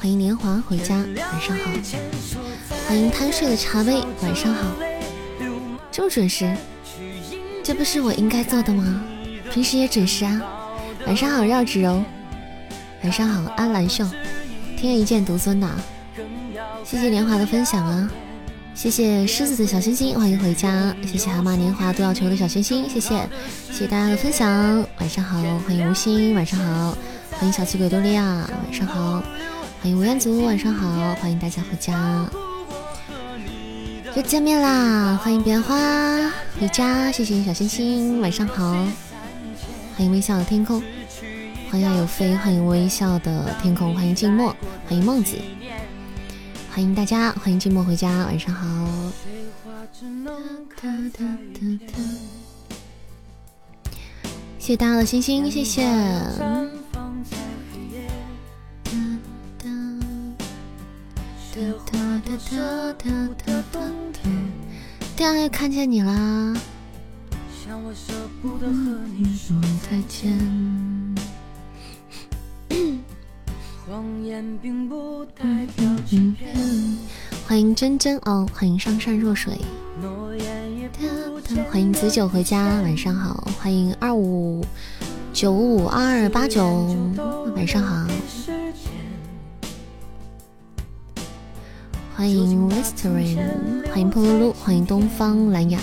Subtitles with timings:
[0.00, 0.94] 欢迎年华回家。
[0.96, 1.70] 晚上好，
[2.86, 4.00] 欢迎贪睡的茶杯。
[4.22, 4.76] 晚上好，
[5.90, 6.56] 这么准时，
[7.64, 9.02] 这不是我应该做的吗？
[9.52, 10.40] 平时也准时啊。
[11.04, 12.00] 晚上好，绕指柔。
[13.02, 14.06] 晚上好，安兰秀。
[14.76, 15.76] 天一剑独尊呐。
[16.84, 18.08] 谢谢年华的分享啊。
[18.76, 20.94] 谢谢狮子的小心心，欢迎回家。
[21.04, 23.28] 谢谢蛤蟆年华都要求的小心心，谢谢，
[23.72, 24.48] 谢谢大家的分享。
[25.00, 26.96] 晚上好，欢迎无心，晚上好，
[27.32, 29.20] 欢迎小气鬼多利亚，晚上好，
[29.80, 32.28] 欢迎吴彦祖，晚上好，欢迎大家回家，
[34.16, 35.16] 又见面啦！
[35.22, 35.76] 欢迎彼岸花
[36.60, 38.72] 回家，谢谢小星星，晚上好，
[39.96, 40.82] 欢迎微笑的天空，
[41.70, 44.54] 欢迎有飞，欢迎微笑的天空，欢迎静默，
[44.88, 45.36] 欢迎孟子。
[46.72, 48.66] 欢迎大家，欢迎寂寞回家，晚上好。
[54.58, 56.77] 谢谢大家的星星，谢谢。
[65.16, 66.54] 对啊，又看见你啦。
[77.44, 79.58] 欢迎真真哦，欢迎上善若水，
[81.72, 84.64] 欢迎子九回家，晚上好，欢迎二五
[85.32, 86.96] 九五二八九，
[87.56, 88.06] 晚上好，
[92.18, 93.38] 欢迎 Listerin，
[93.88, 95.78] 欢迎破噜噜，欢迎东方蓝雅。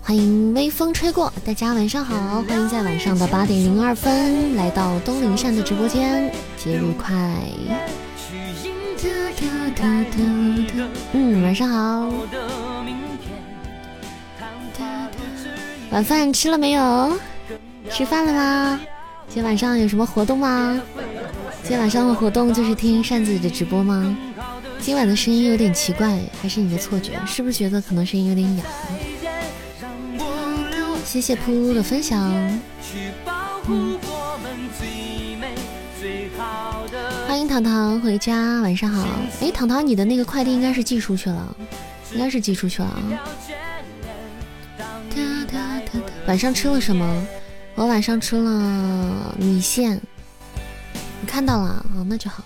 [0.00, 7.14] 欢迎微风吹过，大家晚上好，欢迎在晚上的八点零二分来到东林善的直播间，节日快！
[11.12, 12.10] 嗯，晚上好。
[15.90, 17.12] 晚饭吃了没有？
[17.90, 18.80] 吃饭了吗？
[19.28, 20.80] 今天晚上有什么活动吗？
[21.60, 24.16] 今天晚上的活动就是听扇子的直播吗？
[24.84, 27.18] 今晚的声音有点奇怪，还是你的错觉？
[27.26, 28.64] 是不是觉得可能声音有点哑？
[31.06, 32.20] 谢谢噗噗的分享，
[37.26, 39.08] 欢迎糖糖回家，晚上好。
[39.40, 41.56] 哎，糖糖，你的那个快递应该是寄出去了，
[42.12, 43.00] 应该是寄出去了啊。
[46.26, 47.26] 晚上吃了什么？
[47.74, 49.98] 我晚上吃了米线，
[51.22, 51.86] 你看到了啊？
[52.06, 52.44] 那就好。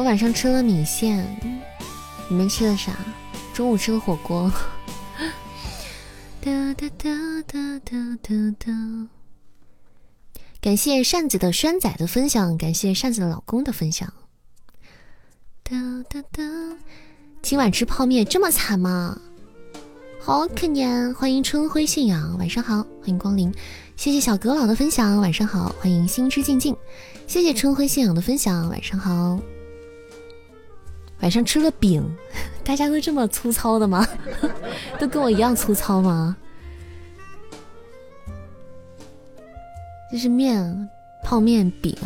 [0.00, 1.26] 我晚上吃了米线，
[2.26, 2.96] 你们吃的啥？
[3.52, 4.50] 中午吃了火锅。
[6.40, 7.10] 哒哒哒
[7.46, 9.08] 哒哒哒哒
[10.58, 14.10] 感谢扇子的轩仔的分享，感谢扇子的老公的分享。
[15.62, 15.76] 哒
[16.08, 16.42] 哒哒
[17.42, 19.20] 今晚吃泡面这么惨吗？
[20.18, 21.12] 好可怜！
[21.12, 23.52] 欢迎春晖信仰，晚上好，欢迎光临。
[23.96, 25.70] 谢谢小阁老的分享，晚上好。
[25.78, 26.74] 欢迎心之静静，
[27.26, 29.38] 谢谢春晖信仰的分享，晚上好。
[31.20, 32.02] 晚上吃了饼，
[32.64, 34.06] 大家都这么粗糙的吗？
[34.98, 36.36] 都跟我一样粗糙吗？
[40.10, 40.88] 这是面，
[41.22, 41.96] 泡面饼，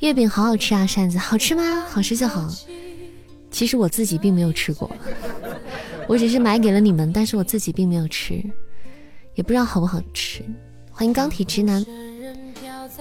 [0.00, 0.86] 月饼好好吃啊！
[0.86, 1.82] 扇子好吃吗？
[1.88, 2.48] 好吃就好。
[3.50, 4.90] 其实我自己并没有吃过，
[6.08, 8.42] 我只是买给了你们，但是我自己并没有吃，
[9.34, 10.42] 也不知道好不好吃。
[10.90, 11.84] 欢迎钢铁直男，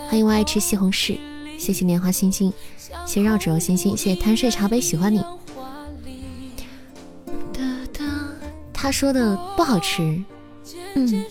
[0.10, 1.18] 欢迎我爱吃西红柿，
[1.58, 2.52] 谢谢年华星星。
[3.06, 5.24] 谢绕指柔星星，谢谢贪睡茶杯喜欢你。
[8.74, 10.22] 他说的不好吃，
[10.94, 11.26] 嗯，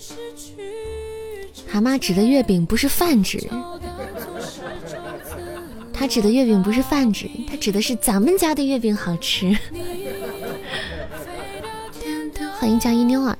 [1.67, 3.49] 蛤蟆指的月饼不是泛指，
[5.93, 9.57] 他指的月饼不是泛指，他指的是咱们家的月饼好吃。
[12.59, 13.37] 欢迎加一妞儿。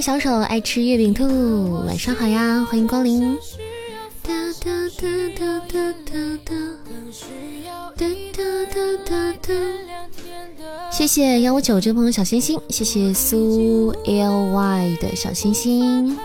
[0.00, 3.36] 小手爱吃月饼兔，晚上好呀，欢迎光临。
[10.90, 16.16] 谢谢幺五九这位朋友小心心，谢谢苏 L Y 的小心心，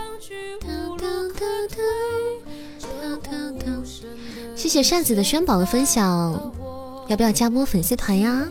[4.54, 6.52] 谢谢扇子的轩宝的分享，
[7.08, 8.48] 要不要加波粉丝团呀？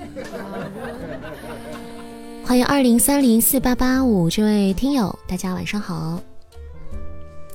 [2.46, 6.22] 欢迎二零三零四八八五这位听友，大家晚上好，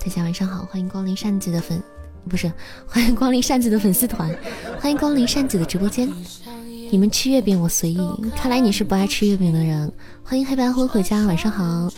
[0.05, 1.81] 大家晚上好，欢迎光临扇子的粉，
[2.29, 2.53] 不是
[2.89, 4.29] 欢迎光临扇子的粉丝团，
[4.81, 6.13] 欢迎光临扇子的直播间。
[6.91, 8.01] 你们吃月饼我随意，
[8.35, 9.91] 看来你是不爱吃月饼的人。
[10.25, 11.89] 欢迎黑白灰回家，晚上好。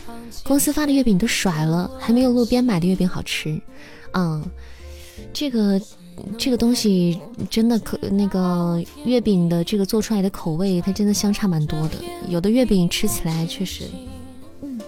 [0.43, 3.59] 公司发的月饼都甩了，还没有路边买的月饼好吃。
[4.11, 4.45] 嗯，
[5.33, 5.81] 这个
[6.37, 7.19] 这个东西
[7.49, 11.91] 真的可那个月饼的这个做出来的口味，它真的相差蛮多的。
[12.27, 13.85] 有的月饼吃起来确实。
[14.61, 14.79] 嗯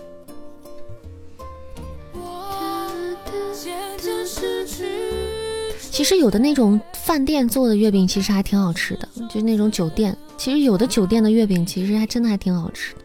[5.92, 10.16] 其实有的那种饭店做的月饼其实还挺好吃的，就是那种酒店。
[10.38, 13.00] 其实有的酒店的月饼其实还真的还挺好吃的。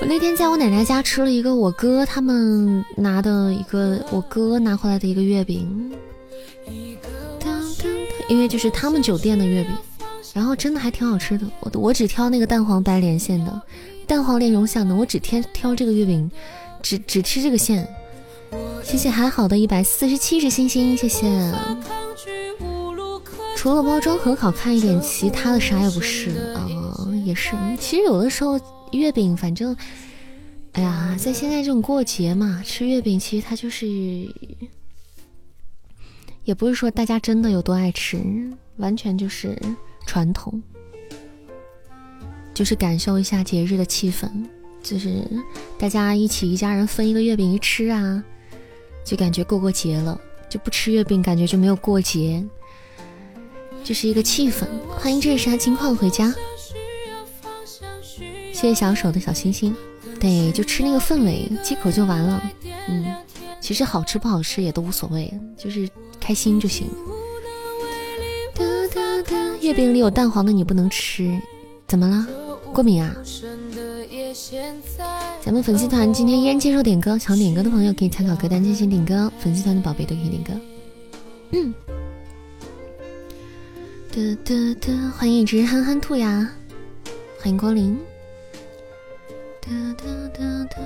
[0.00, 5.92] 我那天在我奶奶家吃了一个我哥他们拿的一个我哥拿回来的一个月饼，
[8.28, 9.72] 因为就是他们酒店的月饼，
[10.32, 11.46] 然后真的还挺好吃的。
[11.60, 13.62] 我我只挑那个蛋黄白莲馅的，
[14.06, 16.30] 蛋黄莲蓉馅的，我只挑挑这个月饼。
[16.80, 17.84] 只只吃这个馅，
[18.84, 21.52] 谢谢还好的一百四十七只星星，谢谢。
[23.56, 26.68] 除了包装盒好看一点，其他的啥也不是啊，
[27.24, 27.50] 也是。
[27.80, 28.60] 其实有的时候
[28.92, 29.76] 月饼，反正，
[30.72, 33.86] 哎呀，在现在这种过节嘛，吃月饼其实它就是，
[36.44, 38.18] 也不是说大家真的有多爱吃，
[38.76, 39.60] 完全就是
[40.06, 40.62] 传统，
[42.54, 44.30] 就是感受一下节日的气氛。
[44.82, 45.22] 就是
[45.76, 48.22] 大家一起一家人分一个月饼一吃啊，
[49.04, 50.18] 就感觉过过节了。
[50.48, 52.42] 就不吃月饼，感觉就没有过节。
[53.84, 54.66] 这是一个气氛。
[54.88, 56.34] 欢迎这是啥情况回家，
[58.60, 59.72] 谢谢小手的小心心。
[60.18, 62.42] 对，就吃那个氛围，几口就完了。
[62.88, 63.14] 嗯，
[63.60, 65.88] 其实好吃不好吃也都无所谓，就是
[66.18, 66.88] 开心就行。
[69.60, 71.40] 月饼里有蛋黄的你不能吃，
[71.86, 72.26] 怎么了？
[72.72, 73.14] 过敏啊？
[75.40, 80.52] 咱们粉丝团今天依然接受点歌，想点歌的朋友可以参考歌单进行点歌，粉丝团的宝贝都可以点歌。
[81.52, 81.72] 嗯，
[84.10, 86.50] 哒哒哒，欢迎一只憨憨兔呀，
[87.38, 87.96] 欢迎光临。
[89.68, 90.80] 哒哒哒哒。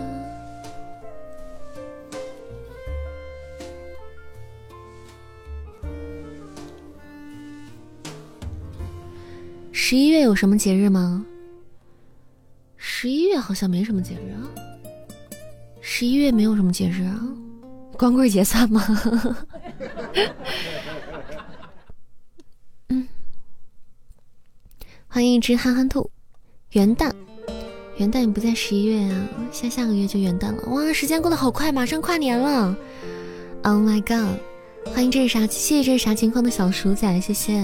[9.71, 11.25] 十一月有什么节日吗？
[12.77, 14.51] 十一月好像没什么节日啊，
[15.81, 17.21] 十一月没有什么节日啊，
[17.93, 18.85] 光棍节算吗？
[22.89, 23.07] 嗯，
[25.07, 26.11] 欢迎一只憨憨兔，
[26.73, 27.13] 元旦，
[27.99, 32.75] 元旦也不在十一月啊，下下个月就元旦了，哇，时间过得好快，马上跨年了
[33.63, 34.39] ，Oh my god！
[34.93, 35.41] 欢迎这是啥？
[35.47, 37.63] 谢谢这是啥情况的小鼠仔，谢谢。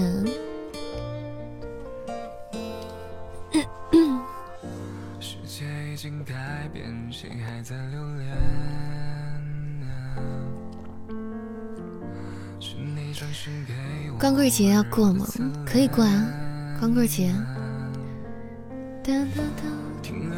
[14.19, 15.25] 光棍节要过吗？
[15.65, 16.31] 可以过啊，
[16.79, 17.33] 光棍节。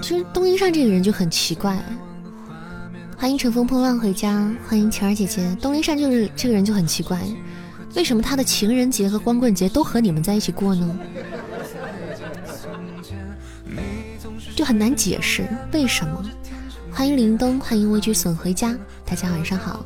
[0.02, 1.78] 其实东一善这个人就很奇怪。
[3.16, 5.56] 欢迎乘风破浪回家，欢迎晴儿姐姐。
[5.62, 7.22] 东一善就是这个人就很奇怪，
[7.96, 11.00] 为什么他的情人节和光棍节都和你们在一起过呢？
[14.56, 16.26] 就很难解释为什么。
[16.92, 19.86] 欢迎林东，欢迎畏惧损回家，大家晚上好。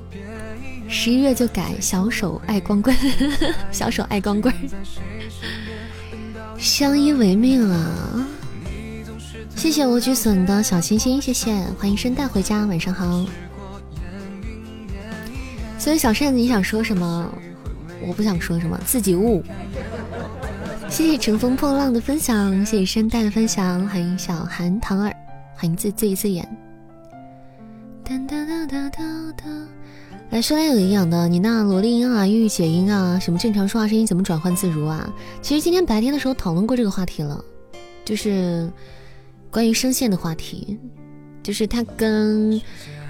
[0.88, 2.96] 十一月就改小手爱光棍，
[3.70, 4.54] 小手爱光棍，
[6.58, 8.28] 相依为命啊！
[9.56, 13.26] 谢谢我举笋的小心心，谢谢，欢迎圣诞回家，晚上好。
[15.80, 17.34] 所以小扇子，你想说什么？
[18.06, 19.42] 我不想说什么，自己悟。
[20.90, 25.12] 谢谢乘风破浪的分享，谢谢圣诞的分享，欢迎小韩糖儿，
[25.56, 26.48] 欢迎自自自演。
[28.04, 29.04] 哒哒哒哒哒
[29.38, 29.44] 哒。
[30.32, 35.10] 来说点有营养的，你那萝莉音啊、御姐音啊，什么正常说话声音怎么转换自如啊？
[35.42, 37.44] 其实今天白天的时候讨论过这个话题了，
[38.04, 38.70] 就是
[39.56, 40.78] 关于声线的话题，
[41.42, 42.62] 就是它跟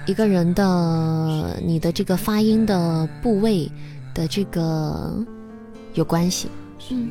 [0.06, 3.68] 一个人的你的这个发音的部位
[4.14, 5.26] 的这个
[5.94, 6.48] 有关系。
[6.90, 7.10] 嗯，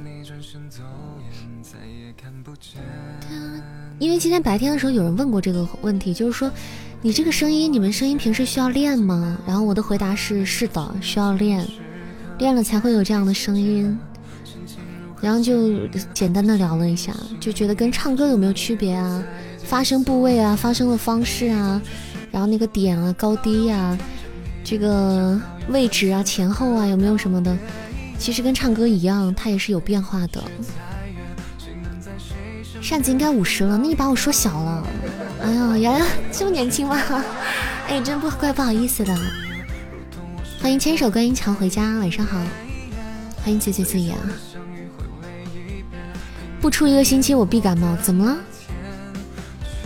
[4.00, 6.50] 因为今天白天的时候有人问过这个问题，就是说。
[7.02, 9.38] 你这个声音，你们声音平时需要练吗？
[9.46, 11.64] 然后我的回答是是的，需要练，
[12.40, 13.96] 练了才会有这样的声音。
[15.22, 19.24] 然后就简单的聊了一下，就觉得跟唱歌有没有区别啊？
[19.64, 21.82] 发声部位啊，发声的方式啊，
[22.32, 23.98] 然后那个点啊，高低呀，
[24.64, 27.58] 这个位置啊，前后啊，有没有什么的？
[28.20, 30.44] 其实跟唱歌一样，它也是有变化的。
[32.82, 34.88] 扇子应该五十了，那你把我说小了。
[35.42, 37.02] 哎呦，原来这么年轻吗？
[37.90, 39.18] 哎，真不怪不好意思的。
[40.62, 42.40] 欢迎牵手观音桥回家，晚上好。
[43.44, 44.18] 欢迎嘴嘴嘴啊！
[46.66, 48.38] 不出一个星期我必感冒，怎么了？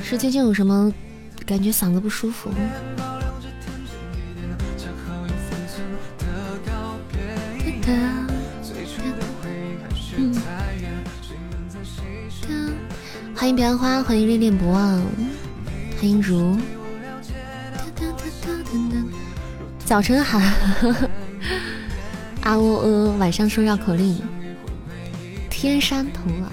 [0.02, 0.90] 是最近有什么
[1.46, 2.50] 感觉嗓子不舒服？
[13.36, 15.02] 欢迎彼岸花，欢迎恋恋不忘，
[16.00, 16.58] 欢迎如。
[19.84, 20.40] 早晨好，
[22.40, 24.18] 啊喔呃，晚上说绕口令，
[25.50, 26.46] 天山童姥。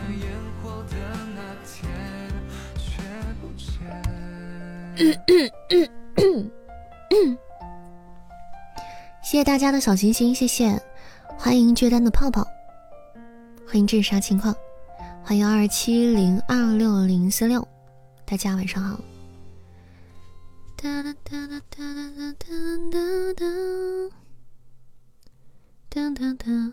[9.22, 10.80] 谢谢大家的小心心，谢谢，
[11.36, 12.42] 欢迎倔单的泡泡，
[13.66, 14.56] 欢迎这是啥情况，
[15.22, 17.68] 欢迎二七零二六零四六，
[18.24, 18.98] 大家晚上好。
[20.76, 21.84] 哒哒哒哒哒
[22.38, 22.48] 哒哒
[22.94, 23.04] 哒
[25.90, 26.72] 哒哒哒哒。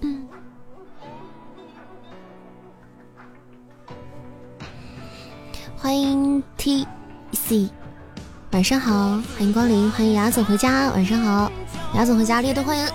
[0.00, 0.26] 嗯。
[5.82, 6.86] 欢迎 T
[7.32, 7.70] C，
[8.52, 8.92] 晚上好，
[9.34, 11.50] 欢迎光临，欢迎雅总回家，晚上好，
[11.94, 12.86] 雅总回家，烈度欢迎，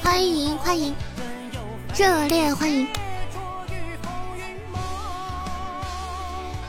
[0.00, 0.94] 欢迎欢迎，
[1.96, 2.86] 热烈欢迎，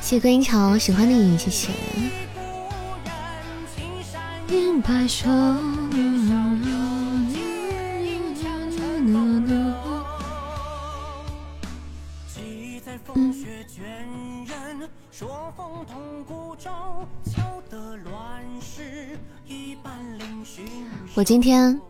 [0.02, 1.70] 谢谢观音桥喜欢你，谢谢。
[15.20, 17.06] 朔风同孤照
[21.14, 21.82] 我今天，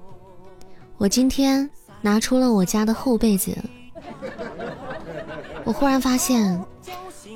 [0.97, 1.69] 我今天
[2.01, 3.55] 拿出了我家的厚被子，
[5.63, 6.59] 我忽然发现，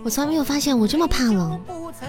[0.03, 1.62] 我从来没有发现我这么怕冷。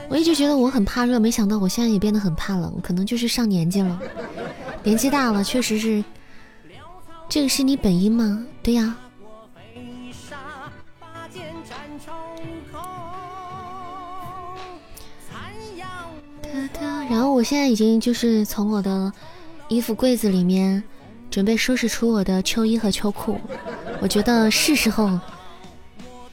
[0.08, 4.00] 我一直觉得我很怕热，没想到我现在也变得很怕冷，可能就是上年纪了，
[4.82, 6.02] 年纪大了，确实是。
[7.28, 8.46] 这个是你本音吗？
[8.62, 8.96] 对呀。
[17.11, 19.12] 然后我现在已经就是从我的
[19.68, 20.82] 衣服柜子里面
[21.30, 23.38] 准备收拾出我的秋衣和秋裤，
[24.00, 25.18] 我觉得是时候，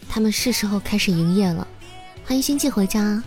[0.10, 1.68] 他们是时候开始营业了。
[2.25, 3.22] 欢迎星际回家。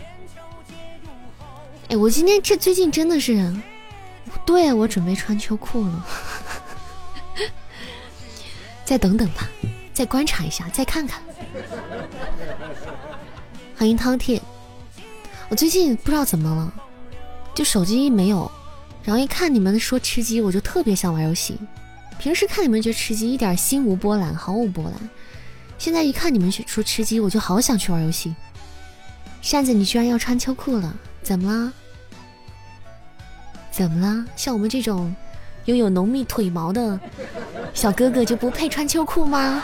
[1.89, 3.55] 哎，我今天这最近真的是，
[4.45, 6.05] 对我准备穿秋裤了。
[8.83, 9.47] 再等等吧，
[9.93, 11.21] 再观察一下，再看看。
[13.77, 14.41] 欢迎饕餮。
[15.49, 16.73] 我最近不知道怎么了。
[17.55, 18.51] 就手机没有，
[19.01, 21.57] 然后一看你们说吃鸡，我就特别想玩游戏。
[22.19, 25.09] 平时看你们就吃鸡，一点心无波澜，毫无波澜。
[25.77, 28.35] 现在一看你们说吃鸡，我就好想去玩游戏。
[29.41, 30.93] 扇子，你居然要穿秋裤了，
[31.23, 31.73] 怎么了？
[33.71, 34.25] 怎么了？
[34.35, 35.15] 像我们这种
[35.65, 36.99] 拥有浓密腿毛的
[37.73, 39.63] 小哥哥就不配穿秋裤吗？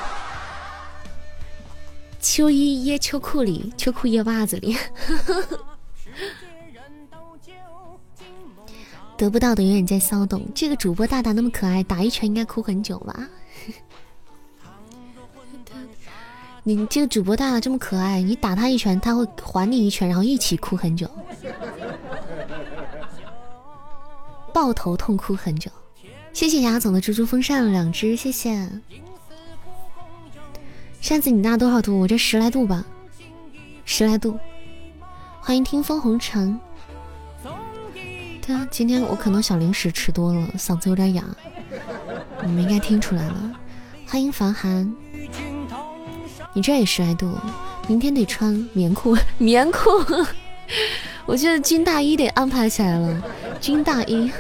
[2.20, 4.78] 秋衣掖秋裤里，秋裤掖袜子里。
[9.22, 10.42] 得不到的永远在骚动。
[10.56, 13.30] 这个主播大大那么可爱，打一拳应该哭很久吧？
[16.64, 21.08] 你这个主播大大这么可爱，你打他一拳，他会还你一拳，然后一起哭很久，
[24.52, 25.70] 抱头痛哭很久。
[26.34, 28.68] 谢谢牙总的猪猪风扇两只，谢谢。
[31.00, 32.00] 扇子你那多少度？
[32.00, 32.84] 我这十来度吧，
[33.86, 34.40] 十来度。
[35.40, 36.60] 欢迎听风红尘。
[38.42, 41.24] 对啊今天我可能小零食吃多了，嗓子有点哑，
[42.44, 43.52] 你们应该听出来了。
[44.08, 44.94] 欢迎凡寒，
[46.54, 47.38] 你这也十来度，
[47.88, 49.80] 明天得穿棉裤， 棉裤。
[51.26, 53.24] 我觉得军大衣得安排起来了，
[53.62, 54.32] 军大衣，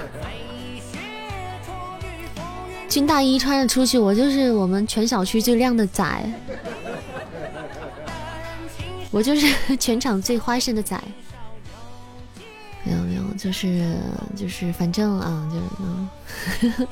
[2.90, 6.04] 军大衣穿着出去，我就是我们全小区最靓的仔，
[9.12, 11.00] 我就是全场最花心的仔。
[12.84, 13.96] 没有没有，就是
[14.36, 15.64] 就是，反正啊，就是
[16.80, 16.88] 嗯，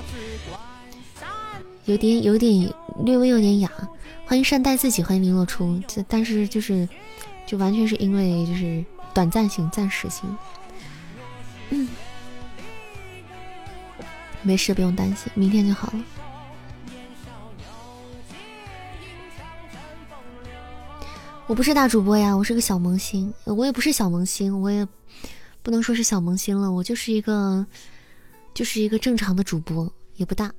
[1.85, 2.71] 有点有点
[3.03, 3.71] 略微有点哑。
[4.25, 5.81] 欢迎善待自己，欢迎林若初。
[5.87, 6.87] 这但是就是，
[7.47, 10.37] 就完全是因为就是短暂性、暂时性。
[11.71, 11.89] 嗯，
[14.43, 16.03] 没事，不用担心，明天就好了。
[21.47, 23.33] 我不是大主播呀，我是个小萌新。
[23.45, 24.87] 我也不是小萌新，我也。
[25.61, 27.65] 不能说是小萌新了，我就是一个，
[28.53, 30.53] 就是一个正常的主播，也不大。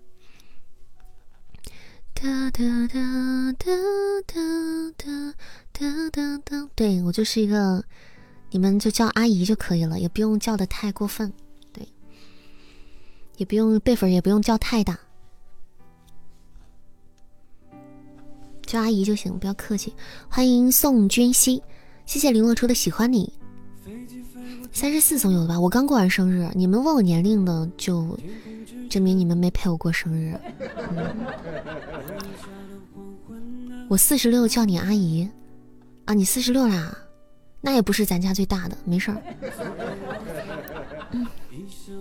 [2.13, 3.73] 哒哒哒哒
[4.27, 4.35] 哒
[4.97, 5.35] 哒
[5.73, 7.83] 哒哒哒，对我就是一个，
[8.51, 11.33] 你们就叫阿姨就可以了，也不用叫的太过分，
[11.73, 11.89] 对，
[13.39, 15.01] 也不用辈分，也不用叫太大，
[18.67, 19.95] 叫阿姨就行，不要客气。
[20.29, 21.63] 欢迎宋君熙，
[22.05, 23.33] 谢谢林洛初的喜欢你。
[24.73, 25.61] 三十四总有的吧？
[25.61, 28.19] 我刚过完生日，你们问我年龄的就。
[28.89, 30.37] 证明你们没陪我过生日。
[33.89, 35.29] 我四十六，叫你阿姨
[36.07, 36.13] 啊！
[36.13, 36.99] 你四十六啦，
[37.61, 39.23] 那也不是咱家最大的，没事儿。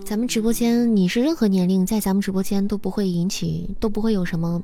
[0.04, 4.60] 咱们直播间你是任何年龄，在咱们直播间都不会引起，都不会有什么。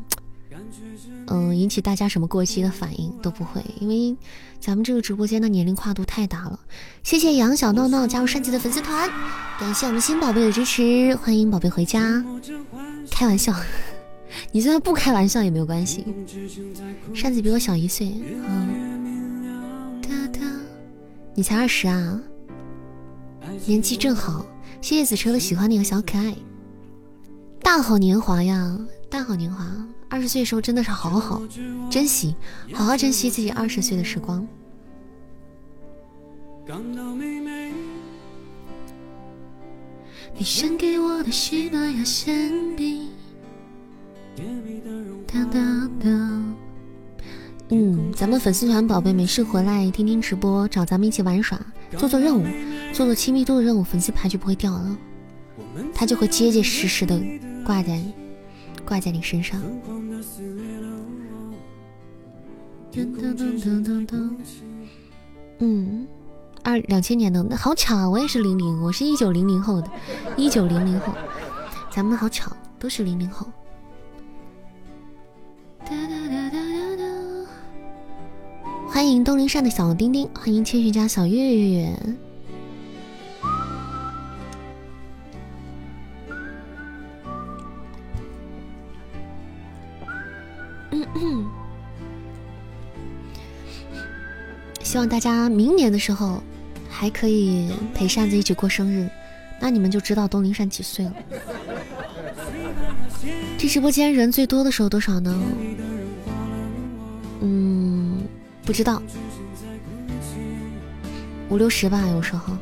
[1.27, 4.17] 嗯，引起大家什么过激的反应都不会，因为
[4.65, 6.59] 咱们这个直播间的年龄跨度太大了。
[7.03, 9.07] 谢谢杨小闹闹加入善姐的粉丝团，
[9.59, 12.25] 感谢我们新宝贝的支持，欢迎宝贝回家。
[13.11, 13.53] 开玩笑，
[14.51, 16.03] 你就算不开玩笑也没有关系。
[17.13, 18.11] 扇子比我小一岁，
[18.47, 19.53] 嗯，
[21.35, 22.19] 你才二十啊，
[23.67, 24.43] 年纪正好。
[24.81, 26.35] 谢谢子车的喜欢你和小可爱，
[27.61, 28.75] 大好年华呀，
[29.11, 29.63] 大好年华。
[30.09, 31.41] 二十岁的时候真的是好好
[31.89, 32.35] 珍惜，
[32.73, 34.47] 好好珍惜自己二十岁的时光。
[40.37, 43.09] 你献给我的西班牙馅饼。
[47.69, 51.59] 嗯，咱们粉丝团宝贝没事回来听听直播，找咱们一起玩耍，
[51.97, 52.45] 做做任务，
[52.93, 54.97] 做做亲密度的任务，粉丝牌就不会掉了，
[55.93, 57.19] 它就会结结实实的
[57.65, 57.99] 挂在。
[58.85, 59.61] 挂在你身上。
[65.59, 66.07] 嗯，
[66.63, 69.89] 二两千年的，那好巧啊，我也是零零，我是一九零零后的，
[70.37, 71.13] 一九零零后，
[71.89, 73.47] 咱们好巧，都是零零后。
[78.87, 81.99] 欢迎东林上的小丁丁，欢迎千寻家小月月。
[94.83, 96.41] 希望大家明年的时候
[96.89, 99.09] 还可以陪扇子一起过生日，
[99.59, 101.13] 那你们就知道东林扇几岁了。
[103.57, 105.35] 这直播间人最多的时候多少呢？
[107.41, 108.23] 嗯，
[108.63, 109.01] 不知道，
[111.49, 112.53] 五六十吧，有时候。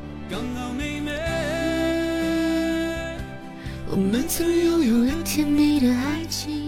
[3.92, 6.63] 我们曾拥有了甜蜜的爱情，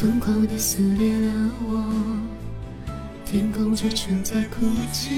[0.00, 1.84] 疯狂的撕裂了我。
[3.26, 5.10] 天空之城在哭泣。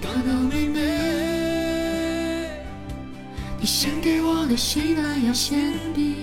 [0.00, 0.80] 刚好妹妹，
[3.60, 6.14] 你献给我的西班牙馅饼，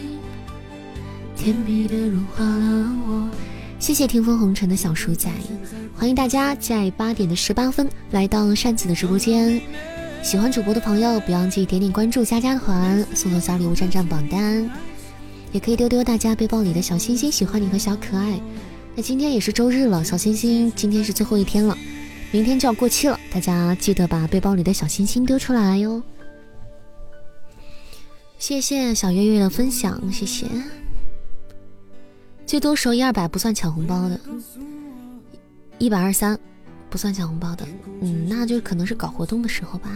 [1.36, 3.30] 甜蜜的融化了我。
[3.78, 5.30] 谢谢听风红尘的小叔仔，
[5.96, 9.62] 欢迎大家在八点的十八分来到扇子的直播间。
[10.24, 14.68] 喜欢主播的朋友，不要忘记点点关注、加加团、送送小礼物、占占榜单，
[15.52, 17.32] 也可以丢丢大家背包里的小心心。
[17.32, 18.40] 喜欢你和小可爱。
[18.96, 21.78] 那今天也是周日了，小星星，今天是最后一天了，
[22.32, 26.02] 明天就要过期了，大家记得把背包里的小星星丢出来哟。
[28.40, 30.48] 谢谢小月月的分享，谢谢。
[32.46, 34.20] 最多收一二百不算抢红包的，
[35.78, 36.40] 一百二三
[36.90, 37.68] 不算抢红包的，
[38.02, 39.90] 嗯，那就可能是搞活动的时候吧。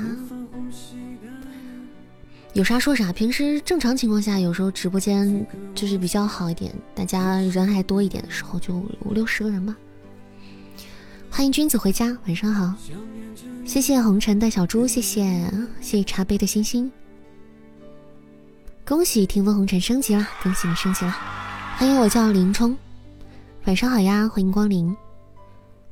[2.53, 9.73] 有啥说啥，平时正常情况下，有时候直播间就是比较好一点，大家人还多一点的时候，就五六十个人吧。
[11.29, 12.73] 欢迎君子回家，晚上好。
[13.65, 16.91] 谢谢红尘的小猪，谢谢谢谢茶杯的星星。
[18.85, 21.15] 恭喜听风红尘升级了，恭喜你升级了。
[21.77, 22.77] 欢迎我叫林冲，
[23.63, 24.93] 晚上好呀，欢迎光临。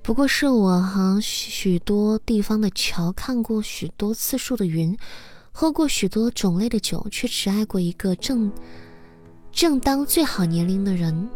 [0.02, 4.98] 不过是我和许多地方的桥看过许多次数的云。
[5.52, 8.52] 喝过许多种类的酒，却只爱过一个正
[9.52, 11.30] 正当最好年龄的人，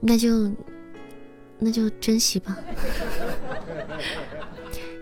[0.00, 0.50] 那就
[1.58, 2.56] 那就珍惜吧。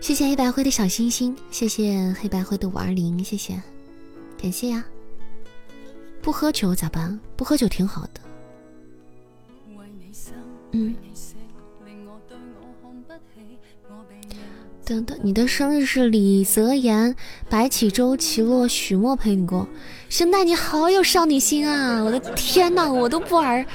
[0.01, 3.61] 谢谢黑白灰的小星星，谢谢黑白灰的五二零，谢谢，
[4.37, 4.85] 感谢呀。
[6.21, 7.19] 不喝酒咋办？
[7.35, 8.21] 不喝酒挺好的。
[10.71, 10.95] 嗯。
[14.85, 17.15] 等等，你的生日是李泽言、
[17.49, 19.67] 白起周、齐洛、许墨陪你过，
[20.09, 22.03] 圣诞你好有少女心啊！
[22.03, 23.65] 我的天哪，我都不玩，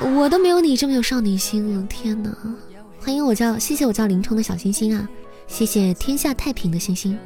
[0.00, 1.82] 我都没有你这么有少女心了！
[1.88, 2.32] 天哪，
[3.00, 5.08] 欢迎我叫谢谢我叫林冲的小星星啊，
[5.48, 7.18] 谢谢天下太平的星星。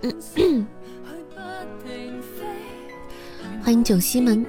[3.62, 4.46] 欢迎九西门，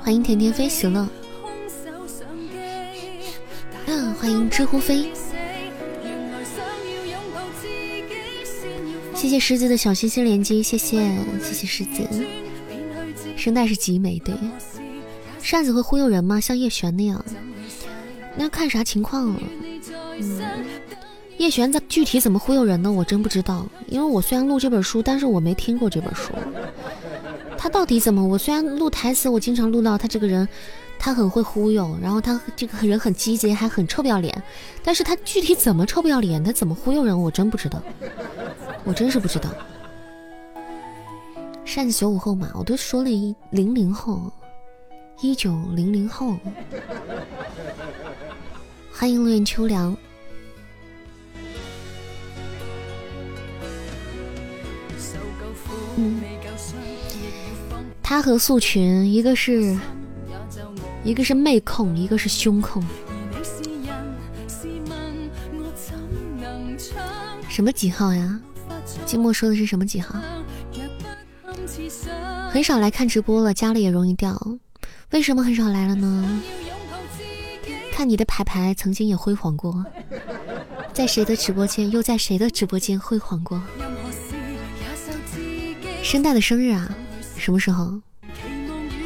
[0.00, 1.06] 欢迎甜甜飞喜乐，
[4.20, 5.12] 欢迎知乎飞，
[9.14, 12.02] 谢谢狮子的小心心连接，谢谢谢谢狮子，
[13.36, 14.32] 声带是极美，的，
[15.40, 16.40] 扇子会忽悠人吗？
[16.40, 17.24] 像叶璇那样？
[18.36, 19.40] 那看啥情况了？
[20.20, 20.42] 嗯，
[21.38, 22.90] 叶璇在具体怎么忽悠人呢？
[22.90, 26.32] 我真不知道，因为我虽然录这本书，但是我没听过这本书。
[27.58, 28.26] 他到底怎么？
[28.26, 30.48] 我虽然录台词，我经常录到他这个人，
[31.04, 34.40] 他很会忽悠，然后他这个人很机贼，还很臭不要脸。
[34.84, 36.44] 但是他具体怎么臭不要脸？
[36.44, 37.20] 他怎么忽悠人？
[37.20, 37.82] 我真不知道，
[38.84, 39.50] 我真是不知道。
[41.64, 44.32] 扇子九五后嘛，我都说了一零零后，
[45.20, 46.36] 一九零零后。
[48.92, 49.96] 欢迎陆秋凉。
[58.04, 59.76] 他和素群，一个是，
[61.04, 62.82] 一个是妹控，一个是胸控。
[67.48, 68.40] 什么几号呀？
[69.06, 70.18] 寂寞说的是什么几号？
[72.50, 74.40] 很少来看直播了，家里也容易掉，
[75.10, 76.40] 为什么很少来了呢？
[77.92, 79.84] 看你的牌牌，曾经也辉煌过，
[80.92, 83.60] 在谁的直播间，又在谁的直播间辉煌过？
[86.02, 86.88] 声带的生日啊，
[87.36, 88.00] 什么时候？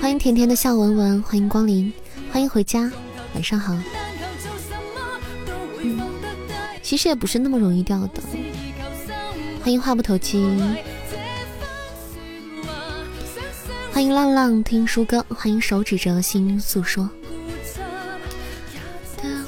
[0.01, 1.93] 欢迎甜甜的笑文文，欢迎光临，
[2.31, 2.91] 欢迎回家，
[3.35, 3.77] 晚上好。
[5.83, 6.01] 嗯，
[6.83, 8.23] 其实也不是那么容易掉的。
[9.63, 10.47] 欢迎话不投机，
[13.93, 17.09] 欢迎浪浪听书歌，欢迎手指着心诉说。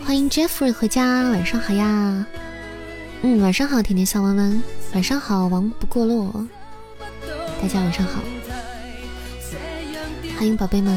[0.04, 2.26] 欢迎 Jeffrey 回家，晚上好呀。
[3.22, 4.62] 嗯，晚上好，甜甜笑弯弯，
[4.94, 6.46] 晚上好，王不过落，
[7.60, 8.20] 大家晚上好。
[10.38, 10.96] 欢迎宝贝们。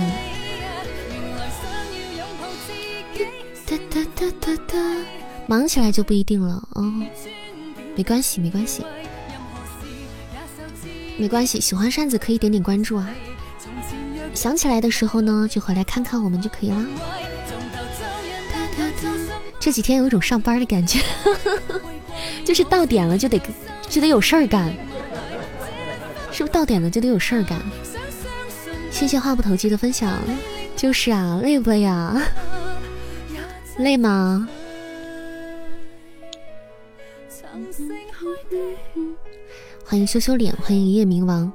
[5.47, 6.93] 忙起来就不一定了哦，
[7.95, 8.85] 没关系，没关系，
[11.17, 11.59] 没关系。
[11.59, 13.09] 喜欢扇子可以点点关注啊。
[14.35, 16.85] 想起来的时候呢，就回来看看我们就可以了。
[19.59, 20.99] 这几天有一种上班的感觉，
[22.45, 23.41] 就是到点了就得
[23.89, 24.71] 就得有事儿干，
[26.31, 27.59] 是不是到点了就得有事儿干？
[29.01, 30.19] 谢谢话不投机的分享，
[30.75, 32.21] 就是啊，累不累啊？
[33.79, 34.47] 累吗？
[39.83, 41.51] 欢迎羞羞脸，欢迎一夜冥王。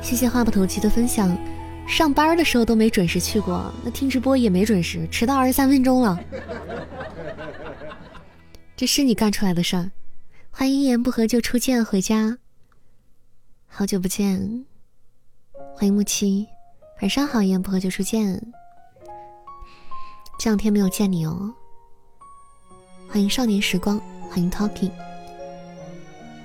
[0.00, 1.36] 谢谢话不投机的分享，
[1.86, 6.18] 上班的时候都没准时去过，那听直播也没准时，迟到二十三分钟了，
[8.78, 9.90] 这是你干出来的事儿。
[10.52, 12.38] 欢迎一言不合就出剑回家，
[13.66, 14.64] 好久不见，
[15.74, 16.46] 欢迎木七，
[17.02, 18.40] 晚上好，一言不合就出剑，
[20.38, 21.52] 这两天没有见你哦。
[23.08, 24.92] 欢迎少年时光，欢迎 Talking，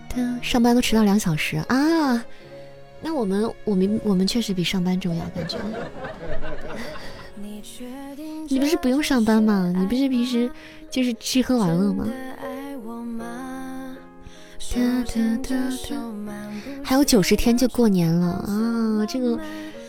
[0.09, 2.25] 对啊上班都迟到两小时啊。
[2.99, 5.59] 那我们，我们，我们确实比上班重要，感觉。
[8.49, 9.71] 你不是不用上班吗？
[9.77, 10.51] 你不是平时
[10.93, 12.05] 就是吃喝玩乐吗？
[16.83, 19.03] 还有九十天就过年了啊！
[19.07, 19.39] 这个，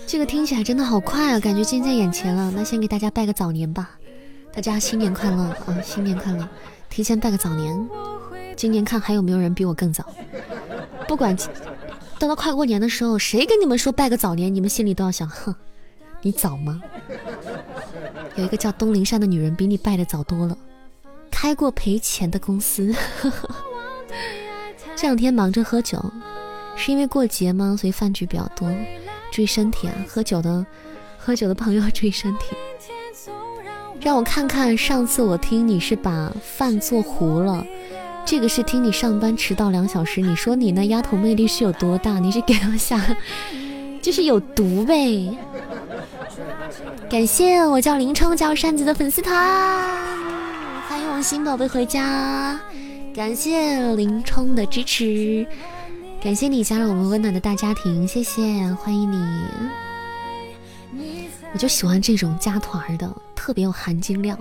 [0.07, 2.51] 这个听起来真的好快啊，感觉近在眼前了。
[2.57, 3.91] 那先给大家拜个早年吧，
[4.51, 5.79] 大家新年快乐啊！
[5.85, 6.49] 新年快乐，
[6.89, 7.87] 提前拜个早年。
[8.57, 10.07] 今年看还有没有人比我更早？
[11.07, 11.37] 不管。
[12.19, 15.55] 等到快过年的时候，谁跟你们说拜个早年，你们心里都要想：哼，
[16.23, 16.81] 你早吗？
[18.37, 20.57] 有一个叫东林山的女人比你拜的早多了，
[21.35, 22.95] 开过赔钱的公司。
[24.95, 26.01] 这两天忙着喝酒，
[26.77, 27.77] 是因为过节吗？
[27.79, 28.71] 所以饭局比较多，
[29.33, 29.95] 注意身体啊！
[30.09, 30.65] 喝酒的，
[31.19, 32.55] 喝酒的朋友注意身体。
[34.01, 37.67] 让我看看，上次我听你是把饭做糊了。
[38.25, 42.21] 这个是听你上班迟到两小时，你说你那丫头魅力是有多大？
[42.21, 43.05] 你是给我下，
[44.01, 45.37] 就是有毒呗。
[47.11, 49.35] 感谢我叫林冲加入扇子的粉丝团，
[51.25, 52.61] 新宝贝回家。
[53.15, 55.47] 感谢林冲的支持，
[56.23, 58.43] 感谢你加入我们温暖的大家庭，谢谢，
[58.75, 59.17] 欢迎你。
[61.55, 64.39] 我就喜欢这种加团的，特别有含金量。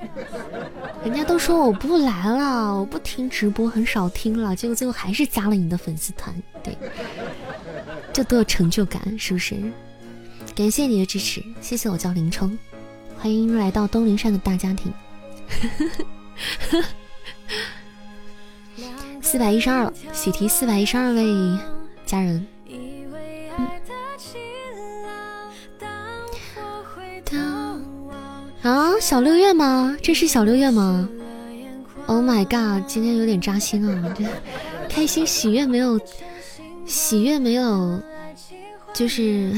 [1.06, 6.78] 人家都说我不来了，我不听直播，很少听了，结果最后还是加了你的粉丝团，对，
[8.12, 9.56] 这多有成就感，是不是？
[10.54, 12.60] 感谢你的支持，谢谢我叫林冲，
[13.18, 14.94] 欢迎来到东林山的大家庭。
[19.22, 21.24] 四百一十二了，喜提四百一十二位
[22.06, 22.46] 家人。
[28.62, 29.98] 啊，小六月吗？
[30.02, 31.10] 这是小六月吗
[32.06, 34.16] ？Oh my god，今天有点扎心啊！
[34.88, 36.00] 开心喜悦没有，
[36.86, 38.02] 喜悦没有，
[38.94, 39.54] 就是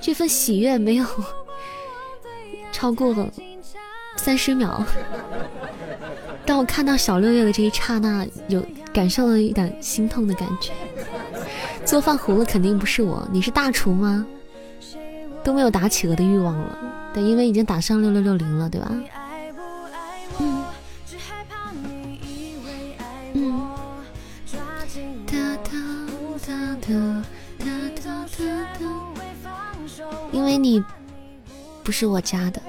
[0.00, 1.04] 这份喜悦没有
[2.70, 3.28] 超过
[4.16, 4.84] 三十秒。
[6.46, 10.72] 当我看到小六月的这一刹那，有感受了一点心痛的感觉。
[11.84, 14.26] 做饭糊了肯定不是我，你是大厨吗？
[15.42, 16.78] 都没有打企鹅的欲望了。
[17.12, 18.90] 对，因为已经打上六六六零了，对吧？
[20.38, 20.64] 嗯。
[23.34, 23.70] 嗯。
[30.32, 30.82] 因为你
[31.82, 32.60] 不是我家的。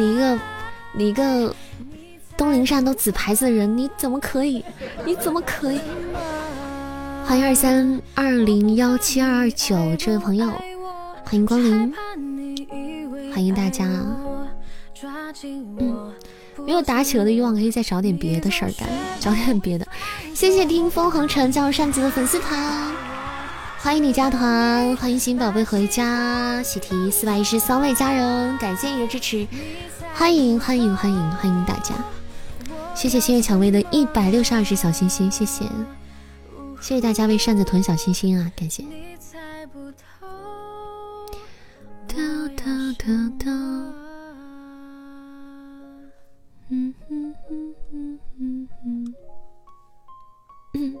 [0.00, 0.38] 你一个，
[0.94, 1.54] 你一个
[2.34, 4.64] 东陵上都紫牌子的人，你怎么可以？
[5.04, 5.78] 你怎么可以？
[7.26, 10.46] 欢迎二三二零幺七二二九这位朋友，
[11.22, 11.92] 欢迎光临，
[13.30, 13.84] 欢迎大家。
[15.44, 16.10] 嗯，
[16.64, 18.88] 没有打企鹅的欲望，可以再找点别的事儿干，
[19.20, 19.86] 找点别的。
[20.34, 22.79] 谢谢听风红尘加入扇子的粉丝团，
[23.82, 26.62] 欢迎你加团，欢迎新宝贝回家。
[26.62, 29.48] 喜提四百一十三位家人，感谢你的支持，
[30.12, 31.94] 欢迎欢迎欢迎欢迎大家。
[32.94, 35.64] 谢谢心月蔷薇的一百六十二只小心心，谢谢。
[36.78, 38.84] 谢谢大家为扇子囤小心心啊，感谢。
[50.72, 51.00] 嗯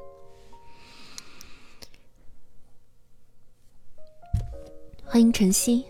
[5.12, 5.84] 欢迎晨曦。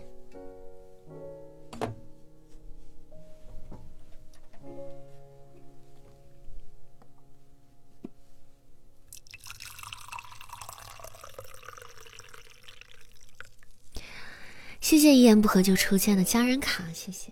[14.79, 17.31] 谢谢一言不合就出现的家人卡，谢谢。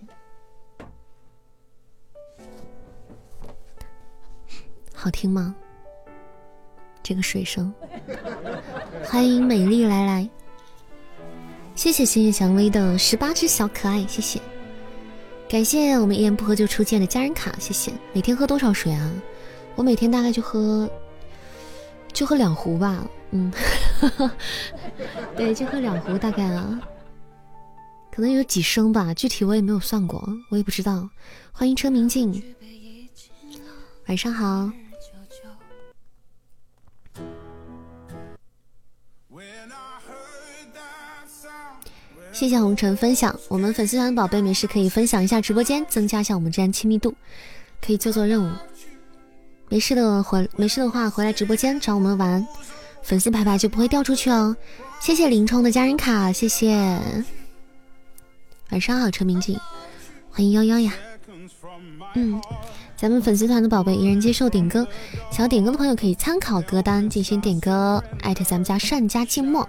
[4.93, 5.55] 好听吗？
[7.01, 7.73] 这个水声。
[9.03, 10.29] 欢迎美丽来来。
[11.79, 14.37] 谢谢星月蔷薇的十八只小可爱，谢谢。
[15.47, 17.89] 感谢我们一言不合就出现的家人卡，谢谢。
[18.11, 19.09] 每天喝多少水啊？
[19.75, 20.89] 我每天大概就喝，
[22.11, 23.07] 就喝两壶吧。
[23.31, 23.49] 嗯，
[25.37, 26.77] 对，就喝两壶大概啊。
[28.11, 31.09] 可能有几升吧，具体我也没有算过，我也不知道。
[31.53, 32.43] 欢迎车明镜，
[34.09, 34.69] 晚上好。
[42.39, 47.13] 谢谢红尘分享，我们粉丝团的宝贝没事可以分享一下直播间，增加一下我们这样亲密度，
[47.85, 48.49] 可以做做任务。
[49.67, 52.47] 没事的回没事的话回来直播间找我们玩，
[53.03, 54.55] 粉丝牌牌就不会掉出去哦。
[55.01, 56.97] 谢谢林冲的家人卡，谢谢。
[58.69, 59.59] 晚上好，车明静，
[60.31, 60.93] 欢迎幺幺呀。
[62.13, 62.41] 嗯，
[62.95, 64.87] 咱们粉丝团的宝贝依然接受点歌，
[65.29, 69.67] 想要点歌的朋友可以参考歌单进行点歌，艾特咱们家善家静默。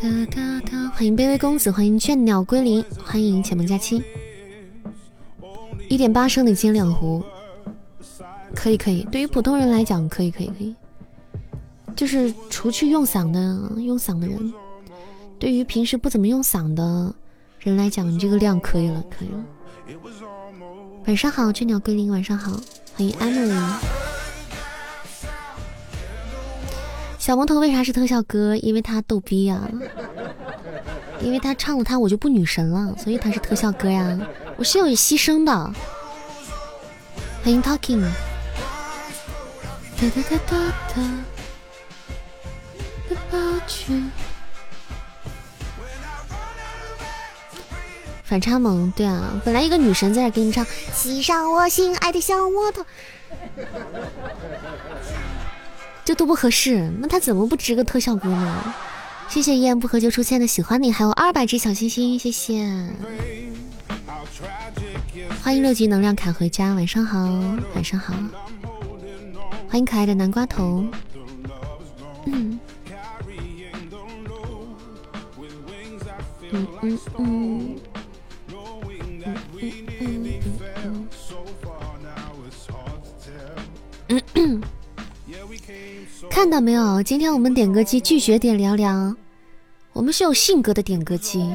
[0.00, 4.00] 哒哒哒，欢迎卑微公子，欢迎倦鸟归林，欢迎浅梦佳期。
[5.88, 7.20] 一点八升的斤两壶，
[8.54, 10.72] 可以可以，对于普通人来讲可以可以可以，
[11.96, 14.52] 就是除去用嗓的用嗓的人。
[15.36, 17.12] 对于平时不怎么用嗓的
[17.58, 19.44] 人来讲，你这个量可以了，可以了。
[21.06, 22.08] 晚上好，雀鸟归零。
[22.08, 22.52] 晚上好，
[22.94, 24.07] 欢迎 Emily。
[27.28, 28.56] 小魔头为啥是特效哥？
[28.56, 29.68] 因为他逗逼呀，
[31.20, 34.18] 因为他唱了他我就不女神了，所以他是特效哥呀。
[34.56, 35.52] 我是有牺牲的。
[37.44, 38.00] 欢迎 Talking。
[38.00, 38.08] 哒
[40.08, 40.56] 哒哒哒
[40.94, 41.02] 哒。
[43.10, 44.02] 的八句。
[48.24, 50.64] 反差萌，对啊，本来一个女神在这给你唱
[50.94, 52.82] 《骑上我心爱的小摩托》，
[56.08, 58.74] 这多不合适，那他怎么不值个特效歌呢？
[59.28, 62.66] 谢谢一言不合就出现的喜欢你，还有二百只小心心，谢谢。
[65.42, 67.26] 欢迎六级能量卡回家，晚上好，
[67.74, 68.14] 晚上好。
[69.68, 70.82] 欢迎可爱的南瓜头。
[72.24, 72.58] 嗯
[76.80, 77.76] 嗯嗯。
[86.30, 87.02] 看到没有？
[87.02, 89.16] 今天我们点歌机拒绝点凉凉，
[89.92, 91.48] 我们是有性格的点歌机。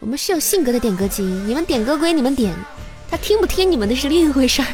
[0.00, 2.54] 我们是有性格的点歌机，你们点歌归你们点，
[3.10, 4.68] 他听不听你们的是另一回事儿。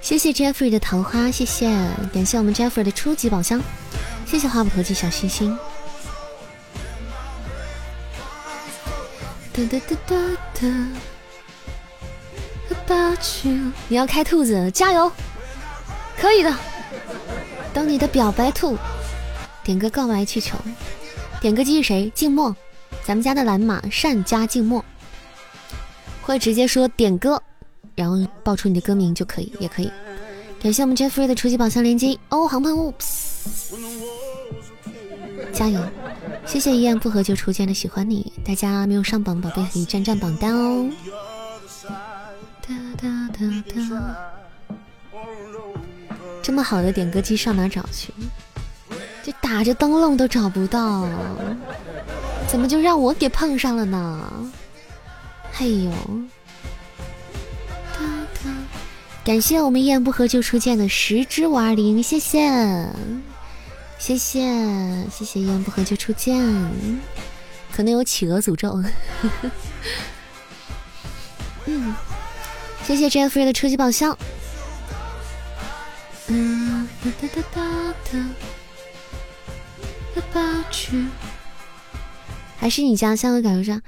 [0.00, 1.68] 谢谢 Jeffrey 的桃花，谢谢，
[2.12, 3.60] 感谢我们 Jeffrey 的初级宝箱，
[4.26, 5.56] 谢谢话不投机小星星。
[9.52, 10.16] 哒哒哒哒
[10.60, 11.15] 哒。
[13.88, 15.10] 你要开兔子，加油，
[16.18, 16.54] 可以的。
[17.74, 18.76] 等你的表白兔，
[19.62, 20.56] 点歌告白气球，
[21.40, 22.10] 点歌机是谁？
[22.14, 22.54] 静默，
[23.04, 24.84] 咱们家的蓝马善加静默，
[26.22, 27.42] 或者直接说点歌，
[27.94, 29.90] 然后报出你的歌名就可以，也可以。
[30.62, 32.94] 感谢我们 Jeffrey 的初级宝箱连击哦，航喷雾，
[35.52, 35.80] 加油！
[36.46, 40.90] 谢谢一言不合就出现的喜欢你，大家没有上榜宝贝可以占占榜单哦。
[46.42, 48.12] 这么好的点歌机上哪找去？
[49.22, 51.08] 就打着灯笼都找不到，
[52.48, 54.52] 怎么就让我给碰上了呢？
[55.52, 55.90] 嘿呦！
[59.24, 62.88] 感谢我们一言不合就出剑的十只五二零，谢谢，
[63.98, 64.40] 谢谢，
[65.10, 66.40] 谢谢一言不合就出剑，
[67.72, 68.80] 可能有企鹅诅咒。
[71.66, 71.92] 嗯。
[72.86, 74.16] 谢谢 Jeffrey 的初级宝箱。
[82.56, 83.82] 还是你家像个感受上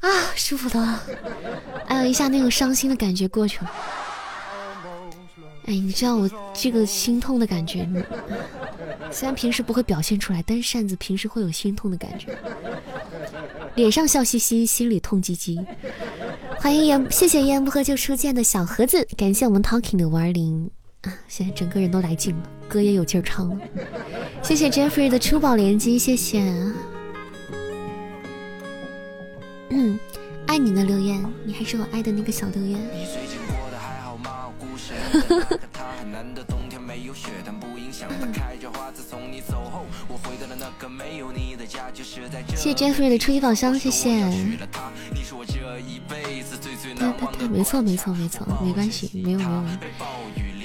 [0.00, 0.98] 啊，舒服的，
[1.86, 3.70] 哎呀，一下那个伤心的感觉过去了。
[5.66, 8.02] 哎，你知道我这个心痛的感觉吗，
[9.12, 12.34] 虽然平时不会表现出来，但是扇子平时会有心痛的感觉，
[13.74, 15.62] 脸上笑嘻嘻，心里痛唧唧。
[16.64, 20.70] 欢迎言，谢谢烟不合就出剑的小盒子，感谢我们 Talking 的五二零
[21.02, 23.56] 啊，现在整个人都来劲了，歌也有劲儿唱了。
[24.42, 26.40] 谢谢 Jeffrey 的初宝连击，谢谢。
[29.68, 30.00] 嗯，
[30.46, 32.80] 爱你的留言，你还是我爱的那个小留言。
[42.56, 44.10] 谢谢 Jeffrey 的初级宝箱，谢谢。
[46.98, 49.64] 对对对，没错没错没错，没关系，没有没有。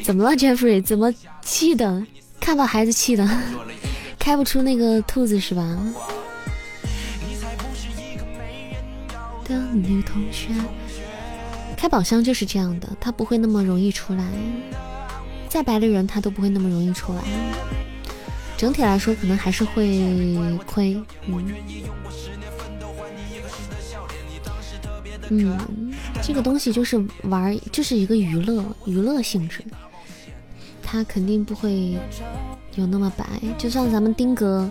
[0.04, 0.82] 怎么了，Jeffrey？
[0.82, 2.06] 怎么气的？
[2.40, 3.28] 看把孩子气的，
[4.18, 5.78] 开不出那个兔子是吧？
[9.46, 10.50] 的女同学，
[11.76, 14.24] 开宝箱就是这样的，它不会那么容易出来。
[15.50, 17.22] 再白的人，他都不会那么容易出来。
[18.56, 21.02] 整体来说，可能还是会亏。
[21.26, 21.54] 嗯。
[25.32, 29.64] 嗯，这个东西就是玩，就是一个娱乐，娱乐性质，
[30.82, 31.96] 他肯定不会
[32.76, 33.26] 有那么白。
[33.58, 34.70] 就像咱们丁哥，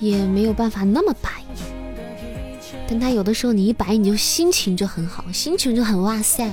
[0.00, 1.30] 也没有办法那么白。
[2.88, 6.50] 但他有的时候你一白，你就心情就很好，心情就很哇塞。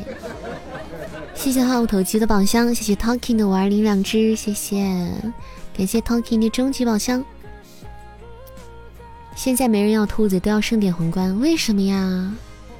[1.38, 4.84] 谢谢话不投机的宝箱，谢谢 Talking 的五二零两只，谢谢，
[5.78, 7.23] 感谢 Talking 的终极宝箱。
[9.36, 12.34] 现在没人要兔子，都要盛典皇冠，为什么呀？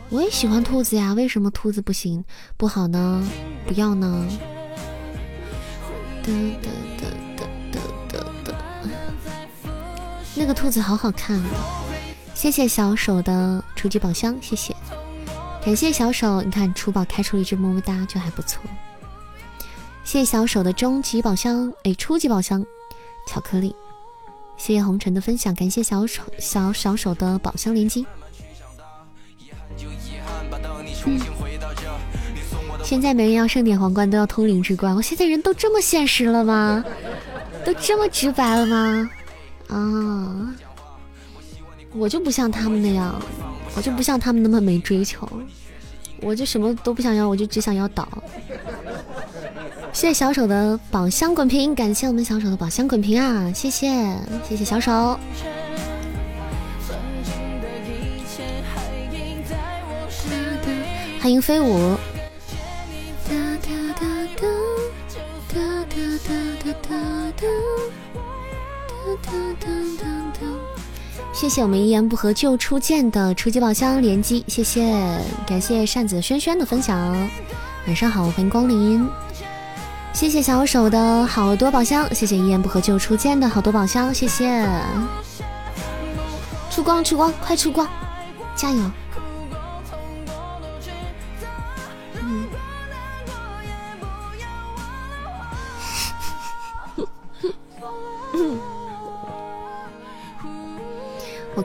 [0.10, 2.26] 我也喜欢兔子呀，为什么兔子不行
[2.58, 3.26] 不好呢？
[3.68, 4.28] 不要呢？
[6.24, 7.80] 哒哒哒哒
[8.12, 9.70] 哒哒哒，
[10.36, 11.40] 那个兔子好好看。
[12.34, 14.76] 谢谢小手的初级宝箱，谢谢，
[15.64, 18.62] 感谢小手，你看初宝开出了一只么么哒，就还不错。
[20.04, 22.66] 谢谢小手的终极宝箱，哎，初级宝箱，
[23.28, 23.76] 巧克力。
[24.56, 28.06] 谢谢红尘的分享，感谢小手小小手的宝箱连击。
[32.84, 34.96] 现在没人要盛典皇冠，都要通灵之冠。
[34.96, 36.84] 我现在人都这么现实了吗？
[37.66, 39.10] 都这么直白了吗？
[39.68, 40.56] 啊！
[41.98, 43.20] 我就不像他们那样，
[43.76, 45.28] 我就不像他们那么没追求，
[46.22, 48.08] 我就什么都不想要，我就只想要岛。
[49.94, 53.52] 谢谢小手的宝箱滚屏，感谢我们小手的宝箱滚屏啊！
[53.52, 53.90] 谢谢，
[54.48, 55.20] 谢谢小手。
[61.20, 61.98] 欢迎飞舞。
[71.34, 76.98] 谢谢我们一言不合就出剑的初级宝箱连击，谢谢，感谢扇子轩轩的分享。
[77.86, 79.08] 晚上好，欢迎光临。
[80.14, 84.68] 谢谢小手的好多宝箱，谢谢一言不合就出剑的好多宝箱，谢谢。
[86.72, 87.88] 出光出光，快出光，
[88.56, 88.82] 加油！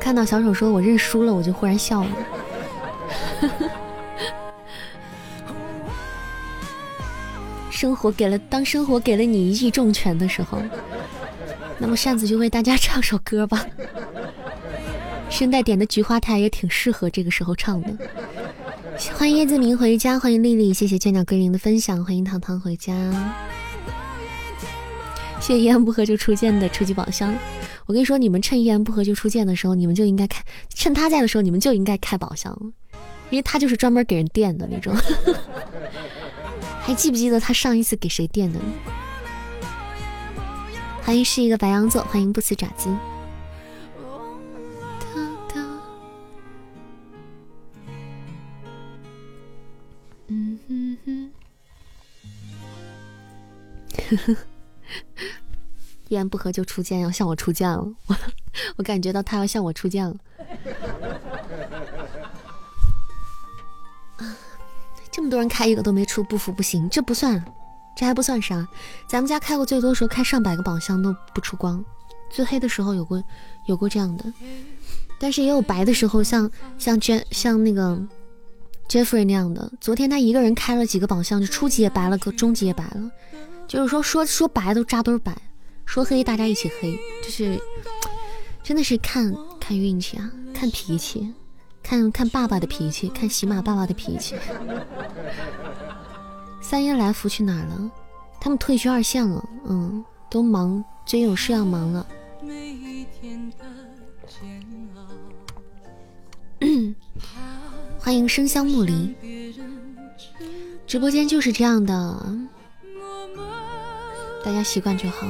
[0.02, 2.10] 看到小手说我认输了，我就忽然笑了。
[7.70, 10.60] 生活给了，当生活给了你一记重拳的时候，
[11.78, 13.64] 那么扇子就为大家唱首歌吧。
[15.30, 17.88] 声带点的《菊花台》也挺适合这个时候唱的。
[19.14, 22.92] 欢迎叶子明回家，欢迎丽丽，谢谢倦鸟归零的分享，欢迎糖糖回家。
[25.38, 27.32] 谢谢一言不合就出剑的初级宝箱。
[27.86, 30.40] 我跟你说，你们趁一言不合就出剑的时候，你们就应该开；
[30.74, 32.56] 趁他在的时候，你们就应该开宝箱，
[33.30, 34.94] 因为他就是专门给人垫的那种。
[36.82, 38.58] 还记不记得他上一次给谁垫的？
[41.02, 42.88] 欢迎是一个白羊座，欢迎不死爪子。
[50.34, 51.32] 嗯哼哼，
[54.08, 54.36] 呵呵。
[56.12, 57.88] 一言不合就出剑，要向我出剑了。
[58.06, 58.14] 我
[58.76, 60.14] 我感觉到他要向我出剑了。
[65.10, 67.42] 这么多人开一个都没出，不服不行，这不算，
[67.96, 68.68] 这还不算啥。
[69.08, 71.82] 咱们家开过最多的时候，开上百个宝箱都不出光。
[72.30, 73.22] 最黑的时候有过
[73.66, 74.30] 有过这样的，
[75.18, 77.98] 但是也有白的时候，像像 J 像那个
[78.86, 79.72] Jeffrey 那样的。
[79.80, 83.10] 昨天他一个人开了几个宝箱，就初级也白了，个中级也白了。
[83.66, 85.34] 就是说说说白都扎堆白。
[85.92, 87.60] 说黑，大家一起黑，就是
[88.62, 89.30] 真的是看
[89.60, 91.30] 看运气啊，看脾气，
[91.82, 94.34] 看看爸爸的脾气，看喜马爸爸的脾气。
[96.62, 97.90] 三爷来福去哪儿了？
[98.40, 102.06] 他们退居二线了，嗯，都忙，真有事要忙了。
[107.98, 109.14] 欢迎生香木离，
[110.86, 112.38] 直播间就是这样的，
[114.42, 115.26] 大家习惯就好。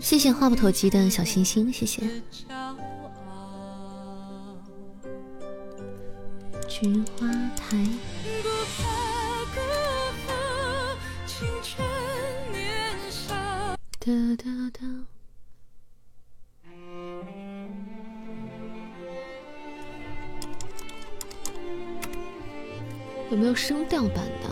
[0.00, 2.02] 谢谢话不投机的小星星，谢谢。
[6.68, 7.26] 菊花
[7.56, 7.76] 台。
[13.98, 14.86] 哒哒哒。
[23.30, 24.45] 有没有声调版的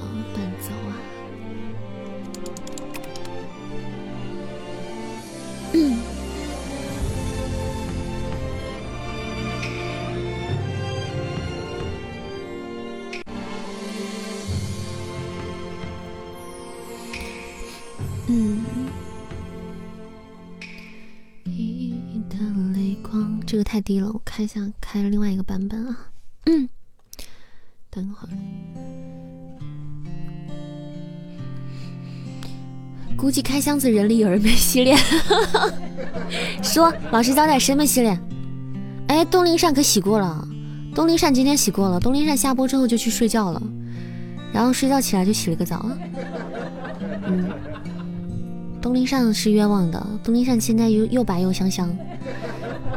[23.54, 25.96] 这个太低了，我开一下，开另外一个版本啊。
[26.46, 26.68] 嗯，
[27.88, 28.30] 等会儿。
[33.16, 34.98] 估计开箱子人里有人没洗脸。
[36.64, 38.20] 说，老实交代，谁没洗脸？
[39.06, 40.44] 哎，东林善可洗过了。
[40.92, 42.00] 东林善今天洗过了。
[42.00, 43.62] 东林善下播之后就去睡觉了，
[44.52, 45.88] 然后睡觉起来就洗了个澡。
[47.24, 47.48] 嗯，
[48.82, 50.04] 东林善是冤枉的。
[50.24, 51.96] 东林善现在又又白又香香，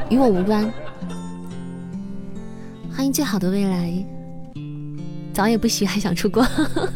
[0.10, 0.72] 与我无关。
[2.96, 3.94] 欢迎最好的未来。
[5.34, 6.46] 澡也不洗还想出国？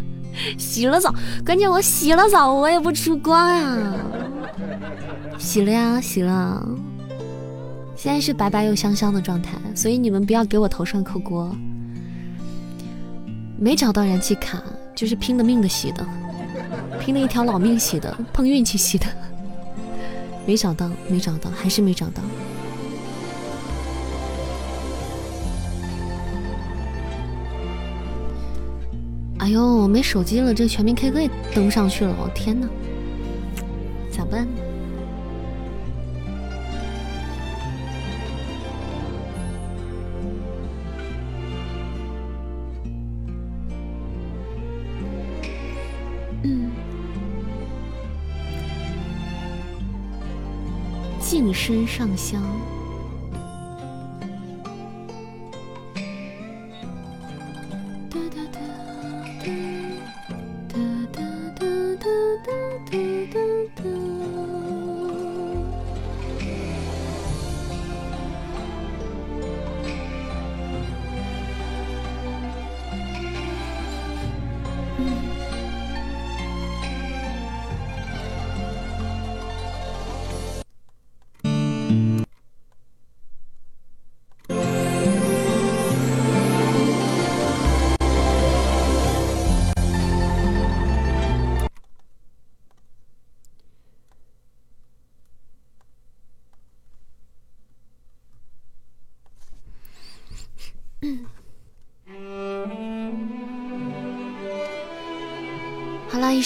[0.58, 1.14] 洗了澡，
[1.45, 3.95] 关键我洗了澡，我也不出光啊。
[5.38, 6.66] 洗了呀，洗了，
[7.95, 11.56] 现在是白白又香香的状态，所以你们不要给我头上扣锅。
[13.60, 14.64] 没找到燃气卡，
[14.95, 16.04] 就是拼了命的洗的，
[16.99, 19.06] 拼了一条老命洗的，碰运气洗的。
[20.47, 22.24] 没找到，没找到，还是没找到。
[29.41, 32.69] 哎呦，我没手机了，这全民 K 歌也登不上去了，我天哪，
[34.11, 34.61] 咋办呢？
[46.43, 46.71] 嗯，
[51.19, 52.43] 净身上香。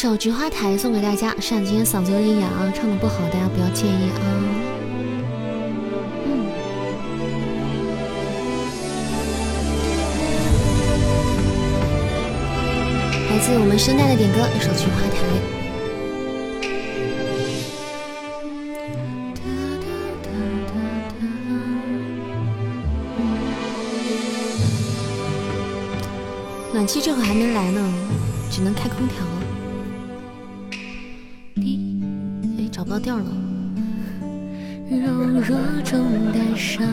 [0.06, 1.36] 首《菊花台》送给大家。
[1.40, 4.22] 是今天嗓子有点哑，唱的不好，大家不要介意啊。
[6.28, 6.46] 嗯，
[13.32, 15.18] 来自我们声带的点歌，一首《菊花台》。
[26.72, 27.82] 暖气这会还没来呢，
[28.52, 29.35] 只能开空调。
[32.96, 33.26] 哎，找不到调了。
[34.90, 36.88] 柔弱中带伤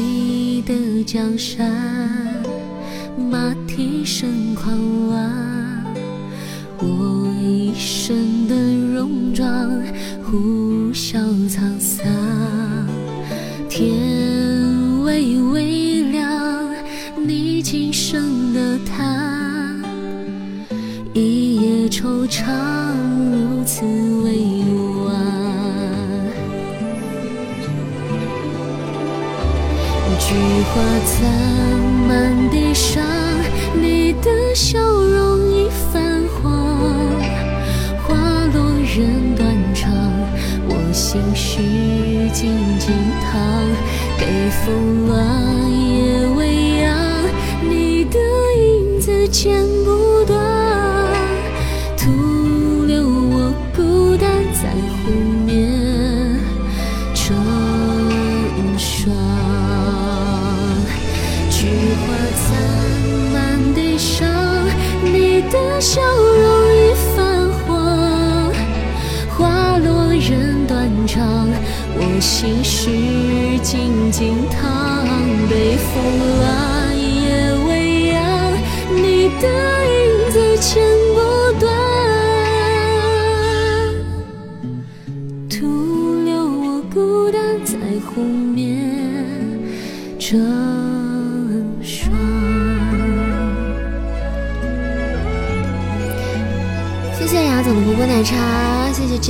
[0.00, 1.70] 谁的江山，
[3.30, 4.74] 马蹄声狂
[5.08, 5.84] 乱，
[6.78, 8.54] 我一身的
[8.94, 9.70] 戎装，
[10.24, 11.18] 呼啸
[11.50, 12.06] 沧桑。
[13.68, 13.94] 天
[15.04, 16.74] 微微亮，
[17.22, 19.82] 你今生的叹，
[21.12, 22.46] 一夜惆怅，
[32.80, 33.04] 上，
[33.74, 36.50] 你的笑容已泛黄。
[38.02, 38.16] 花
[38.54, 39.92] 落人断肠，
[40.66, 41.58] 我心事
[42.32, 43.38] 静静躺。
[44.18, 44.26] 北
[44.64, 45.49] 风乱，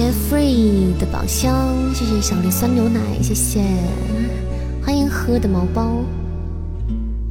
[0.01, 3.61] 谢谢 free 的宝箱，谢谢小丽酸牛奶，谢谢，
[4.83, 6.03] 欢迎喝的毛包，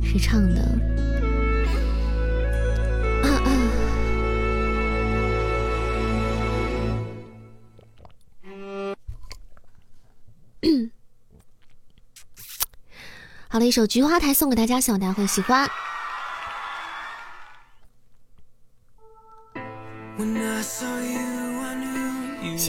[0.03, 0.61] 谁唱的？
[3.24, 3.49] 啊啊！
[13.49, 15.67] 好了，一首《菊花台》送给大家，希望大家会喜欢。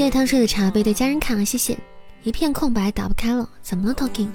[0.00, 1.76] 谢谢汤睡的茶杯的家人卡，谢谢。
[2.22, 4.30] 一片空白，打不开了，怎么了？Talking，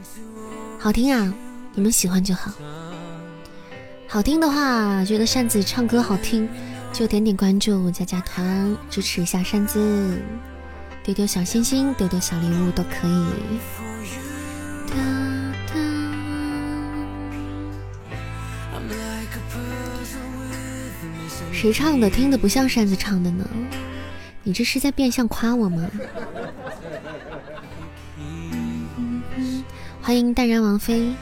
[0.78, 1.34] 好听啊，
[1.74, 2.52] 你们喜欢就好。
[4.08, 6.48] 好听的话，觉得扇子唱歌好听，
[6.94, 10.22] 就点点关注，加加团，支持一下扇子，
[11.04, 13.26] 丢丢小心心，丢丢小礼物都可以。
[21.52, 22.08] 谁唱的？
[22.08, 23.44] 听的不像扇子唱的呢？
[24.46, 25.90] 你这是在变相夸我吗？
[30.02, 31.14] 欢迎淡然王妃。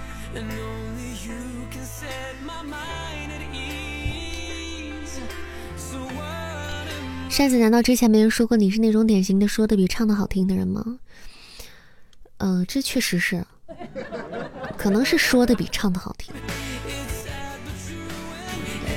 [7.29, 10.99] 扇子，难道之前没人说过你是那种典型的说的比唱的好听的人吗？
[12.39, 13.45] 嗯，这确实是，
[14.77, 16.33] 可能是说的比唱的好听，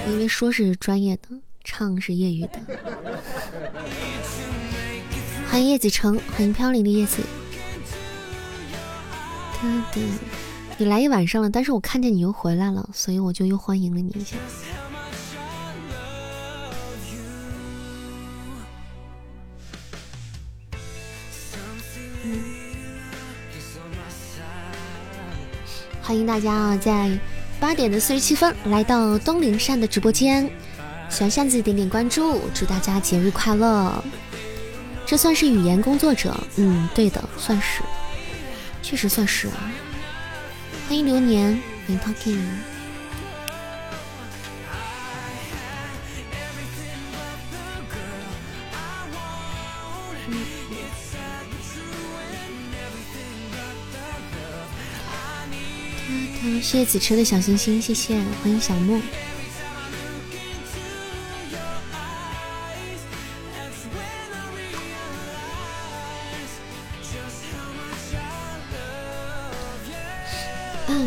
[0.09, 1.29] 因为说是专业的，
[1.67, 2.61] 唱是业余的。
[5.51, 7.21] 欢迎叶子成，欢迎飘零的叶子。
[10.79, 14.37] 你来一晚上了，但是我看见你又回来了，所以我就又欢迎了你一下。
[26.03, 27.19] 欢迎大家啊，在
[27.59, 30.49] 八点的四十七分来到东林善的直播间，
[31.09, 34.05] 喜欢扇子点点关注，祝大家节日快乐。
[35.07, 37.81] 这算是语言工作者，嗯，对的，算是，
[38.83, 39.73] 确实算是啊。
[40.89, 42.39] 欢迎流年，欢迎 Talking。
[56.63, 59.01] 谢谢子车的小心心，谢谢，欢迎小莫。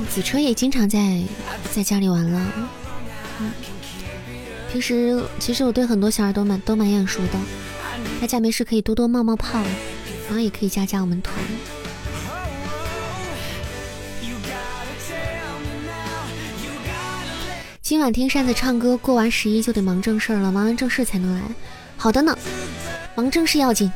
[0.10, 1.22] 子车也经常在
[1.72, 2.52] 在家里玩了。
[4.72, 7.40] 平时其实我对很多小孩都蛮都蛮眼熟的，
[8.20, 9.60] 大家没事可以多多冒冒泡，
[10.28, 11.36] 然后也可以加加我们团。
[17.82, 21.42] 今晚听扇子唱歌，过完十一就得忙正事了，忙完正事才能来。
[21.98, 22.38] 好的呢，
[23.16, 23.92] 忙正事要紧。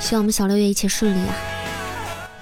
[0.00, 1.34] 希望我们小六月一切顺利啊！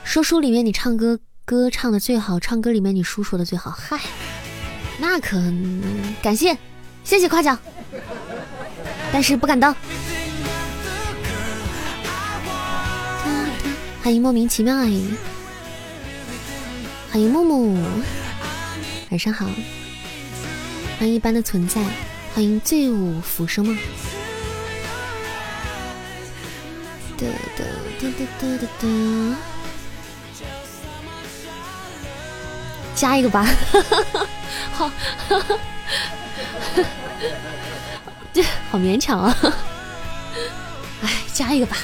[0.05, 1.19] 说书里面你唱歌
[1.49, 3.71] 歌唱的最好，唱歌里面你叔说的最好。
[3.71, 3.99] 嗨，
[4.99, 5.39] 那可
[6.21, 6.55] 感谢，
[7.03, 7.59] 谢谢夸奖，
[9.11, 9.75] 但是不敢当。
[14.03, 15.15] 欢迎莫名其妙阿姨，
[17.11, 17.83] 欢迎木木，
[19.11, 19.47] 晚上好。
[20.99, 21.83] 欢迎一般的存在，
[22.35, 23.75] 欢迎醉舞浮生梦。
[27.17, 27.27] 哒
[27.57, 27.65] 哒
[28.03, 28.89] 哒哒哒哒
[32.99, 33.47] 加一个吧，
[34.75, 34.91] 好，
[38.35, 39.37] 这好勉强啊！
[41.03, 41.77] 哎，加一个吧。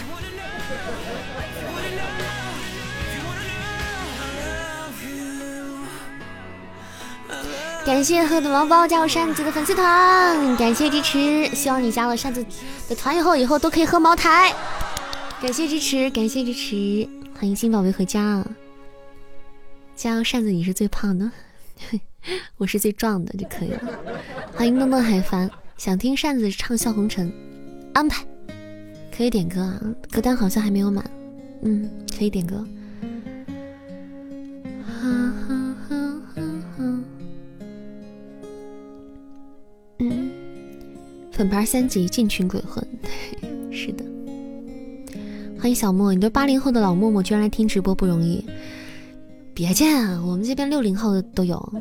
[7.87, 12.45] 感谢喝的毛包加入扇子的粉丝团，感谢支持，希望你加了扇子
[12.89, 14.53] 的团以后，以后都可以喝茅台。
[15.41, 17.07] 感谢支持，感谢支持，
[17.39, 18.43] 欢迎新宝贝回家。
[19.97, 21.31] 加油扇子，你是最胖的，
[22.59, 23.81] 我是最壮的就可以了。
[24.53, 27.29] 欢迎诺诺海帆，想听扇子唱《笑红尘》，
[27.95, 28.25] 安排，
[29.17, 29.81] 可以点歌啊，
[30.11, 31.09] 歌单好像还没有满，
[31.63, 32.67] 嗯，可以点歌。
[40.01, 40.31] 嗯，
[41.33, 42.87] 粉牌三级进群鬼混，
[43.73, 44.05] 是的。
[45.59, 48.45] 欢迎小莫，你都八零后的老默默，居然来听直播不容易。
[49.55, 49.87] 别介，
[50.27, 51.73] 我们这边六零后的都有，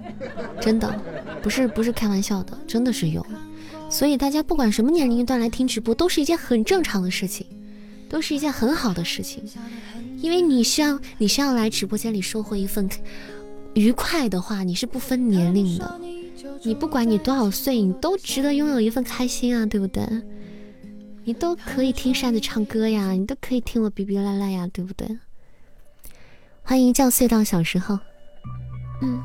[0.62, 1.02] 真的，
[1.42, 3.26] 不是不是开玩笑的，真的是有。
[3.90, 7.46] 所以大家不管什么年龄段来听直播，都是一件很正常的事情，
[8.08, 9.44] 都是一件很好的事情。
[10.22, 12.88] 因为你需要你需要来直播间里收获一份
[13.74, 16.00] 愉快的话，你是不分年龄的。
[16.64, 20.08] 你不管你多少岁，你都值得拥有一份开心啊，对不对？
[21.26, 25.08] 你都可以听扇子唱歌呀，你都可以听我哔哔赖赖呀，对不对？
[26.66, 28.00] 欢迎叫隧道小时候，
[29.02, 29.22] 嗯，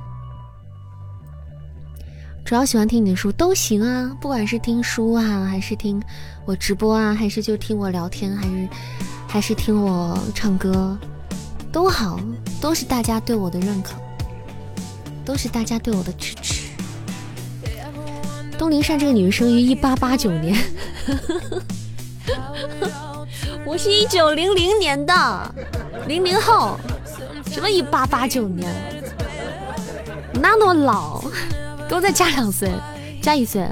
[2.44, 6.02] 主要喜欢听你的书都行啊，不管是听书啊，还是听
[6.44, 8.68] 我直播啊，还是就听我聊天，还是
[9.28, 10.98] 还是听我唱歌，
[11.70, 12.18] 都好，
[12.60, 13.94] 都是大家对我的认可，
[15.24, 16.66] 都是大家对我的支持。
[18.58, 20.58] 东林善这个女生于一八八九年，
[23.64, 25.54] 我是一九零零年的
[26.08, 26.76] 零零后，
[27.58, 28.72] 什么一八八九年？
[30.34, 31.20] 那么老？
[31.88, 32.70] 给我再加两岁，
[33.20, 33.68] 加一岁。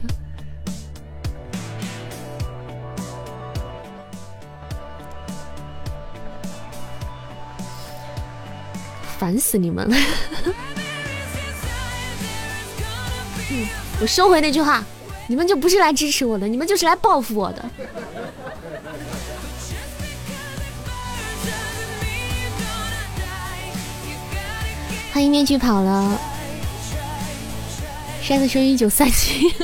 [9.17, 9.97] 烦死你们了！
[14.01, 14.83] 我收回那句话，
[15.29, 17.65] 你们就不是来支持我的，你们就是来报复我的。
[25.17, 26.21] 欢迎面具跑了，
[28.21, 29.47] 扇子生于一九三七，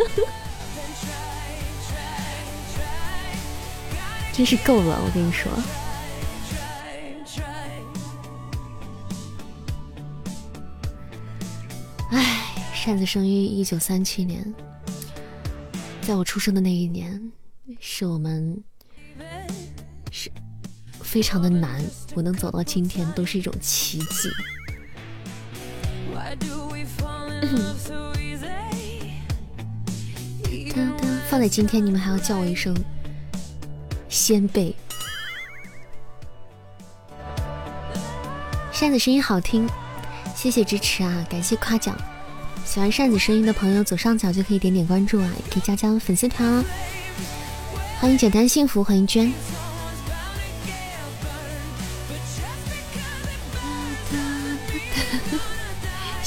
[4.33, 5.53] 真是够了，我跟你说。
[12.73, 14.55] 扇子生于一九三七年，
[16.01, 17.31] 在我出生的那一年，
[17.79, 18.65] 是我们
[20.11, 20.33] 是
[21.03, 21.85] 非常的难，
[22.15, 24.31] 我能走到今天都是一种奇迹。
[31.29, 32.77] 放在今天，你们还要叫我一声
[34.09, 34.75] 先辈。
[38.71, 39.67] 扇子声音好听，
[40.35, 41.97] 谢谢支持啊，感谢夸奖。
[42.65, 46.65] 喜欢扇子声音的朋友，左上角就可以点点关注啊，也可以加加粉丝团哦。
[47.99, 49.33] 欢迎简单幸福，欢迎娟。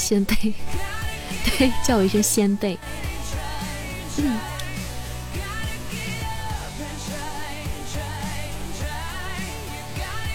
[0.06, 0.36] 先辈，
[1.58, 2.78] 对，叫我一声先辈。
[4.18, 4.38] 嗯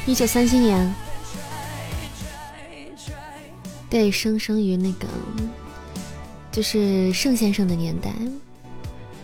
[0.05, 0.93] 一九三七年，
[3.89, 5.07] 对，生生于那个。
[6.51, 8.11] 就是盛先生的年代，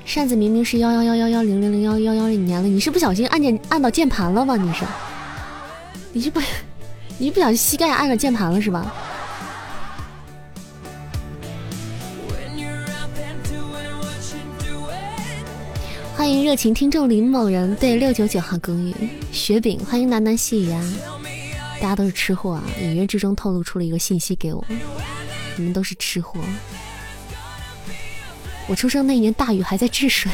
[0.06, 4.56] 扇子明明是幺幺幺幺幺零零零幺幺幺零年了，你是不小心按键按到键盘了吗？
[4.56, 4.86] 你是，
[6.14, 6.39] 你是不，
[7.20, 8.93] 你是不小心膝盖按了键盘了是吧？
[16.28, 18.93] 欢迎热情听众林某人，对六九九号公寓
[19.32, 20.93] 雪饼，欢迎喃喃细语啊！
[21.80, 24.61] 大家都是吃货啊，隐约之中透露出了一个信息给我，
[25.55, 26.41] 你们都是吃货。
[28.67, 30.30] 我出生那年，大禹还在治水。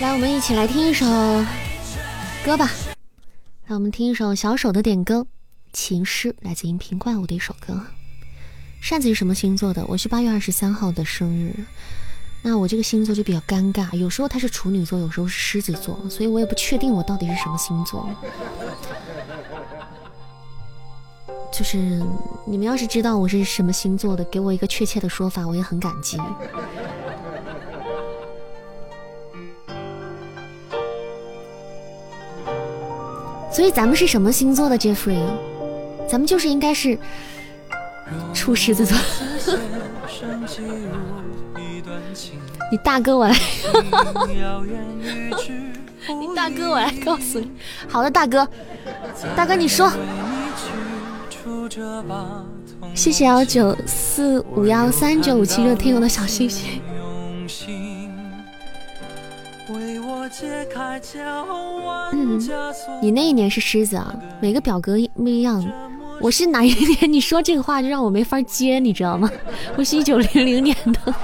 [0.00, 1.04] 来，我们一起来听一首
[2.44, 2.70] 歌吧。
[3.66, 5.16] 来，我们听一首小手的点歌
[5.78, 7.80] 《情诗》，来自荧屏怪物的一首歌。
[8.80, 9.86] 扇子是什么星座的？
[9.86, 11.54] 我是八月二十三号的生日。
[12.42, 18.10] 那我这个星座就比较尴尬，有时候他是处女座，有时候是狮子座，所以我也不确定我到底是什么星座。
[21.52, 21.76] 就是
[22.44, 26.18] 你们要是知道我是什么星座的，给我一个确切的说法，我也很感激。
[33.52, 35.24] 所以咱们是什么星座的，Jeffrey？
[36.08, 36.98] 咱们就是应该是
[38.32, 38.96] 出狮子座。
[42.70, 43.34] 你大哥，我来。
[46.08, 47.50] 你大哥，我来告诉你。
[47.88, 48.48] 好的，大哥，
[49.36, 49.92] 大哥，你说。
[52.94, 56.80] 谢谢幺九四五幺三九五七六听友的小心心。
[62.12, 62.38] 嗯，
[63.02, 64.14] 你那一年是狮子啊？
[64.40, 65.62] 每个表格不一样。
[66.20, 67.10] 我是哪一年？
[67.12, 69.30] 你说这个话就让我没法接，你知道吗？
[69.76, 71.14] 我是一九零零年的。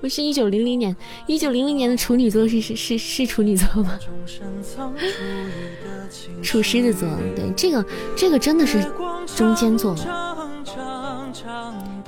[0.00, 0.94] 我是一九零零年，
[1.26, 3.98] 一九零零年的处女座是是是是处女座吗？
[6.42, 8.80] 处狮子座，对，这个这个真的是
[9.34, 9.96] 中间座，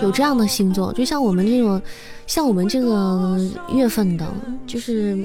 [0.00, 1.82] 有这样的星座，就像我们这种，
[2.26, 3.38] 像我们这个
[3.74, 4.26] 月份的，
[4.66, 5.18] 就是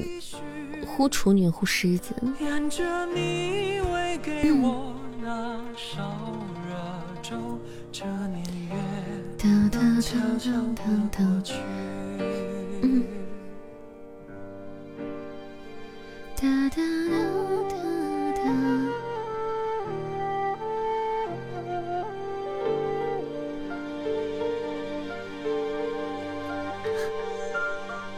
[0.86, 2.14] 忽处女忽狮子。
[5.76, 6.02] 烧
[6.68, 6.76] 热
[7.22, 7.60] 粥，
[7.92, 8.76] 这年月
[9.38, 10.82] 悄悄悄悄的
[11.12, 11.54] 逃去。
[16.36, 16.78] 哒哒
[17.10, 17.16] 哒
[17.70, 17.74] 哒
[18.36, 18.42] 哒。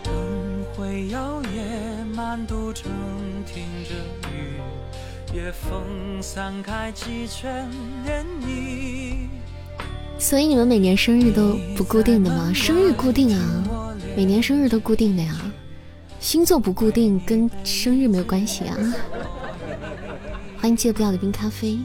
[0.04, 0.06] 灯
[0.76, 2.92] 辉摇曳，满都城
[3.46, 3.94] 听着
[4.30, 4.60] 雨，
[5.34, 6.05] 夜风。
[6.26, 7.70] 散开几圈
[8.04, 9.28] 涟漪。
[10.18, 12.52] 所以你们每年生日都不固定的吗？
[12.52, 13.64] 生日固定啊，
[14.18, 15.40] 每年生日都固定的呀。
[16.20, 18.76] 星座不固定，跟生日没有关系啊。
[20.58, 21.78] 欢迎戒不掉的冰咖啡。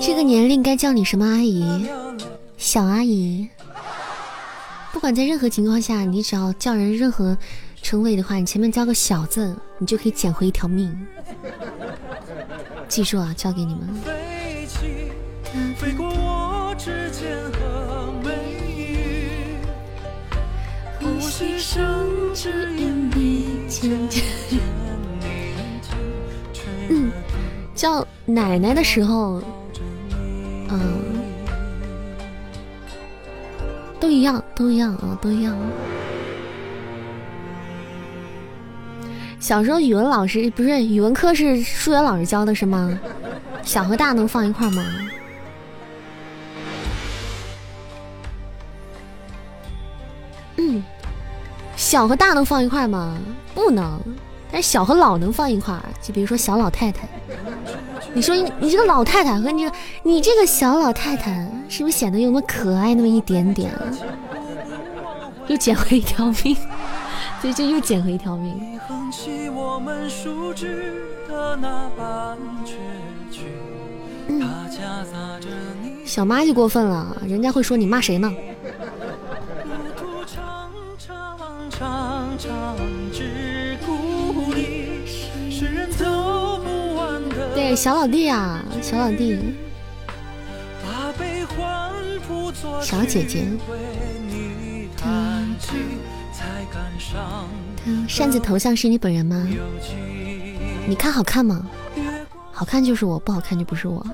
[0.00, 1.86] 这个年龄该叫你什么阿姨？
[2.56, 3.48] 小阿姨。
[4.92, 7.36] 不管在任何情况下，你只要叫人任何
[7.82, 10.96] 称谓的话，你前面加个小字，你就可以捡回一条命。
[12.88, 13.82] 记住啊，交给你们。
[26.88, 27.12] 嗯，
[27.82, 29.42] 叫奶奶的时候，
[30.68, 31.02] 嗯，
[33.98, 35.58] 都一样，都一样啊，都一样。
[39.40, 42.96] 小时候语文老师不是语文课是数学老师教的是吗？
[43.64, 44.84] 小和大能放一块吗？
[50.56, 50.80] 嗯，
[51.74, 53.18] 小和大能放一块吗？
[53.56, 54.00] 不能。
[54.52, 57.08] 但小和老能放一块儿，就比如说小老太太。
[58.14, 59.72] 你说你这个老太太和你个
[60.02, 63.72] 你这个小老太太，是不是显得有那么可爱那么一点点？
[65.46, 66.54] 又捡回一条命，
[67.42, 68.78] 就就又捡回一条命。
[76.04, 78.30] 小妈就过分了，人家会说你骂谁呢？
[80.26, 82.76] 长长长长
[87.74, 89.38] 小老弟啊，小老弟，
[92.82, 93.46] 小姐姐，
[98.06, 99.48] 扇子头像是你本人吗？
[100.86, 101.66] 你看好看吗？
[102.52, 104.04] 好看就是我，不好看就不是我。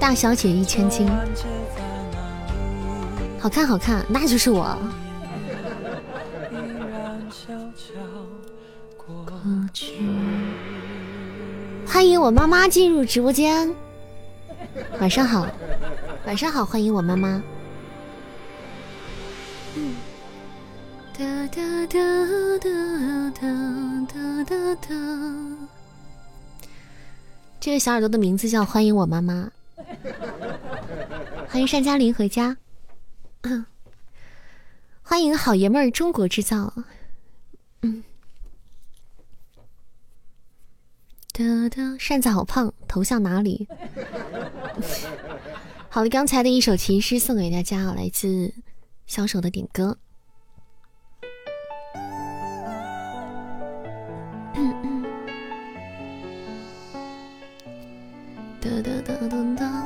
[0.00, 1.06] 大小姐一千金，
[3.38, 4.76] 好看好看，那就是我。
[11.86, 13.72] 欢迎我妈妈进入直播间，
[14.98, 15.46] 晚上好，
[16.24, 17.42] 晚上好，欢迎我妈妈。
[21.16, 21.98] 哒哒哒
[22.58, 22.70] 哒
[23.38, 24.88] 哒哒哒。
[27.60, 29.50] 这个小耳朵的名字叫欢迎我妈妈。
[31.52, 32.56] 欢迎单嘉玲回家。
[35.02, 36.72] 欢迎好爷们儿中国制造。
[37.82, 38.04] 嗯。
[41.32, 43.66] 哒哒，扇子好胖，头像哪里？
[45.90, 48.54] 好了，刚才的一首情诗送给大家，来自
[49.08, 49.98] 小手的点歌。
[58.60, 59.79] 哒哒哒哒哒。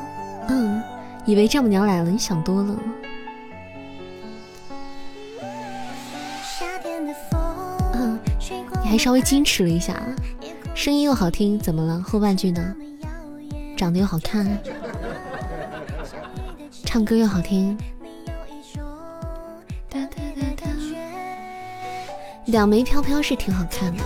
[1.24, 2.76] 嗯，以为丈母娘来了，你想多了。
[7.94, 8.18] 嗯，
[8.82, 10.02] 你还稍微矜持了一下，
[10.74, 12.00] 声音又好听，怎么了？
[12.02, 12.74] 后半句呢？
[13.76, 14.46] 长得又好看，
[16.84, 17.76] 唱歌又好听，
[22.46, 24.02] 两枚飘飘是挺好看的。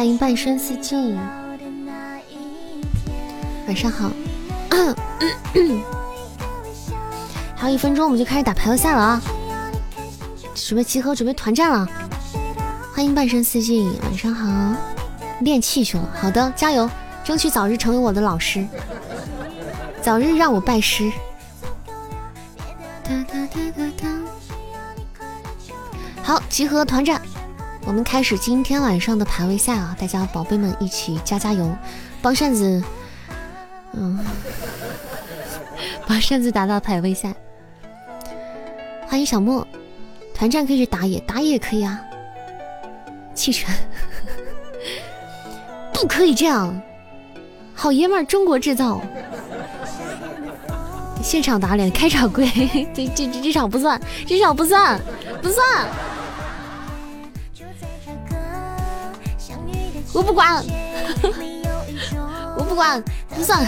[0.00, 1.14] 欢迎半生四季，
[3.66, 4.10] 晚上好。
[7.54, 9.20] 还有一分钟，我们就开始打排位赛了啊！
[10.54, 11.86] 准备集合，准备团战了。
[12.94, 14.74] 欢迎半生四季，晚上好。
[15.40, 16.88] 练气去了，好的，加油，
[17.22, 18.66] 争取早日成为我的老师，
[20.00, 21.12] 早日让我拜师。
[26.22, 27.20] 好，集合团战。
[27.86, 29.96] 我们开始今天晚上的排位赛啊！
[29.98, 31.68] 大家宝贝们一起加加油，
[32.22, 32.82] 帮扇子，
[33.94, 34.18] 嗯，
[36.06, 37.34] 帮扇子打打排位赛。
[39.08, 39.66] 欢迎小莫，
[40.34, 42.00] 团战可以去打野，打野也可以啊。
[43.34, 43.74] 弃权，
[45.92, 46.80] 不可以这样，
[47.74, 49.00] 好爷们儿中国制造。
[51.22, 52.46] 现场打脸，开场跪，
[52.94, 55.00] 这这这场不算，这场不算，
[55.42, 55.64] 不算。
[60.12, 60.64] 我不管，
[62.58, 63.64] 我不管，不算。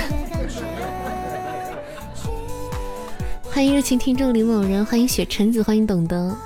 [3.43, 6.37] 欢迎热情听众李某人，欢迎雪橙子，欢迎懂得。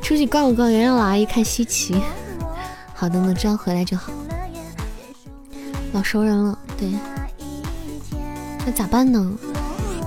[0.00, 2.00] 出去逛逛，让老阿姨看稀奇。
[2.94, 4.12] 好的呢，只要回来就好。
[5.92, 6.90] 老熟人了，对。
[8.64, 9.32] 那咋办呢？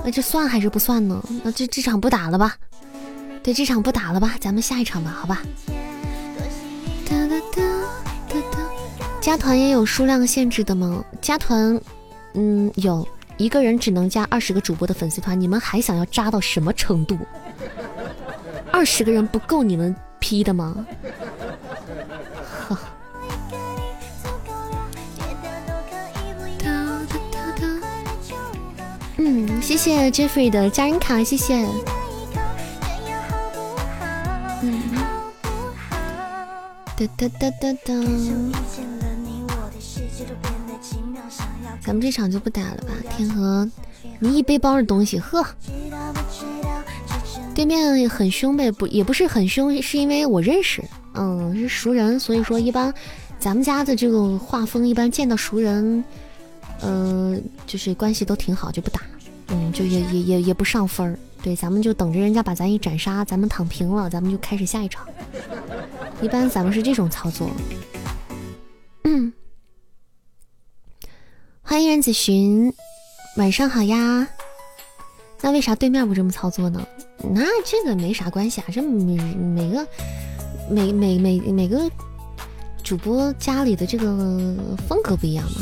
[0.04, 1.22] 那这算还是不算呢？
[1.44, 2.56] 那这这场不打了吧？
[3.42, 4.34] 对，这场不打了吧？
[4.40, 5.42] 咱们下一场吧，好吧？
[9.20, 11.04] 加团也有数量限制的吗？
[11.20, 11.78] 加团，
[12.34, 13.06] 嗯，有
[13.36, 15.38] 一个人只能加二十个主播的粉丝团。
[15.38, 17.18] 你们还想要扎到什么程度？
[18.72, 20.86] 二十个人不够你们批的吗？
[29.18, 31.66] 嗯，谢谢 Jeffrey 的家人卡，谢谢。
[34.62, 34.82] 嗯，
[36.96, 37.94] 哒哒哒哒哒。
[41.90, 42.92] 咱们这场就不打了吧？
[43.16, 43.68] 天河，
[44.20, 45.44] 你一背包的东西，呵。
[47.52, 50.84] 对面很凶呗，不也不是很凶，是因为我认识，
[51.14, 52.94] 嗯，是熟人，所以说一般
[53.40, 56.04] 咱们家的这个画风，一般见到熟人，
[56.80, 59.00] 嗯，就是关系都挺好，就不打，
[59.48, 65.04] 嗯，就也也也也不上分儿，对，咱们就等着人家把咱一斩杀，咱们躺平了，咱们就开始下一场，
[66.22, 67.50] 一般咱们是这种操作。
[71.70, 72.74] 欢迎任子寻，
[73.36, 74.26] 晚上好呀。
[75.40, 76.84] 那为啥对面不这么操作呢？
[77.32, 79.86] 那这个没啥关系啊，这每每个
[80.68, 81.88] 每每每每个
[82.82, 84.04] 主播家里的这个
[84.88, 85.60] 风格不一样嘛，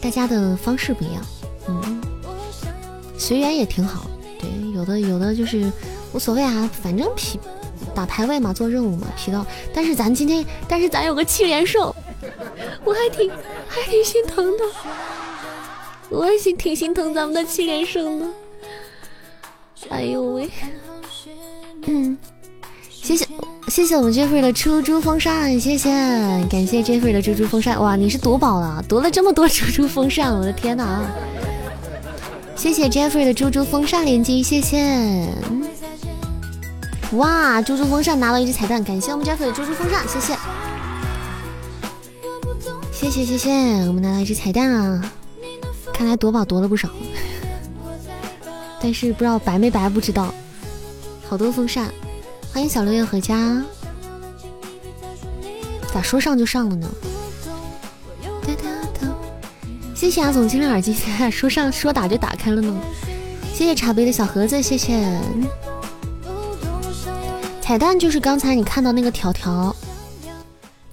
[0.00, 1.24] 大家的方式不一样，
[1.68, 2.02] 嗯，
[3.16, 4.10] 随缘也挺好。
[4.40, 5.70] 对，有的有的就是
[6.12, 7.38] 无所谓啊，反正皮
[7.94, 9.46] 打排位嘛，做任务嘛，皮到。
[9.72, 11.94] 但是咱今天，但是咱有个七连胜，
[12.84, 13.30] 我还挺
[13.68, 14.64] 还挺心疼的。
[16.10, 18.26] 我还心挺心疼咱们的七连胜的，
[19.88, 20.48] 哎呦喂，
[21.86, 22.16] 嗯，
[22.90, 23.26] 谢谢
[23.68, 25.90] 谢谢我们 Jeffrey 的猪猪风扇，谢谢
[26.50, 31.02] 感谢 Jeffrey 的猪猪风扇，哇，你是夺宝了，夺了这么多猪猪风扇，我的天哪！
[32.54, 35.26] 谢谢 Jeffrey 的猪猪风扇连击，谢谢，
[37.12, 40.38] 哇，猪猪风扇拿到一只彩蛋，感谢我们 Jeffrey 的猪猪风扇，谢谢，
[43.04, 43.50] 谢谢谢谢，
[43.86, 45.12] 我们拿到一只彩蛋啊。
[45.92, 46.88] 看来夺宝夺了不少，
[48.80, 50.34] 但是不知道白没白不知道。
[51.28, 51.92] 好多风扇，
[52.50, 53.62] 欢迎小六月回家。
[55.92, 56.88] 咋说上就上了呢？
[59.94, 60.96] 谢谢阿总经理耳机，
[61.30, 62.74] 说上说打就打开了呢。
[63.52, 65.20] 谢谢茶杯的小盒子，谢谢。
[67.60, 69.76] 彩蛋就是刚才你看到那个条条，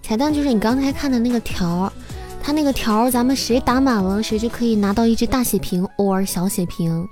[0.04, 1.92] 彩蛋就是你刚才看的那个条。
[2.44, 7.08] 他那个条，咱们谁打满了，谁就可以拿到一只大血瓶 or 小血瓶，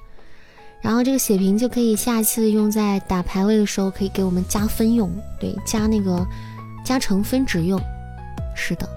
[0.82, 5.10] 然后这个血瓶就可以下次用在打排位的时候，可以给我们加分用，
[5.40, 6.26] 对，加那个
[6.84, 7.80] 加成分值用。
[8.56, 8.90] 是的，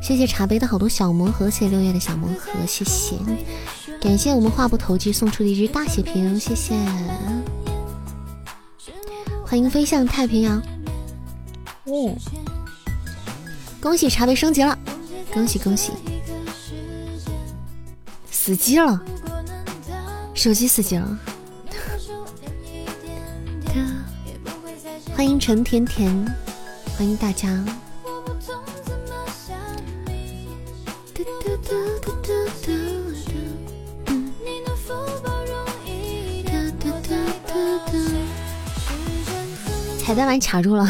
[0.00, 3.16] 谢谢茶杯的好多小魔盒，谢谢六月的小魔盒，谢谢，
[4.00, 6.74] 感谢我们话不投机送出的一只大血瓶，谢谢，
[9.44, 10.62] 欢迎飞向太平洋，
[11.84, 12.14] 哦，
[13.80, 14.78] 恭喜茶杯升级了。
[15.32, 15.92] 恭喜恭喜！
[18.30, 19.00] 死机了，
[20.34, 21.18] 手机死机了。
[25.14, 26.10] 欢迎陈甜甜，
[26.96, 27.48] 欢迎大家。
[39.98, 40.88] 彩蛋把你卡住了。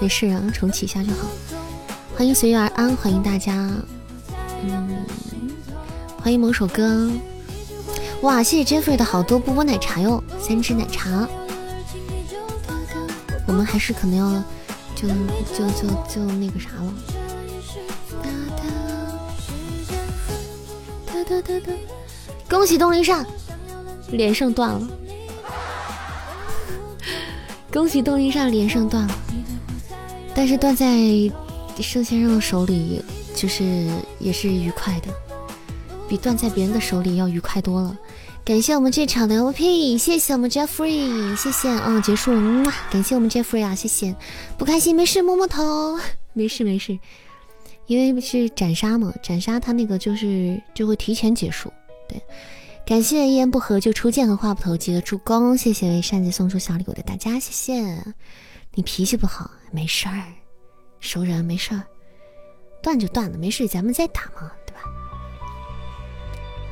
[0.00, 1.28] 没事啊，重启一下就好。
[2.16, 3.70] 欢迎随遇而安，欢迎大家。
[4.64, 5.04] 嗯，
[6.22, 7.10] 欢迎某首歌。
[8.22, 11.28] 哇，谢谢 Jeffrey 的好多波波奶茶哟，三支奶茶。
[13.46, 14.42] 我们还是可能要
[14.94, 15.06] 就
[15.54, 16.94] 就就就那个啥了。
[22.48, 23.24] 恭喜东林善
[24.10, 24.88] 连胜断了。
[27.70, 29.14] 恭喜东林善连胜断了。
[30.34, 30.86] 但是断在
[31.80, 33.02] 盛先生的手里，
[33.34, 35.08] 就是也是愉快的，
[36.08, 37.96] 比断在别人的手里要愉快多了。
[38.44, 44.16] 感谢我们这场的 OP，谢谢我们 Jeffrey，谢谢，嗯，结束了，感谢我们 Jeffrey 啊，谢谢。
[44.56, 45.98] 不开心没事，摸摸头，
[46.32, 46.98] 没事没事，
[47.86, 51.70] 因为是斩杀嘛，斩杀他那个就是就会提前结束。
[52.08, 52.20] 对，
[52.86, 58.02] 感谢一言不合就出剑和话不投机的助攻，谢谢为扇子送出小礼物的大家，谢谢。
[58.72, 60.22] 你脾气不好，没事儿，
[61.00, 61.82] 熟人没事儿，
[62.80, 64.52] 断就断了，没事，咱们再打嘛，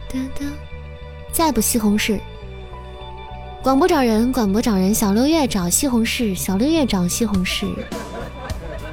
[0.09, 0.57] 对吧？
[1.33, 2.21] 再不西红柿，
[3.63, 7.69] 广播找人，广播找人，小六月找西红柿，小六月找西红柿。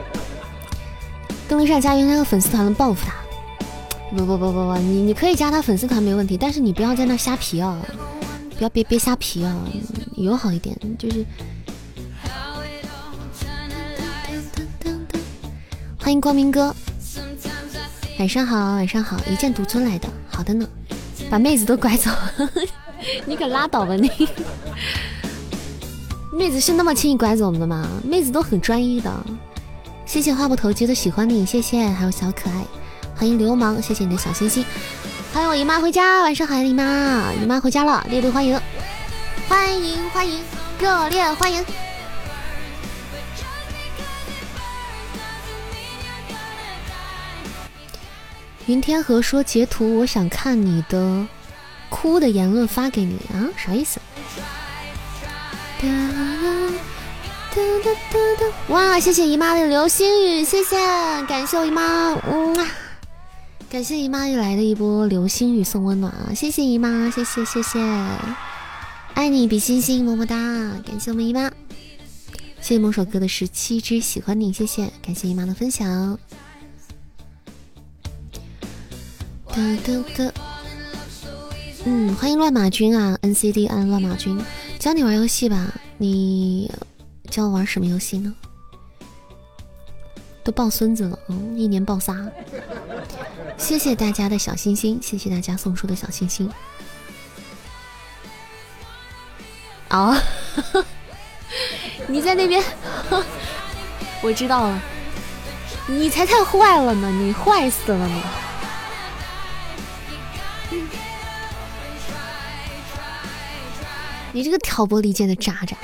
[1.48, 3.14] 登录上加云那个粉丝团的报复他。
[4.18, 7.80] 不不不不不，你你可以加他粉丝团没问题，但是你不要在那瞎皮啊，
[8.58, 9.56] 不要别别瞎皮啊，
[10.16, 11.24] 友好一点，就是。
[16.06, 16.72] 欢迎光明哥，
[18.20, 20.64] 晚上好，晚上好，一剑独尊来的，好的呢，
[21.32, 22.12] 把妹子都拐走，
[23.26, 24.08] 你可拉倒吧你！
[26.32, 27.88] 妹子是那么轻易拐走我们的吗？
[28.04, 29.12] 妹子都很专一的。
[30.06, 32.64] 谢谢话不投机的喜欢你，谢谢，还有小可爱，
[33.16, 34.64] 欢迎流氓，谢谢你的小心心，
[35.34, 38.62] 欢迎我姨妈回家，晚上好，姨妈，姨妈回家了，列队欢迎，
[39.50, 40.40] 欢迎欢迎，
[40.80, 41.66] 热烈欢迎。
[48.68, 51.28] 云天河说截图，我想看你的
[51.90, 54.00] 哭的言论发给你啊，啥意思？
[58.70, 60.76] 哇，谢谢姨妈的流星雨，谢谢，
[61.28, 62.58] 感谢我姨妈，嗯，
[63.70, 67.80] 感谢姨妈又来的一波流星雨送温暖啊，谢谢姨妈，谢谢谢谢，
[69.14, 70.36] 爱你比星星，么么哒，
[70.84, 71.52] 感谢我们姨妈，
[72.62, 76.18] 谢谢某首歌的十七只喜欢你，谢谢，感谢姨妈的分享。
[79.56, 80.34] 哒哒哒，
[81.86, 84.38] 嗯，欢迎乱马军啊，NCD 按乱马军，
[84.78, 86.70] 教你玩游戏吧，你
[87.32, 88.36] 教我玩什么游戏呢？
[90.44, 92.30] 都抱孙子了，嗯，一年抱仨。
[93.58, 96.52] 谢谢大家的小心心，谢谢大家送出的小心心。
[99.90, 100.18] 哦，
[102.10, 102.62] 你在那边，
[104.22, 104.82] 我知道了，
[105.88, 108.22] 你才太坏了呢，你坏死了你。
[114.36, 115.78] 你这个挑拨离间的渣渣，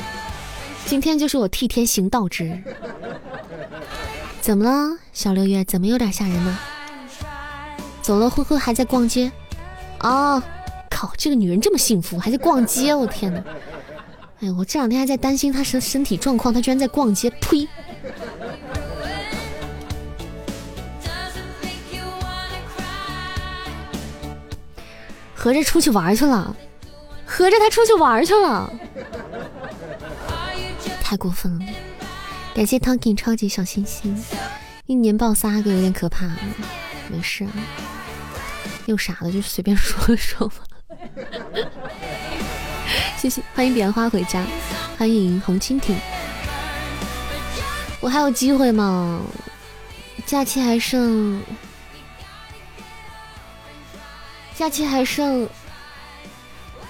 [0.86, 2.62] 今天就是我替天行道之日。
[4.41, 5.64] 怎么了，小六月？
[5.64, 6.60] 怎么有点吓人呢？
[8.02, 9.32] 走了，灰灰还在逛街。
[10.02, 10.43] 哦，
[10.89, 13.41] 靠，这个女人这么幸福，还在逛街，我天哪！
[14.41, 17.66] 哎呀我这两天还在担心她身身体状况，她居然在逛街，呸！
[25.34, 26.54] 合着出去玩去了。
[27.34, 28.69] 合着他出去玩去了，
[31.01, 31.65] 太过分了！
[32.53, 34.21] 感谢 Talking 超级小心心，
[34.86, 36.25] 一年爆仨个有点可怕，
[37.07, 37.47] 没事，
[38.86, 40.53] 又傻了就随便说说嘛。
[43.15, 44.43] 谢谢，欢迎彼岸花回家，
[44.97, 45.95] 欢迎红蜻蜓。
[48.01, 49.21] 我还有机会吗？
[50.25, 51.41] 假期还剩，
[54.53, 55.47] 假期还剩。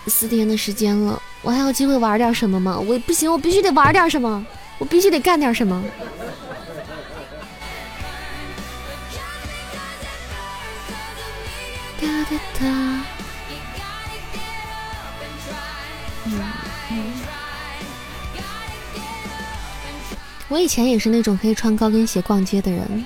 [0.07, 2.79] 四天的时间了，我还有机会玩点什么吗？
[2.79, 4.45] 我不行，我必须得玩点什么，
[4.77, 5.83] 我必须得干点什么。
[12.01, 13.05] 哒哒哒。
[20.49, 23.05] 我以前也是那种可以穿高跟鞋逛街的人，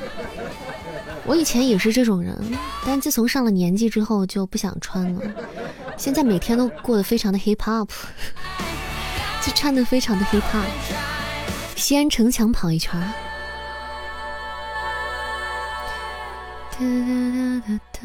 [1.26, 2.36] 我以前也是这种人，
[2.84, 5.22] 但自从上了年纪之后就不想穿了。
[5.98, 7.90] 现在每天都过得非常的 hip hop，
[9.46, 10.66] 就唱的非常的 hip hop。
[11.76, 13.00] 西安城墙跑一圈。
[16.72, 18.00] 哒哒哒哒。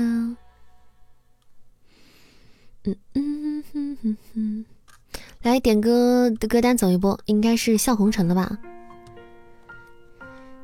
[2.85, 4.65] 嗯嗯哼哼哼。
[5.43, 8.59] 来点歌的歌单走一波，应该是笑红尘了吧？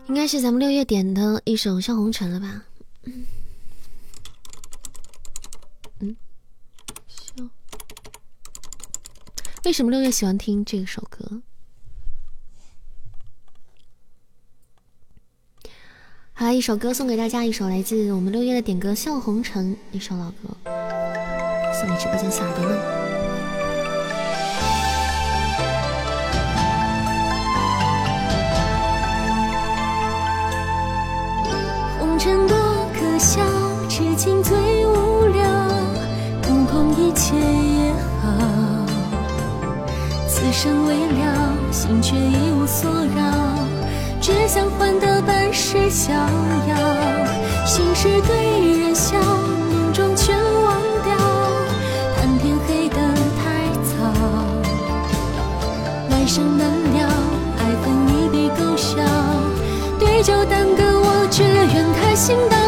[0.06, 2.62] 应该是咱们六月点的一首笑红尘了吧？
[3.04, 3.26] 嗯。
[9.66, 11.42] 为什么六月喜欢听这首歌？
[16.32, 20.56] 好，一首歌送给大家，一首来自我们六月的点歌《笑红尘》，一首老歌，
[21.74, 22.95] 送给直播间小耳朵们。
[40.58, 43.20] 生未了，心却一无所扰，
[44.22, 46.74] 只想换得半世逍遥。
[47.66, 51.14] 心事对人笑，梦中全忘掉，
[52.16, 52.96] 叹天黑得
[53.36, 53.92] 太早。
[56.08, 57.06] 来生难料，
[57.58, 58.96] 爱恨一笔勾销，
[59.98, 62.65] 对酒当歌，我只愿开心到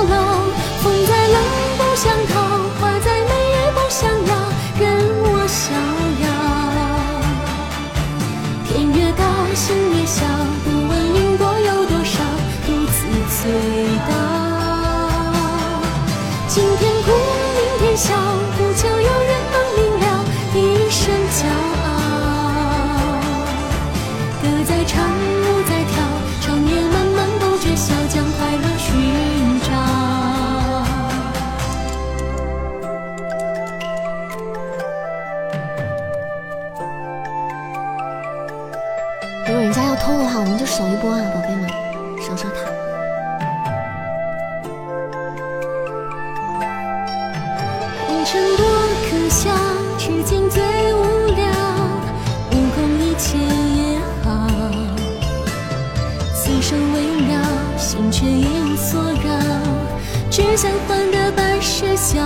[40.78, 41.68] 守一波啊，宝贝们，
[42.22, 42.70] 守守塔。
[48.06, 48.64] 红尘多
[49.10, 49.50] 可笑，
[49.98, 50.62] 痴情最
[50.94, 51.50] 无聊，
[52.52, 54.46] 悟空一切也好。
[56.32, 57.40] 此生微妙，
[57.76, 59.34] 心却因所扰，
[60.30, 62.22] 只想换得半世逍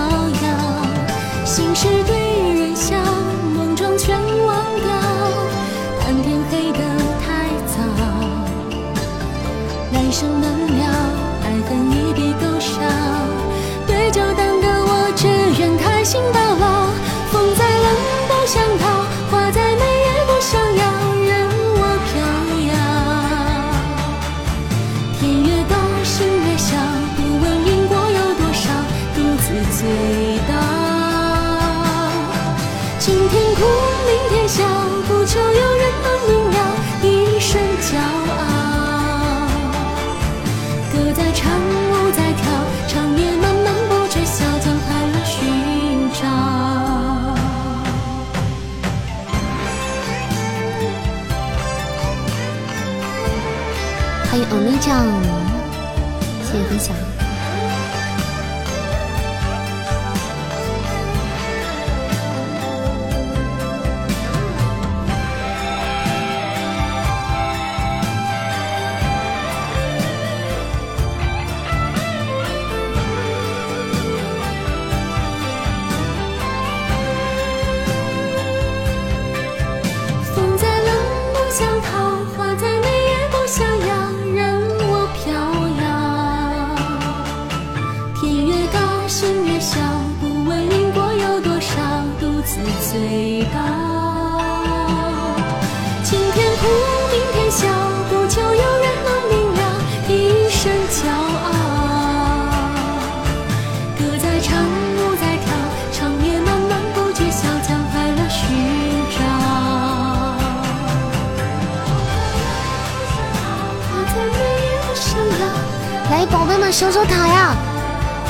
[116.83, 117.57] 守守塔呀，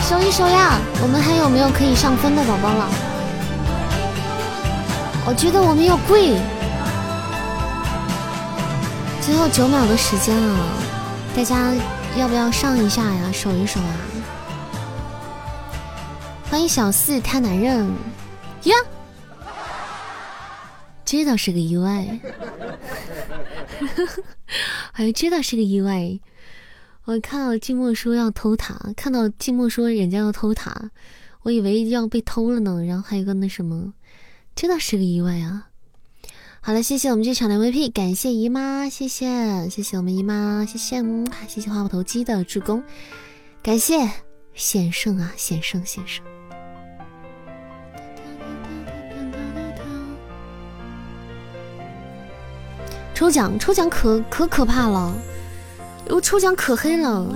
[0.02, 0.78] 守一守呀！
[1.02, 2.86] 我们还有没有可以上分的宝宝了？
[5.26, 6.34] 我觉得我们要跪。
[9.22, 10.68] 最后九秒的时间了，
[11.34, 11.72] 大家
[12.18, 13.32] 要不要上一下呀？
[13.32, 13.96] 守一守啊！
[16.50, 17.90] 欢迎小四太男人
[18.64, 18.76] 呀，
[21.06, 22.06] 这倒是个意外，
[24.92, 26.20] 还这倒是个意外。
[27.04, 30.90] 我看到静默说要偷塔，看到静默说人家要偷塔，
[31.42, 32.84] 我以为要被偷了呢。
[32.84, 33.92] 然后还有个那什么，
[34.54, 35.68] 这倒是个意外啊。
[36.60, 42.84] 好了，谢谢我们这场的 VP，感谢姨妈，谢谢谢谢我们姨妈，谢谢嗯，谢谢花木头鸡的助攻，
[43.64, 44.08] 感谢
[44.54, 46.24] 险胜啊，险胜险胜。
[53.12, 55.12] 抽奖抽奖可可可怕了，
[56.08, 57.26] 我抽奖可黑了，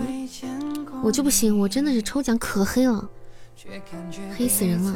[1.02, 3.08] 我就不行，我真的是抽奖可黑了，
[4.36, 4.94] 黑死人了。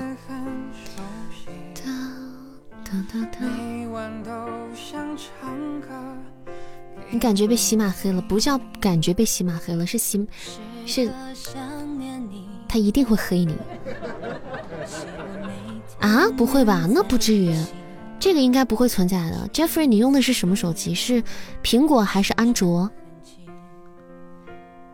[7.10, 10.26] 你感觉被洗马黑了，不叫感觉被洗马黑了，是洗
[10.86, 11.10] 是，
[12.68, 13.56] 他一定会黑你
[16.00, 16.28] 啊？
[16.36, 16.86] 不会吧？
[16.88, 17.54] 那不至于，
[18.18, 19.48] 这个应该不会存在的。
[19.52, 20.94] Jeffrey，你用的是什么手机？
[20.94, 21.22] 是
[21.62, 22.90] 苹果还是安卓？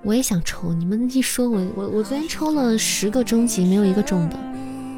[0.07, 4.37] 我也想抽，你们一说，我我我昨天抽了十个终极，没有一个中的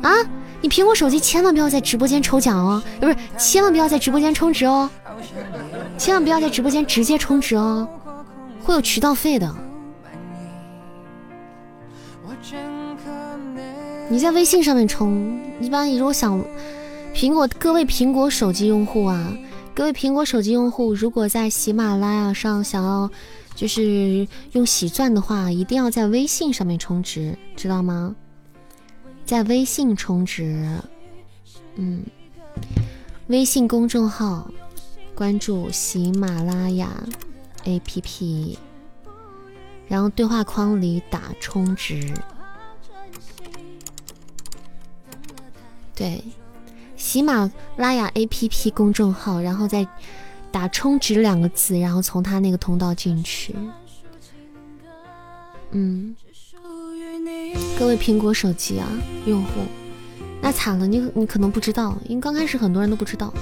[0.06, 0.14] 啊！
[0.60, 4.90] 你苹果手机千万不要在直播间抽奖哦，不是，千万不要在直播间充值哦，
[5.96, 7.88] 千万不要在直播间直接充值哦，
[8.62, 9.50] 会有渠道费的。
[14.10, 16.38] 你在微信上面充，一般如果想
[17.14, 19.32] 苹果各位苹果手机用户啊，
[19.74, 23.10] 各位苹果手机用户，如果在喜马拉雅上想要
[23.58, 28.14] 就是用喜钻的话，一定要在微信上面充值，知道吗？
[29.24, 30.64] 在微信充值，
[31.74, 32.04] 嗯，
[33.26, 34.48] 微信公众号
[35.12, 36.88] 关注喜马拉雅
[37.64, 38.56] APP，
[39.88, 42.14] 然后对话框里打充值，
[45.96, 46.22] 对，
[46.96, 49.84] 喜马拉雅 APP 公众号，然后再
[50.50, 53.54] 打充值两个字，然后从他那个通道进去，
[55.72, 56.14] 嗯。
[57.78, 58.88] 各位苹果手机啊
[59.26, 59.60] 用户，
[60.40, 63.32] 那惨了，你你可能不知道，因为刚开始很多人都不知道，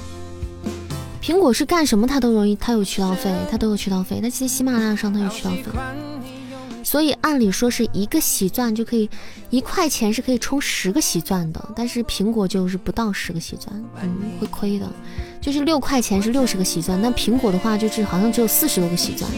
[1.23, 4.21] 苹果是干什么他都容易，他有渠道费，他都有渠道费。
[4.23, 5.65] 那其实喜马拉雅上它有渠道费，
[6.87, 9.11] 所以按理说是一个喜钻就可以
[9.51, 14.89] 一块钱是可以充十个喜钻的，但是苹果就是不到十个喜钻，嗯，会亏的。
[15.41, 19.29] 就是六块钱是六十个喜钻，但苹果的话就是好像只有四十多个喜钻。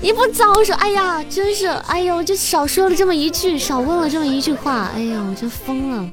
[0.00, 6.12] 你不早说，哎呀，真是，哎呦，就少说了这么一句，少问了这么一句话，哎呀，我就疯了，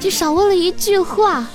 [0.00, 1.46] 就少问了一句话。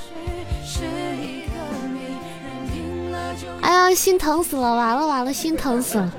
[3.62, 6.14] 哎呀，心疼死了，完了完了，心疼死了。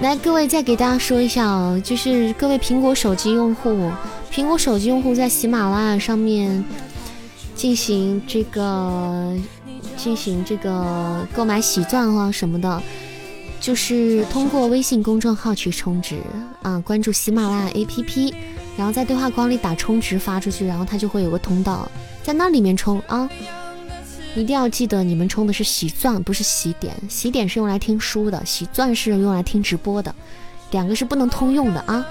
[0.00, 3.90] 来，各位再给大家说一下啊，就是各位苹果手机用户，
[4.30, 6.62] 苹果手机用户在喜马拉雅上面
[7.54, 9.32] 进行这个
[9.96, 12.82] 进行这个购买喜钻啊什么的，
[13.58, 16.18] 就是通过微信公众号去充值
[16.60, 18.34] 啊，关注喜马拉雅 APP，
[18.76, 21.90] 然后在对话框里打充值发出去，然后它就会有个通道，
[22.22, 23.30] 在那里面充啊。
[24.40, 26.94] 一定要记得，你们充的是喜钻，不是喜点。
[27.08, 30.14] 喜点是用来听书的，喜钻是用来听直播的，
[30.72, 32.04] 两个是不能通用的啊！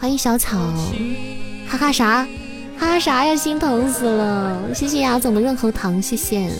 [0.00, 0.58] 欢迎小草，
[1.68, 2.26] 哈哈啥？
[2.76, 3.36] 哈哈啥呀？
[3.36, 4.74] 心疼死了！
[4.74, 6.50] 谢谢雅总的润喉糖，谢谢。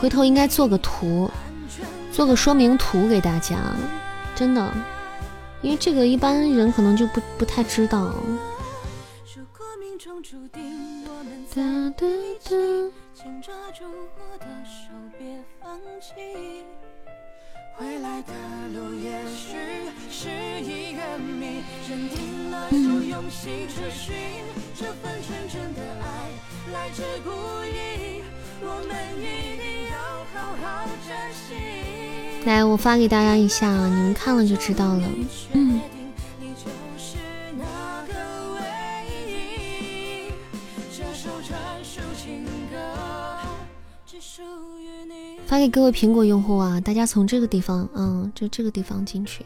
[0.00, 1.30] 回头应该做个图，
[2.10, 3.56] 做个说明图给大家，
[4.34, 4.68] 真的。
[5.62, 8.12] 因为这个一般人可能就不不太知道，
[9.34, 12.10] 如果命中注定我们的对。
[13.14, 16.64] 请抓住我的手，别放弃。
[17.80, 18.32] 未来的
[18.74, 19.56] 路也许
[20.10, 24.14] 是一个谜，认定了，就用心追寻。
[24.74, 26.04] 这份纯真的爱，
[26.72, 27.30] 来之不
[27.64, 28.24] 易，
[28.60, 29.94] 我们一定要
[30.34, 31.91] 好好珍惜。
[32.76, 35.08] 发给大家一下，你们看了就知道了。
[35.52, 35.80] 嗯。
[45.46, 49.44] 发给各位苹果用户啊，大家从这个地方，嗯，就这个地方进去。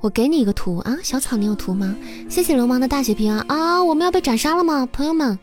[0.00, 1.96] 我给你一个图啊，小草，你有图吗？
[2.28, 3.44] 谢谢流氓的大血瓶啊！
[3.48, 4.86] 啊，我们要被斩杀了吗？
[4.92, 5.38] 朋友们，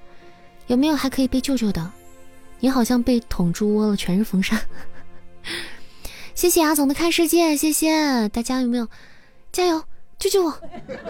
[0.67, 1.91] 有没有还可以被救救的？
[2.59, 4.59] 你好像被捅猪窝了，全是风扇。
[6.35, 8.27] 谢谢阿总的看世界，谢谢。
[8.29, 8.87] 大家有没有
[9.51, 9.81] 加油
[10.17, 10.53] 救救我，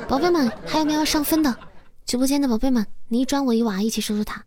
[0.08, 1.56] 宝贝们还有没有要上分的？
[2.06, 4.44] 直播间的宝贝们，你一砖我一瓦一起收收塔。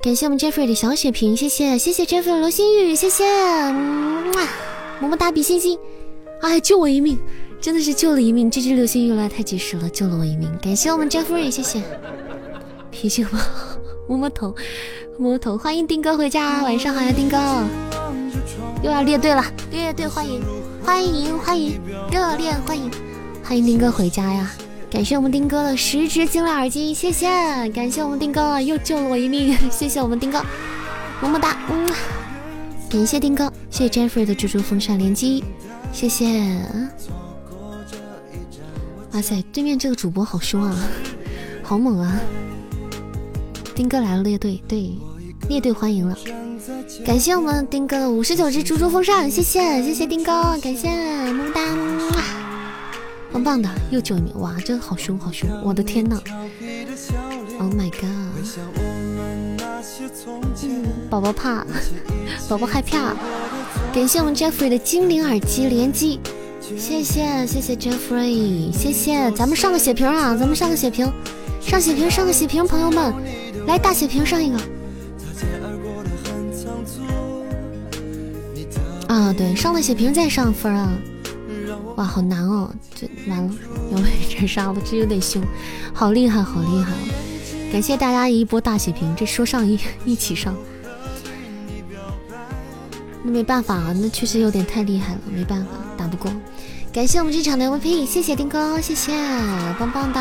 [0.00, 1.76] 感谢我们 Jeffrey 的小血瓶，谢谢。
[1.76, 3.24] 谢谢 Jeffrey 流星雨，谢谢，
[3.72, 5.78] 么么哒比心心，
[6.40, 7.18] 哎救我一命，
[7.60, 11.82] 真的是救了一命，这只流星雨来太及时了，救了我一命，感谢我们 Jeffrey，谢谢，
[12.92, 13.44] 脾气不好，
[14.08, 14.54] 摸摸头
[15.18, 17.36] 摸摸头，欢迎丁哥回家，晚上好呀丁哥。
[18.82, 20.42] 又要列队了，列队欢迎
[20.82, 21.80] 欢迎欢迎，
[22.10, 22.90] 热烈欢迎
[23.44, 24.50] 欢迎丁哥回家呀！
[24.90, 27.28] 感谢我们丁哥的十只精灵耳机，谢谢！
[27.70, 30.42] 感谢我们丁哥又救了我一命， 谢谢我们丁哥，
[31.20, 31.58] 么么哒！
[31.70, 31.92] 嗯，
[32.88, 35.44] 感谢丁哥，谢谢 Jeffrey 的蜘蛛风扇连击，
[35.92, 36.56] 谢谢！
[39.12, 40.74] 哇塞，对面这个主播好凶啊，
[41.62, 42.18] 好猛啊！
[43.74, 44.92] 丁哥来了，列队，对，
[45.50, 46.16] 列队欢迎了。
[47.04, 50.88] 感谢我们丁哥的五十九只猪猪风扇，谢谢谢谢丁哥，感谢
[51.32, 51.60] 么么哒，
[53.32, 56.22] 棒棒的，又救一命，哇，这好凶好凶，我的天呐。
[57.58, 58.30] O h my god，
[61.10, 61.66] 宝宝怕，
[62.48, 63.16] 宝宝害怕，
[63.92, 66.20] 感谢我们 Jeffrey 的精灵耳机连击，
[66.78, 71.12] 谢谢谢谢 Jeffrey，谢谢，咱们上个血瓶啊，咱们上个血瓶，
[71.60, 73.12] 上血瓶上个血瓶，朋友们，
[73.66, 74.56] 来大血瓶上一个。
[79.10, 80.92] 啊，对，上了血瓶再上分啊！
[81.96, 83.52] 哇，好难哦，这完了
[83.90, 85.42] 要被斩杀了，这有点凶，
[85.92, 86.92] 好厉害，好厉害！
[87.72, 90.54] 感谢大家一波大血瓶，这说上一一起上，
[93.24, 96.30] 那没办法啊，那确实有点太厉害了，没办法，打不过。
[96.92, 99.12] 感谢我们这场的 MVP，谢谢丁哥，谢谢，
[99.76, 100.20] 棒棒的，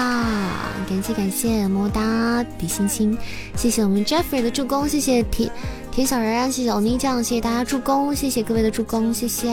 [0.90, 3.16] 感谢感谢，么么哒，比心心，
[3.56, 5.52] 谢谢我们 Jeffrey 的助攻，谢谢铁
[5.92, 9.50] 铁小人，谢谢欧尼酱，谢谢大家助攻，谢谢各位的助攻，谢谢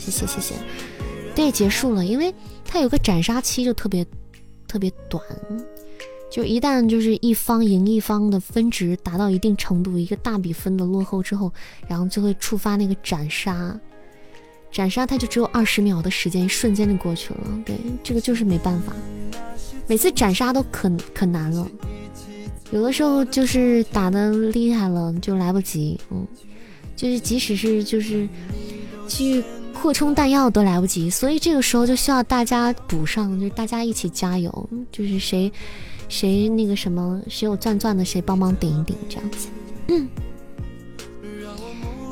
[0.00, 0.54] 谢谢谢谢，
[1.36, 2.34] 对，结束了，因为
[2.64, 4.04] 它有个斩杀期，就特别
[4.66, 5.22] 特别短，
[6.32, 11.52] 就一旦就是一方赢一方的分值达到一定程度，一个大比分的落后之后，
[11.86, 13.78] 然后就会触发那个斩杀。
[14.72, 17.40] 斩杀他就只有二十秒的时间，一瞬间就过去了。
[17.64, 18.92] 对，这个就是没办法，
[19.86, 21.64] 每次斩杀都可可难了，
[22.74, 25.96] 有的时候就是打的厉害了就来不及。
[26.10, 26.26] 嗯，
[26.96, 28.28] 就是即使是就是
[29.06, 35.52] 去扩充弹药都来不及，所以这个时候就需要大家补上，就是大家一起加油，就是谁
[36.08, 39.48] 谁那个什么，谁有钻钻的谁帮忙顶一顶，这样子。
[39.86, 40.08] 嗯，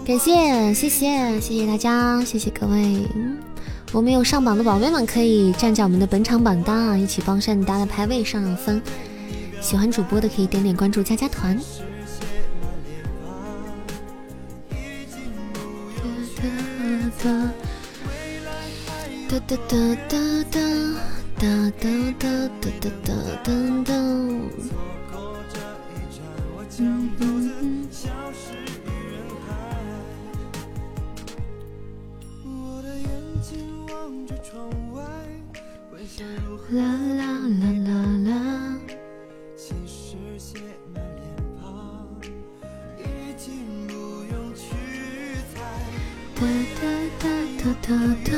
[0.07, 3.03] 感谢谢谢谢谢大家，谢谢各位。
[3.93, 8.81] 我们有上榜的宝贝们可以站在我们的本场榜单啊，一起帮善达的排位上上分。
[9.63, 11.57] 喜欢主播的可以点点关注加加团。
[19.29, 19.79] 哒哒哒
[20.09, 20.19] 哒
[20.51, 20.59] 哒
[21.39, 21.49] 哒
[21.79, 22.27] 哒哒哒
[22.61, 23.15] 哒哒
[23.45, 23.53] 哒
[23.85, 23.95] 哒。
[26.79, 27.89] 嗯嗯嗯。
[36.71, 36.83] 啦
[37.17, 37.23] 啦
[37.61, 37.91] 啦啦
[38.31, 38.72] 啦。
[47.63, 48.33] 哒哒哒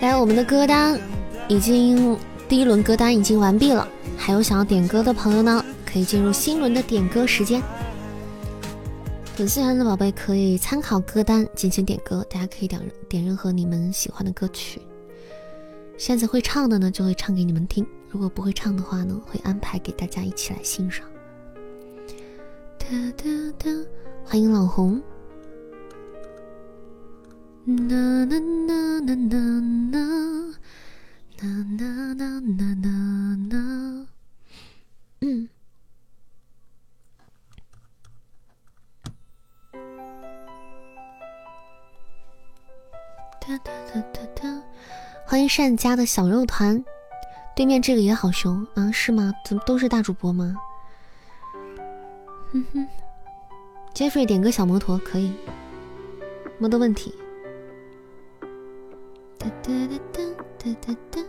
[0.00, 0.98] 来，我们的歌单
[1.46, 3.86] 已经第一轮歌单已经完毕了，
[4.16, 7.62] 还有想要点歌的朋友呢，可以进入新轮的点歌时间。
[9.36, 14.82] 粉丝团的宝贝可以参考歌单进行点歌，大家可以点点任何你们喜欢的歌曲。
[15.96, 21.06] 现在会唱的呢，就会唱给你们听；如果不会唱的话呢，会安排给大家一起来欣赏。
[22.80, 22.86] 哒
[23.16, 23.24] 哒
[23.58, 23.70] 哒，
[24.24, 25.00] 欢迎老红。
[27.70, 29.28] 呐呐呐呐呐
[31.36, 34.06] 呐呐呐呐呐呐。
[35.20, 35.46] 嗯。
[43.38, 44.62] 哒哒哒哒哒。
[45.26, 46.82] 欢迎善家的小肉团，
[47.54, 48.90] 对面这个也好凶啊？
[48.90, 49.30] 是吗？
[49.44, 50.56] 怎么都是大主播吗？
[52.50, 52.88] 哼哼
[53.92, 55.34] ，Jeffrey 点个小摩托可以，
[56.56, 57.14] 没得问题。
[59.38, 60.22] 哒哒哒哒
[60.58, 61.22] 哒哒哒，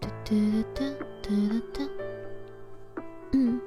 [0.00, 0.30] 哒哒
[0.74, 0.80] 哒
[1.22, 1.80] 哒哒哒。
[3.32, 3.60] 嗯。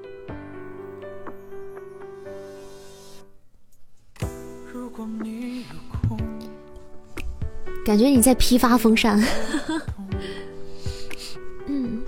[4.72, 5.66] 如果你有
[6.08, 6.18] 空。
[7.86, 9.22] 感觉你在批发风扇。
[11.68, 12.02] 嗯。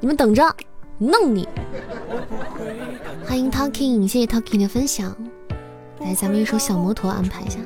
[0.00, 0.56] 你们等着，
[0.98, 1.46] 弄你！
[3.26, 5.16] 欢迎 Talking，谢谢 Talking 的分享。
[6.00, 7.58] 来，咱们一首小摩托安排一下。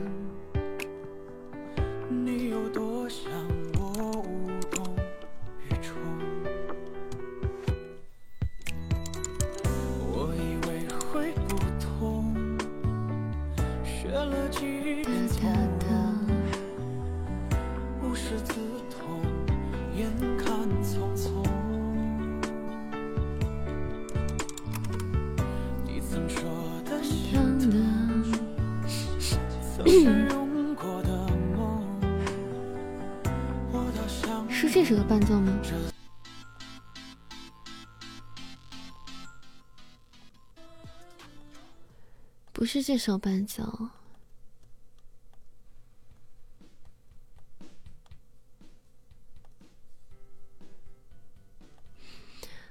[42.94, 43.64] 这首伴奏。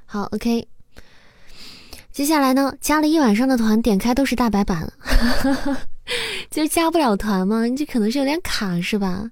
[0.05, 0.65] 好，OK。
[2.13, 4.93] 接下来呢，加了一晚上的团，点开都是大白板，
[6.49, 7.67] 就加不了团吗？
[7.75, 9.29] 这可能是有点卡，是吧？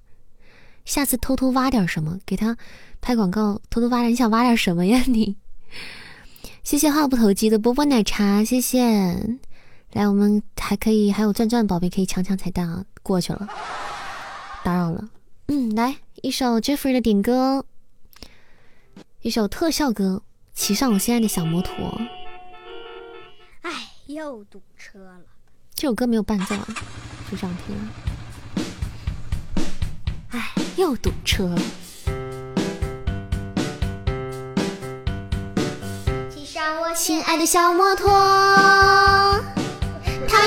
[0.84, 2.58] 下次偷偷挖点什么给他
[3.00, 5.38] 拍广告，偷偷挖点，你想挖点什么呀你？
[6.66, 9.40] 谢谢话不投机的波波奶茶，谢谢。
[9.94, 12.86] 来，我们还可以还有钻钻宝贝可以抢抢彩蛋啊！
[13.04, 13.48] 过去了，
[14.64, 15.10] 打扰了。
[15.48, 17.66] 嗯，来一首 Jeffrey 的点歌，
[19.22, 20.24] 一首特效歌，
[20.54, 22.00] 骑上我心爱的小摩托。
[23.64, 23.72] 哎，
[24.08, 25.20] 又堵车了。
[25.76, 26.68] 这首歌没有伴奏啊，
[27.30, 27.76] 就这样听。
[30.30, 31.62] 哎，又堵车了。
[36.30, 38.10] 骑上我心爱的小摩托，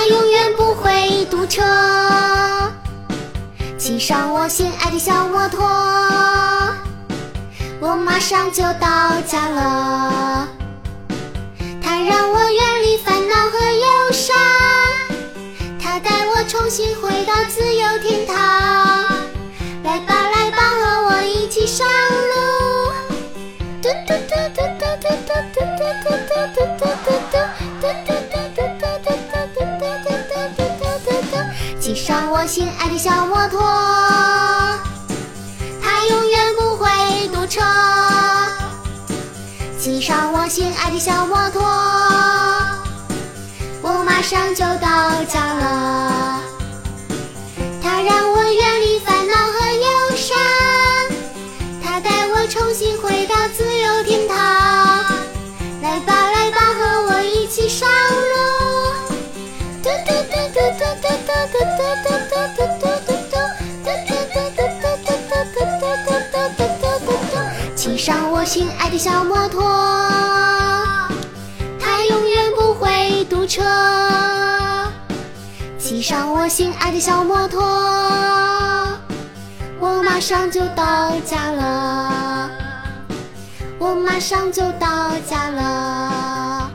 [0.09, 1.63] 永远不会堵车。
[3.79, 5.65] 骑上我心爱的小摩托，
[7.81, 10.49] 我马上就到家了。
[11.83, 14.35] 它让我远离烦恼和忧伤，
[15.79, 18.34] 它带我重新回到自由天堂。
[32.15, 33.61] 上我心爱的小摩托，
[35.83, 37.61] 它永远不会堵车。
[39.77, 41.61] 骑上我心爱的小摩托，
[43.83, 46.14] 我马上就到家了。
[68.05, 69.63] 上我心爱的小摩托，
[71.81, 73.63] 它永远不会堵车。
[75.79, 77.63] 骑上我心爱的小摩托，
[79.81, 82.51] 我马上就到家了。
[83.79, 86.71] 我马上就到家了。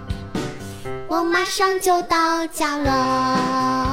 [1.07, 3.88] 我马上就到家了。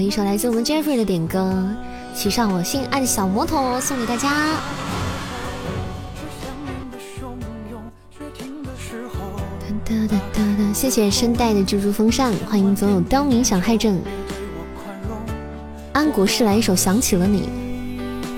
[0.00, 1.38] 一首来自我们 Jeffrey 的点歌，
[2.18, 4.30] 《骑上我心爱的小摩托》，送给大家。
[9.84, 14.00] 哒哒哒哒，谢谢声带的蜘蛛风扇，欢迎总有刁民想害朕。
[15.92, 17.48] 安国士来一首想起了你。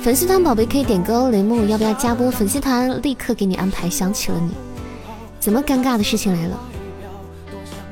[0.02, 3.02] 粉丝团宝贝可以点歌哦，雷木要不要加播粉丝团？
[3.02, 3.90] 立刻给你安排。
[3.90, 4.52] 想起了你，
[5.40, 6.59] 怎么尴尬的事情来了？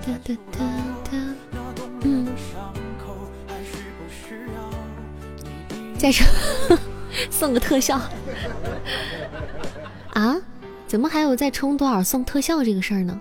[0.06, 0.64] 哒哒哒
[5.98, 6.26] 再说
[7.30, 8.00] 送个特效
[10.12, 10.36] 啊？
[10.86, 13.20] 怎么还有在充多少送特效这个事儿呢？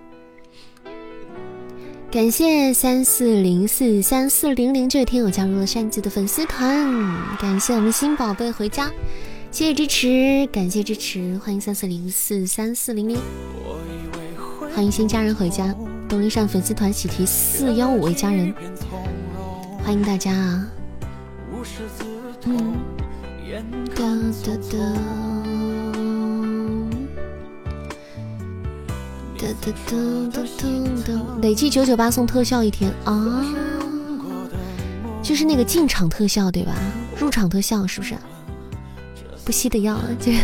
[2.12, 8.90] 感谢三四零四三四零零这位听友加入了扇子的粉丝团，感谢我们新宝贝回家，
[9.52, 13.18] 谢谢支持，感谢支持，欢迎三四零四三四零零，
[14.74, 15.76] 欢迎新家人回家，
[16.08, 18.54] 东林扇粉丝团喜提四幺五位家人，
[19.84, 20.68] 欢迎大家啊！
[22.48, 22.80] 嗯，
[23.96, 24.04] 哒
[24.46, 24.78] 哒哒，
[29.38, 29.94] 哒哒哒
[30.32, 30.64] 哒哒
[31.08, 31.10] 哒，
[31.42, 33.44] 累计九九八送特效一天啊，
[35.24, 36.74] 就是那个进场特效对吧？
[37.20, 38.16] 入场特效是不是？
[39.44, 40.34] 不惜的要，这。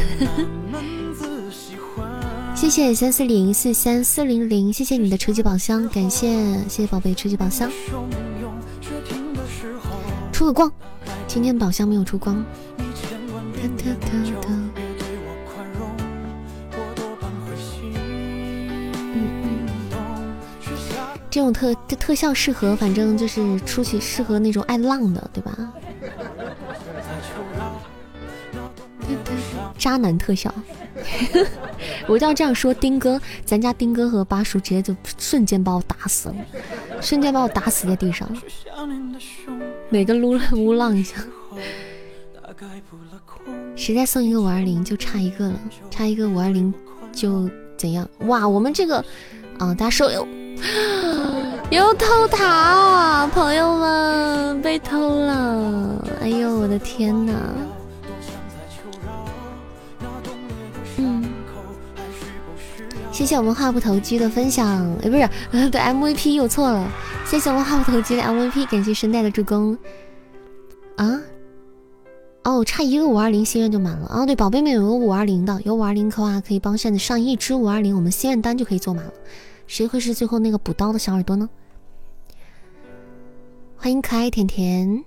[2.55, 6.27] 谢谢三四零四三四零零，谢谢你的初级宝箱，感谢
[6.67, 7.69] 谢谢宝贝初级宝箱，
[10.31, 10.71] 出个光。
[11.33, 12.43] 今天宝箱没有出光。
[21.29, 25.71] 这种特这特效适合，反正就是出去适合那种爱浪的，对吧？
[29.77, 30.53] 渣男特效，
[32.07, 36.35] 我就要这样说，丁哥，咱家丁哥和巴叔直接就瞬间把我打死了，
[37.01, 38.41] 瞬间把我打死在地上了。
[39.89, 41.15] 每个撸撸浪一下，
[43.75, 45.59] 谁再送一个五二零就差一个了，
[45.89, 46.73] 差一个五二零
[47.11, 48.07] 就怎样？
[48.27, 49.03] 哇，我们这个
[49.57, 50.27] 啊，大家说有
[51.71, 56.05] 有偷塔，朋友们被偷了！
[56.21, 57.33] 哎呦，我的天哪！
[63.21, 64.67] 谢谢我们话不投机的分享，
[65.03, 65.29] 哎，不是，
[65.69, 66.91] 对 MVP 又错了。
[67.23, 69.77] 谢谢我们话不投机的 MVP，感谢声带的助攻。
[70.95, 71.21] 啊，
[72.43, 74.25] 哦，差一个五二零心愿就满了啊！
[74.25, 79.13] 对，宝贝们有个五二零的，有五二零的话可以帮扇子上一支五二零，我们心愿单就可以做满了。
[79.67, 81.47] 谁会是最后那个补刀的小耳朵呢？
[83.77, 85.05] 欢迎可爱甜甜。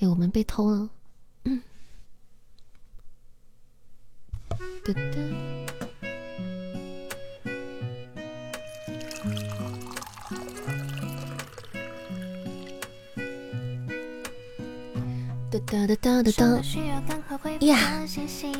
[0.00, 0.88] 哎，我们被偷了。
[1.44, 1.60] 嗯。
[4.86, 5.59] 哒哒。
[15.50, 16.46] 哒哒哒哒哒哒！
[17.66, 17.76] 呀，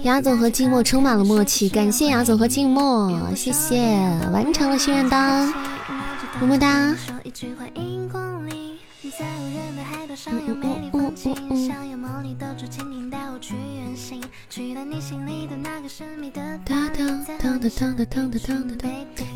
[0.03, 3.79] 亚总和静默充满了默契，感谢亚总和静默，谢谢
[4.33, 5.53] 完成了心愿单，
[6.41, 6.93] 么么哒。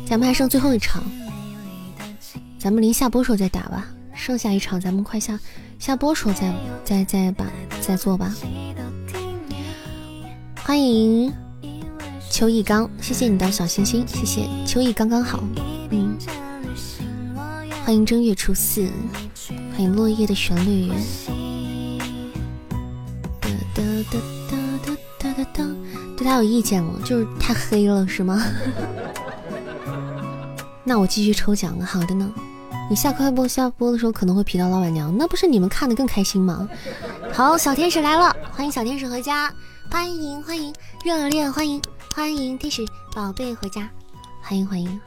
[0.05, 1.01] 咱们还剩最后一场，
[2.59, 5.39] 咱们临下播时候再打吧，剩下一场咱们快下。
[5.85, 6.51] 下播时候再
[6.83, 7.45] 再再吧
[7.79, 8.33] 再做吧，
[10.63, 11.31] 欢迎
[12.27, 15.43] 秋意刚，谢谢你的小心心，谢谢秋意刚刚好，
[15.91, 16.17] 嗯，
[17.85, 18.89] 欢迎正月初四，
[19.73, 20.89] 欢迎落叶的旋律，
[23.39, 24.17] 哒哒哒
[24.49, 25.63] 哒哒哒哒，
[26.17, 26.99] 对他有意见了？
[27.05, 28.43] 就是太黑了是吗？
[30.83, 32.33] 那我继续抽奖了，好的呢。
[32.87, 36.69] 你下开播下播的时候可能会皮到老板娘，那不是你们看的更开心吗？
[37.33, 39.51] 好，小天使来了，欢迎小天使回家，
[39.89, 40.71] 欢迎欢迎
[41.03, 41.81] 热烈欢迎
[42.13, 43.89] 欢迎天使宝贝回家，
[44.39, 45.01] 欢迎欢迎。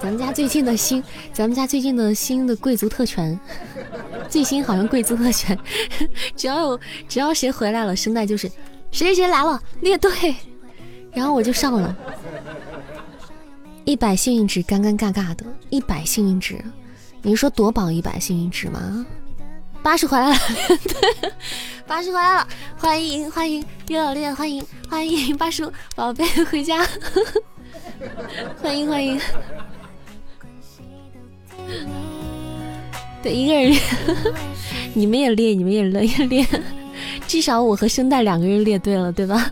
[0.00, 1.04] 咱们家最近的新，
[1.34, 3.38] 咱们家最近的新的贵族特权，
[4.30, 5.56] 最新好像贵族特权，
[6.34, 8.50] 只要有只要谁回来了，声带就是
[8.90, 10.34] 谁谁来了列队，
[11.12, 11.94] 然后我就上了。
[13.84, 16.58] 一百幸运值，尴尴尬尬的，一百幸运值，
[17.20, 19.04] 你是说夺宝一百幸运值吗？
[19.82, 20.36] 八十回来了，
[21.86, 22.48] 八十回来了，
[22.78, 26.86] 欢迎欢迎热烈欢迎欢迎八叔宝贝回家，
[28.62, 29.20] 欢迎欢迎。
[33.22, 33.78] 对，一个人，
[34.94, 36.46] 你们也列，你们也列列，
[37.26, 39.50] 至少我和声带两个人列对了，对吧？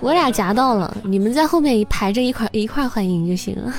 [0.00, 3.74] 我俩夹到了，你们在后面排着一块一块欢迎就行了。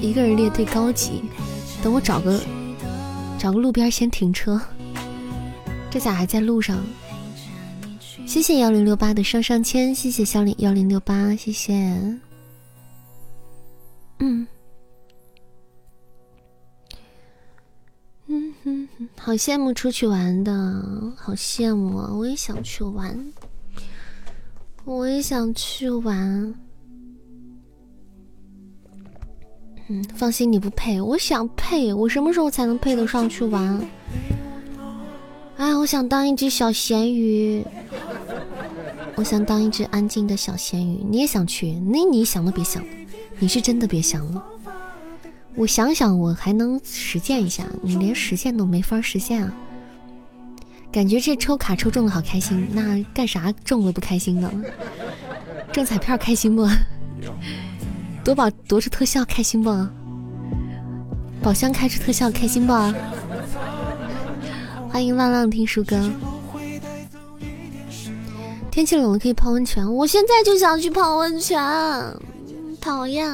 [0.00, 1.24] 一个人列队高级，
[1.82, 2.40] 等我找个
[3.38, 4.60] 找个路边先停车。
[5.90, 6.76] 这咋还在路上？
[8.28, 11.72] 谢谢幺零六八的上上签，谢谢小李幺零六八，谢谢。
[14.18, 14.46] 嗯，
[18.26, 18.86] 嗯哼，
[19.16, 20.52] 好羡慕出去玩的，
[21.16, 22.12] 好羡慕啊！
[22.12, 23.32] 我也想去玩，
[24.84, 26.54] 我也想去玩。
[29.88, 33.80] 嗯，放心，你不配，我想配，我什么时候才能配得上去玩？
[35.58, 37.64] 哎，我想当一只小咸鱼。
[39.16, 41.72] 我想当一只安静的小咸鱼，你也想去？
[41.72, 42.80] 那你想都别想，
[43.40, 44.44] 你是真的别想了。
[45.56, 49.52] 我想想，我还能实践一下，你连实现都没法实现啊！
[50.92, 54.48] 感觉这抽卡抽中了好开心，那干啥中了不开心的？
[55.72, 56.68] 中彩票开心不？
[58.22, 59.88] 夺宝夺出特效开心不？
[61.42, 62.72] 宝箱开出特效开心不？
[64.90, 66.10] 欢迎浪浪听书歌。
[68.70, 71.60] 天气冷了可以泡温泉，我现在就想去泡温泉，
[72.80, 73.26] 讨厌。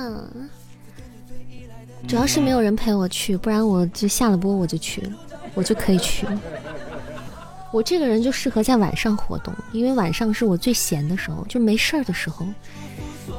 [2.07, 5.13] 主要是没有人陪我去，不然我就下了播我就去了，
[5.55, 6.27] 我就可以去。
[7.73, 12.47] 我这个人就适合在晚上活动，因为晚上是我最闲的时候，就没事儿的时候，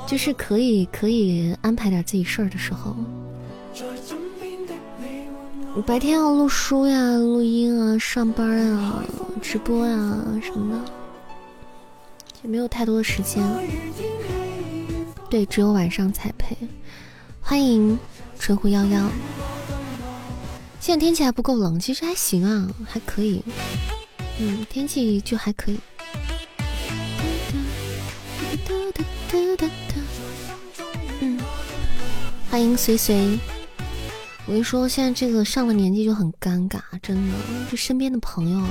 [0.07, 2.95] 就是可以可以安排点自己事儿的时候。
[5.75, 9.03] 我白天要录书呀、录音啊、上班啊、
[9.41, 9.95] 直播呀
[10.41, 10.91] 什么的。
[12.41, 13.43] 也没有太多的时间，
[15.29, 16.55] 对，只有晚上才配。
[17.41, 17.99] 欢迎
[18.39, 19.09] 春湖幺幺。
[20.79, 23.43] 现在天气还不够冷，其实还行啊，还可以。
[24.39, 25.79] 嗯，天气就还可以。
[31.19, 31.37] 嗯，
[32.49, 33.37] 欢迎随随。
[34.47, 37.33] 我跟你说，现在这个上了年纪就很尴尬，真的，
[37.69, 38.63] 就身边的朋友。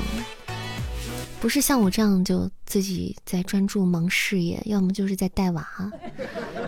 [1.40, 5.66] 不是像我这样就自己在专注忙事业，要么就是在带娃，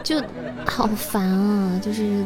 [0.03, 0.23] 就
[0.67, 1.81] 好烦啊！
[1.83, 2.25] 就是，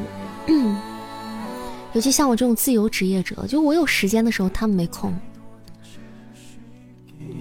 [1.92, 5.14] 尤其像我这种自由职业者，就我有时间的时候他们没空，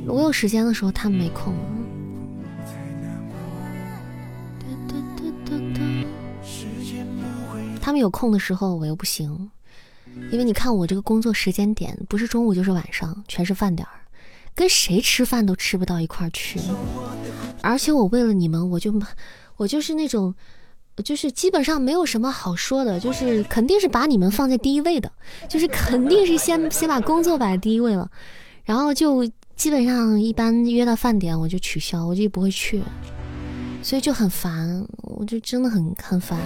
[0.05, 1.55] 我有时间的时候他们没空。
[7.81, 9.49] 他们有空的时候我又不行，
[10.31, 13.93] 因为你看我这个工作时间点不是中午就是晚上，全是饭点儿。
[14.55, 16.59] 跟谁吃饭都吃不到一块儿去，
[17.61, 18.93] 而且我为了你们，我就
[19.55, 20.35] 我就是那种，
[21.01, 25.09] 就是基本上没有什么好说的，就是肯定是把你们放在第一位的，
[25.47, 28.11] 就是肯定是先先把工作摆在第一位了，
[28.65, 29.25] 然后就
[29.55, 32.83] 基本上一般约到饭点我就取消，我就不会去，
[33.81, 36.37] 所以就很烦，我就真的很很烦。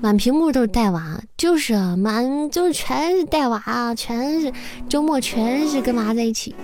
[0.00, 4.52] 满屏幕都是带娃，就是啊，满就是全是带娃，全是
[4.88, 6.54] 周末全是跟娃在一起。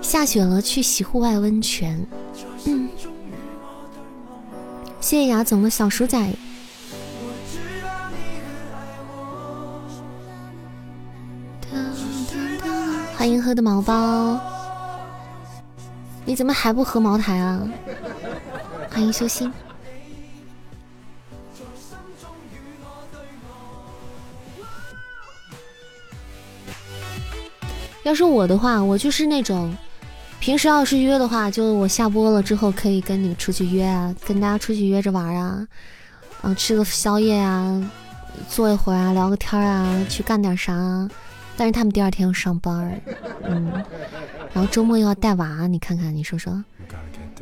[0.00, 2.06] 下雪了，去洗户外温泉。
[2.66, 2.88] 嗯，
[5.00, 6.32] 谢谢雅总的小鼠仔。
[13.16, 14.40] 欢迎喝的毛包，
[16.24, 17.68] 你怎么还不喝茅台啊？
[18.88, 19.52] 欢迎修心。
[28.08, 29.70] 要是我的话，我就是那种
[30.40, 35.68] 平时要是约的话，就我下播了之后可以跟你们出去约啊，跟大家出去约着玩啊，
[36.40, 37.90] 嗯，吃个宵夜啊，
[38.48, 41.06] 坐一会儿啊，聊个天啊，去干点啥。
[41.54, 42.98] 但是他们第二天要上班，
[43.44, 43.70] 嗯，
[44.54, 46.64] 然后周末又要带娃，你看看，你说说。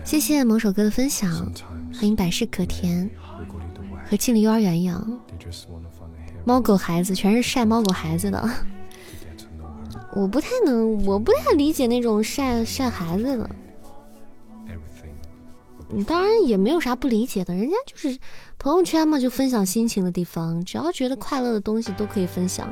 [0.03, 1.31] 谢谢某首歌的分享，
[1.95, 3.09] 欢迎百事可甜，
[4.11, 5.07] 和进了幼儿园一样。
[6.45, 8.51] 猫狗孩子全是晒猫狗孩子的，
[10.17, 13.51] 我不太能，我不太理解那种晒晒孩子的。
[15.89, 18.19] 你当然也没有啥不理解的，人家就是
[18.59, 22.67] 朋友圈嘛，就分享心情的地方，只要觉得快乐的东西都可以分享。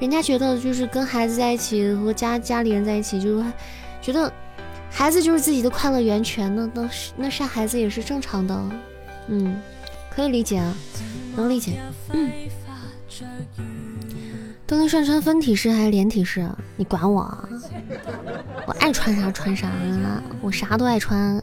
[0.00, 3.44] 人家觉得就是跟孩子在一起，和家家里人在一起，就是
[4.00, 4.32] 觉得
[4.90, 8.70] 孩子就是自己的快乐源泉那那那晒孩子也是正常的，
[9.28, 9.60] 嗯，
[10.10, 10.74] 可以理解啊，
[11.36, 11.78] 能理解。
[12.14, 12.30] 嗯，
[14.68, 16.46] 都能算穿分体式还是连体式？
[16.76, 17.22] 你管我？
[17.22, 17.48] 啊？
[18.66, 19.72] 我爱穿啥穿啥，
[20.42, 21.42] 我啥都爱穿。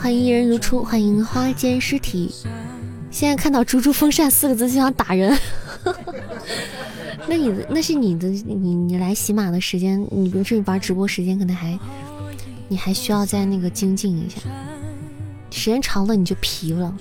[0.00, 2.34] 欢迎一人如初，欢迎花间尸体。
[3.08, 5.38] 现在看到“猪猪风扇”四个字就想打人。
[7.28, 11.78] 那你的那是你的，你你来喜马的时间，你不是玩直播时间可能还，
[12.66, 14.40] 你还需要再那个精进一下，
[15.52, 16.92] 时间长了你就疲了。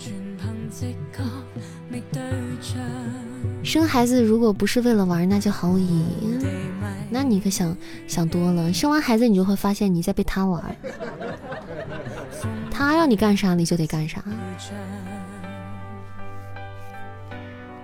[3.71, 6.37] 生孩子如果不是为了玩，那就毫无意义。
[7.09, 7.73] 那你可想
[8.05, 10.61] 想多了，生完孩子你就会发现你在被他玩，
[12.69, 14.21] 他让你干啥你就得干啥。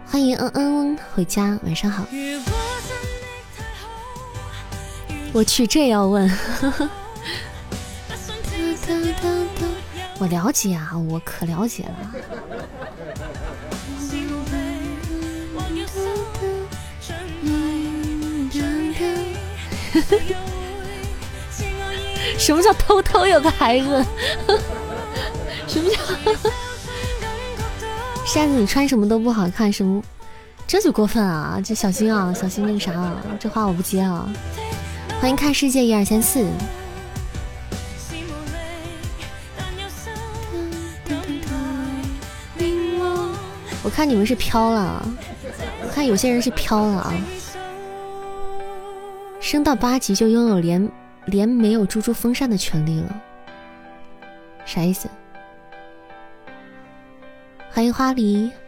[0.05, 2.05] 欢迎嗯嗯回家，晚上好。
[5.31, 6.29] 我去，这要问？
[10.19, 12.11] 我了解啊，我可了解了。
[22.37, 24.05] 什么叫偷偷有个孩子？
[25.67, 25.97] 什么叫？
[28.25, 30.01] 扇子，你穿什么都不好看，什么？
[30.67, 31.61] 这就过分啊！
[31.63, 33.15] 这小心啊，小心那个啥啊！
[33.39, 34.27] 这话我不接啊！
[35.21, 36.45] 欢迎看世界一二三四。
[43.81, 45.07] 我看你们是飘了，
[45.81, 47.13] 我看有些人是飘了啊！
[49.39, 50.91] 升到八级就拥有连
[51.25, 53.21] 连没有猪猪风扇的权利了，
[54.65, 55.07] 啥意思？
[57.71, 58.51] 欢迎花梨。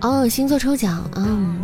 [0.00, 1.56] 哦，星座抽奖，嗯，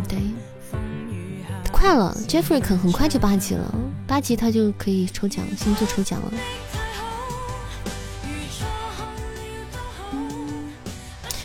[1.81, 3.73] 快了，Jeffrey 可很快就八级了，
[4.05, 6.31] 八级他就可以抽奖，星座抽奖了。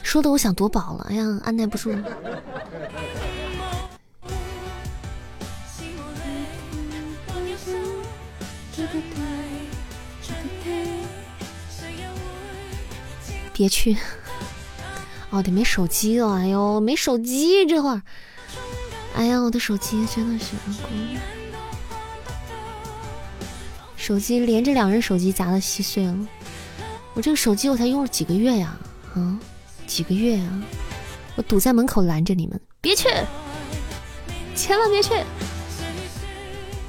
[0.02, 1.90] 说的我想夺宝了，哎呀，按耐不住。
[13.54, 13.96] 别去！
[15.30, 18.02] 哦，得没手机了，哎呦，没手机这会儿，
[19.16, 20.54] 哎呀，我的手机真的是，
[23.96, 26.16] 手机连着两人手机砸的稀碎了。
[27.14, 28.78] 我这个手机我才用了几个月呀，
[29.14, 29.38] 啊？
[29.86, 30.62] 几个月啊！
[31.36, 33.08] 我堵在门口拦着你们，别去，
[34.54, 35.14] 千万别去。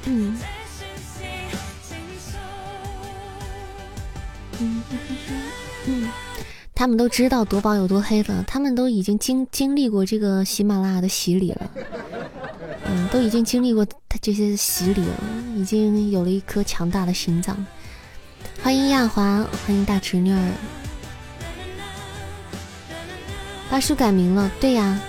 [0.04, 0.38] 嗯，
[6.74, 11.70] 他们都知道夺宝有多黑了，他们都已经经经历过这个喜马拉雅的洗礼了，
[13.10, 15.14] 都已经经历过他这些洗礼了，
[15.56, 17.66] 已经有了一颗强大的心脏。
[18.62, 20.52] 欢迎亚华，欢迎大侄女儿。
[23.70, 25.00] 八叔改名了，对呀。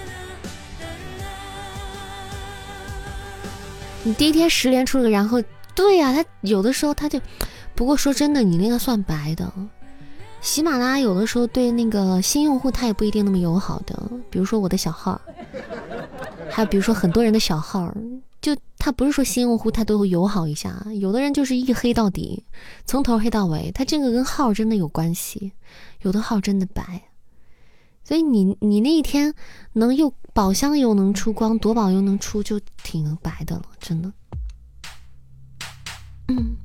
[4.03, 5.43] 你第一天十连出了个，然后
[5.75, 7.19] 对呀，他有的时候他就，
[7.75, 9.51] 不过说真的，你那个算白的。
[10.41, 15.19] 喜马拉雅有的时候对那个新用户他也不一定那么友好的，比如说我的小号，
[16.51, 17.93] 还有比如说很多人的小号，
[18.41, 22.43] 就他不是说新用户他都会友好一下，有的人就是一黑到底，
[22.85, 25.51] 从头黑到尾，他这个跟号真的有关系，
[26.01, 27.03] 有的号真的白。
[28.03, 29.33] 所以你你那一天
[29.73, 34.11] 能又宝箱又能出光，夺宝又能出，就挺白的了，真的。
[36.29, 36.55] 嗯。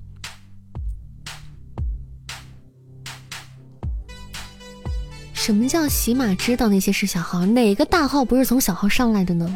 [5.45, 7.45] 什么叫喜马知道那些是小号？
[7.45, 9.55] 哪个大号不是从小号上来的呢？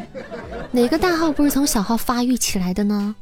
[0.71, 3.15] 哪个大号不是从小号发育起来的呢？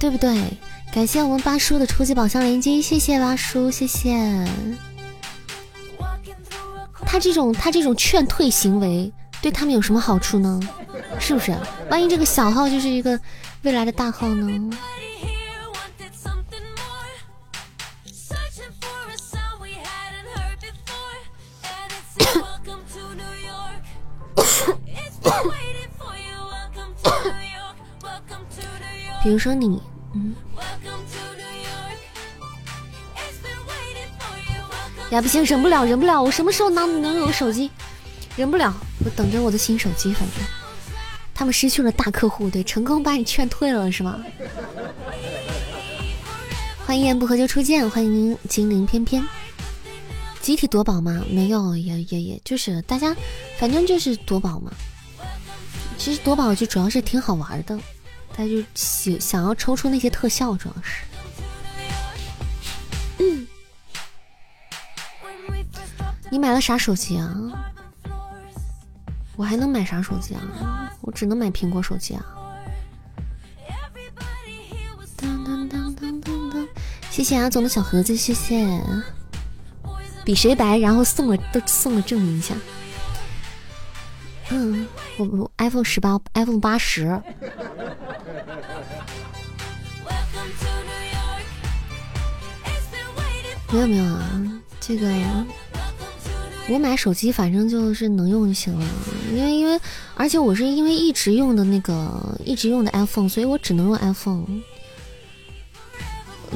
[0.00, 0.42] 对不对？
[0.90, 4.48] 感谢我们八叔的初级宝箱连接，谢谢八叔，谢谢。
[7.04, 10.58] 他这种他这种劝退行为对他们有什么好处呢？
[11.18, 11.54] 是不是？
[11.90, 13.20] 万一这个小号就是一个
[13.60, 14.70] 未来的大号呢？
[29.22, 29.80] 比如说你，
[30.14, 30.34] 嗯，
[35.10, 37.70] 呀不行，忍不了，忍不了，我什么时候能能有手机？
[38.36, 38.74] 忍不了，
[39.04, 40.12] 我等着我的新手机。
[40.14, 40.38] 反正
[41.34, 44.18] 他们失去了大客户，对，成功把你劝退了，是吗？
[46.86, 49.22] 欢迎一言不合就出剑，欢迎精灵翩翩。
[50.40, 51.22] 集体夺宝吗？
[51.28, 53.14] 没有，也也也就是大家，
[53.58, 54.72] 反正就是夺宝嘛。
[55.98, 57.78] 其实夺宝就主要是挺好玩的。
[58.34, 61.04] 他就想想要抽出那些特效，主要是。
[66.32, 67.34] 你买了啥手机啊？
[69.34, 70.92] 我还能买啥手机啊？
[71.00, 72.24] 我只能买苹果手机啊。
[75.16, 76.68] 当当当当当当！
[77.10, 78.80] 谢谢阿总的小盒子，谢谢。
[80.24, 82.54] 比谁白，然后送了都送了证明一下。
[84.50, 84.86] 嗯，
[85.16, 87.20] 我我 iPhone 十八，iPhone 八十。
[93.72, 94.42] 没有没有啊，
[94.80, 95.08] 这个
[96.68, 98.86] 我买手机反正就是能用就行了，
[99.32, 99.80] 因为因为
[100.14, 104.44] 而且我是因为一直用的那个一直用的 iPhone，所以我只能用 iPhone。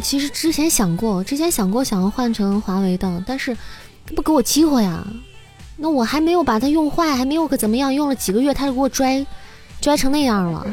[0.02, 3.56] 其实之前想过，之前想过想要换成华为的，但是
[4.06, 5.06] 不给我机会呀。
[5.76, 9.24] 那我还没有把它用坏，还没有个怎么样，用了几个月，他就给我拽
[9.80, 10.66] 拽成那样了。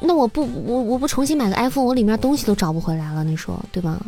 [0.00, 3.98] 那我不我我不重新买个 iPhone，我里面东西都找不回来了，你说对吧？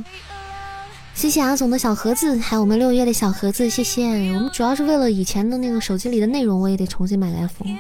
[1.15, 4.07] 谢谢阿总的小盒子，还有我们六月的小盒子，谢谢。
[4.35, 7.77] 我们主要是为了以前的那个手机里的内容，我也得重新买个 iPhone。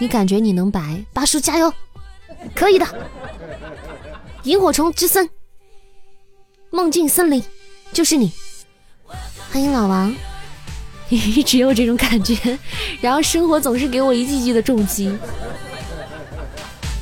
[0.00, 1.04] 你感觉你能白？
[1.12, 1.72] 八叔加油，
[2.54, 2.86] 可以的。
[4.44, 5.28] 萤火虫之森，
[6.70, 7.44] 梦境森林。
[7.92, 8.32] 就是你，
[9.52, 10.14] 欢迎老王，
[11.36, 12.58] 一直有这种感觉，
[13.02, 15.12] 然后生活总是给我一记记的重击。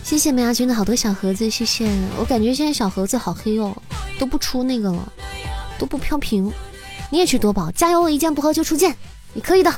[0.02, 1.86] 谢谢梅亚君的好多小盒子，谢谢。
[2.18, 3.76] 我感觉现在小盒子好黑哦，
[4.18, 5.12] 都不出那个了，
[5.78, 6.50] 都不飘屏。
[7.10, 8.08] 你也去夺宝，加油！
[8.08, 8.96] 一剑不合就出剑，
[9.34, 9.74] 你可以的。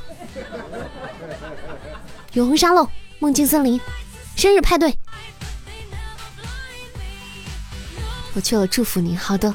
[2.35, 2.89] 永恒沙漏，
[3.19, 3.81] 梦境森林，
[4.37, 4.97] 生日派对，
[8.35, 9.17] 我去了，祝福你。
[9.17, 9.53] 好的。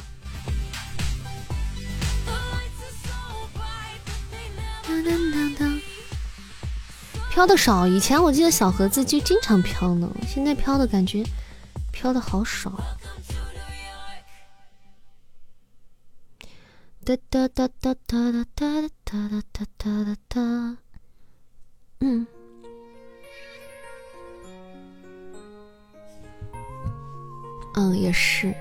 [7.29, 11.23] 飘的少，以前我记得小盒子就经常飘呢，现在飘的感觉
[11.91, 12.71] 飘的好少。
[17.03, 20.77] 哒哒哒哒哒哒哒哒哒哒哒哒。
[21.99, 22.25] 嗯。
[27.75, 28.55] 嗯，也是。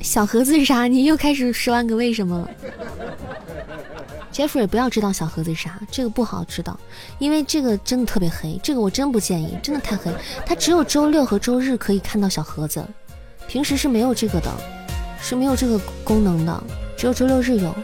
[0.00, 0.86] 小盒子是啥？
[0.86, 2.50] 你又开始十万个为什么了
[4.32, 6.78] ？Jeffrey，不要知道小盒子是啥，这个不好知道，
[7.18, 10.10] 因为这个真的特别黑，这个我真不建议，真的太黑。
[10.46, 12.84] 它只有周六和周日可以看到小盒子，
[13.48, 14.50] 平时是没有这个的，
[15.20, 16.64] 是没有这个功能的，
[16.96, 17.74] 只有周六日有。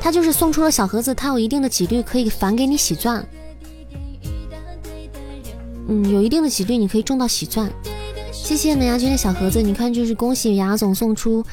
[0.00, 3.26] 它就是送出了小盒子，它有一定的几率可以返给你喜钻，
[5.88, 7.70] 嗯，有一定的几率你可以中到喜钻。
[8.32, 11.44] 谢谢美牙君的小盒子，你看就是恭喜牙总送出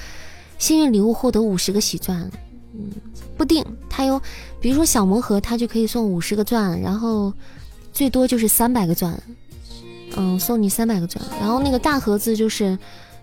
[0.59, 2.29] 幸运礼物，获得五十个喜钻，
[2.73, 2.91] 嗯。
[3.37, 4.21] 不定，它有，
[4.61, 7.33] 比如说小魔盒，它就可以送五十个钻，然后
[7.91, 9.21] 最多就是三百个钻，
[10.15, 11.23] 嗯，送你三百个钻。
[11.39, 12.77] 然后那个大盒子就是，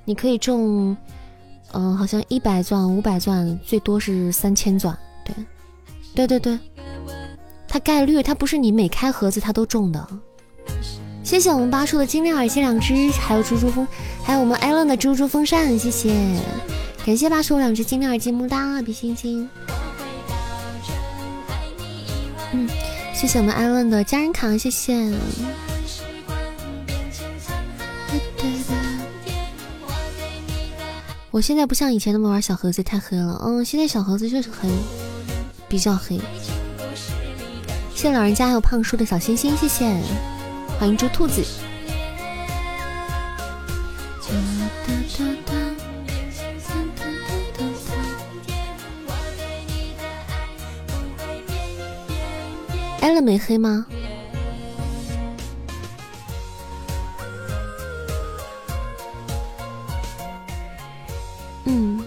[0.04, 0.96] 你可以中，
[1.72, 4.96] 嗯，好像一百钻、五百钻，最多是三千钻。
[5.24, 5.34] 对，
[6.14, 6.58] 对对对，
[7.68, 10.06] 它概率，它不是你每开盒子它都中的。
[11.22, 13.86] 谢谢我们八叔的精灵耳机两只，还有猪猪风，
[14.24, 16.12] 还有我们艾伦的猪猪风扇，谢谢，
[17.04, 19.48] 感谢八叔两只精灵耳机，么哒，比心心。
[22.52, 22.68] 嗯，
[23.14, 25.12] 谢谢我们艾伦的家人卡，谢谢。
[31.32, 33.40] 我现在不像以前那么玩小盒子，太黑了。
[33.44, 34.68] 嗯，现在小盒子就是黑，
[35.68, 36.18] 比较黑。
[37.94, 39.96] 谢谢老人家还有胖叔的小心心，谢谢。
[40.78, 41.42] 欢迎猪兔子。
[53.00, 53.86] 艾伦没黑吗？
[61.64, 62.04] 嗯。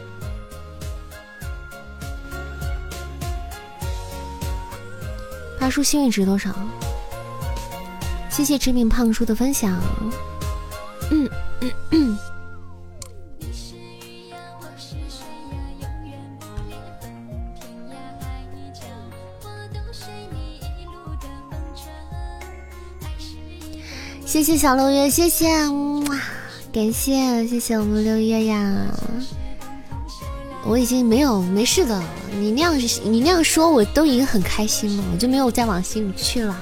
[5.59, 6.53] 八叔幸运值多少？
[8.29, 9.79] 谢谢知名胖叔的分享。
[11.11, 11.29] 嗯
[11.61, 12.17] 嗯嗯。
[24.33, 25.47] 谢谢小六月，谢谢，
[26.09, 26.17] 哇，
[26.73, 28.87] 感谢谢谢我们六月呀！
[30.65, 32.01] 我已经没有没事的，
[32.31, 36.59] 你那样你那样说，我都已经很开心了，我就没有再往心里去了，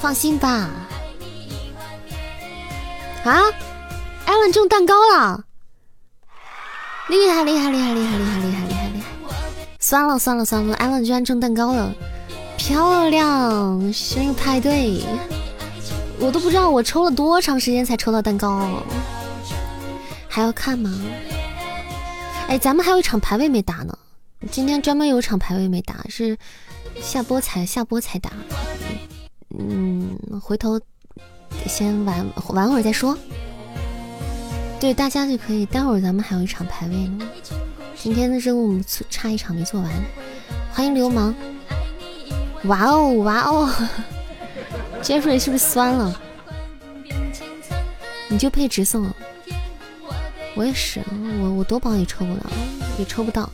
[0.00, 0.70] 放心吧。
[3.24, 3.42] 啊，
[4.26, 5.42] 艾伦中蛋糕了，
[7.08, 9.06] 厉害厉害厉害厉害厉害厉害厉害厉害！
[9.80, 11.92] 算了算了算了，艾伦居然中蛋糕了，
[12.56, 15.02] 漂亮，生日派对。
[16.22, 18.80] 我都不知道我抽了多长时间才抽到蛋糕，
[20.28, 20.88] 还要看吗？
[22.46, 23.98] 哎，咱们还有一场排位没打呢，
[24.48, 26.38] 今天专门有场排位没打，是
[27.00, 28.30] 下播才下播才打。
[29.58, 30.80] 嗯，回头
[31.66, 33.18] 先玩玩会儿再说。
[34.78, 37.28] 对，大家就可以，待会儿咱们还有一场排位呢。
[37.96, 39.90] 今天的任务我们差一场没做完，
[40.72, 41.34] 欢迎流氓。
[42.66, 43.68] 哇哦哇哦
[45.02, 46.20] ！Jeffrey 是不是酸了？
[48.28, 49.12] 你就配直送，
[50.54, 51.02] 我也是，
[51.40, 52.50] 我我多宝也抽不了，
[52.98, 53.50] 也抽不到。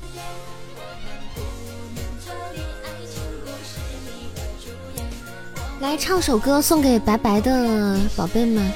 [5.80, 8.70] 来唱首歌送给白白的宝贝们。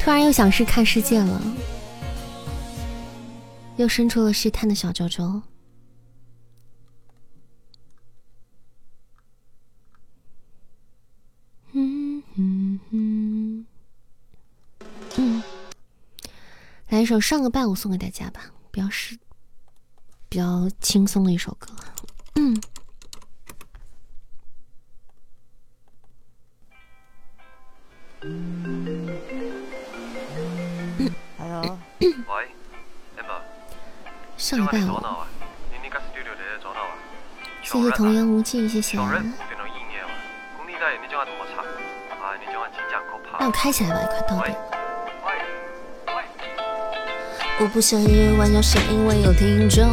[0.00, 1.42] 突然又想试看世界了，
[3.76, 5.42] 又伸出了试探的小爪爪。
[11.72, 13.66] 嗯嗯
[15.16, 15.42] 嗯，
[16.88, 19.18] 来一首上个伴舞送给大家吧，比较是
[20.28, 21.68] 比较轻松的一首歌。
[22.36, 22.58] 嗯。
[34.48, 34.98] 上一拜五，
[37.62, 38.96] 谢谢童言无忌，谢谢。
[43.38, 44.56] 那我开起来吧，快到点。
[47.60, 49.84] 我不想因为玩笑，是因为有听众。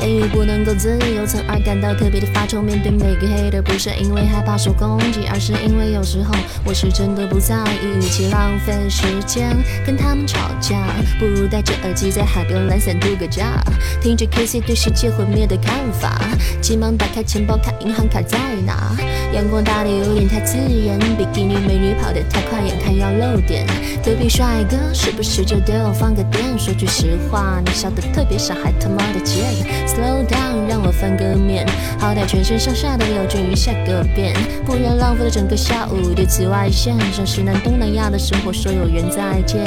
[0.00, 2.60] 言语不能够自由，从而感到特别的发愁。
[2.60, 6.34] 面对每个黑的，不是因为害怕受攻击，而是因为有时候
[6.64, 7.98] 我是真的不在意。
[7.98, 9.56] 与其浪费时间
[9.86, 10.76] 跟他们吵架，
[11.18, 13.62] 不如戴着耳机在海边懒散度个假，
[14.00, 16.18] 听着 K C 对世界毁灭的看法。
[16.60, 18.96] 急忙打开钱包看银行卡在哪，
[19.32, 23.66] 阳光大的有点太刺眼，比基尼美女跑得太快，眼看要漏点。
[24.04, 26.42] 隔壁帅哥是不是就对我放个电？
[26.58, 26.86] 说句。
[26.88, 29.44] 实话，你笑得特别傻，还他妈的贱。
[29.88, 31.66] Slow down，让我翻个面，
[31.98, 34.34] 好歹全身上下都要均匀下个遍，
[34.64, 36.12] 不然浪费了整个下午。
[36.14, 39.64] 对紫外线，向西南东南亚的生活说有缘再见。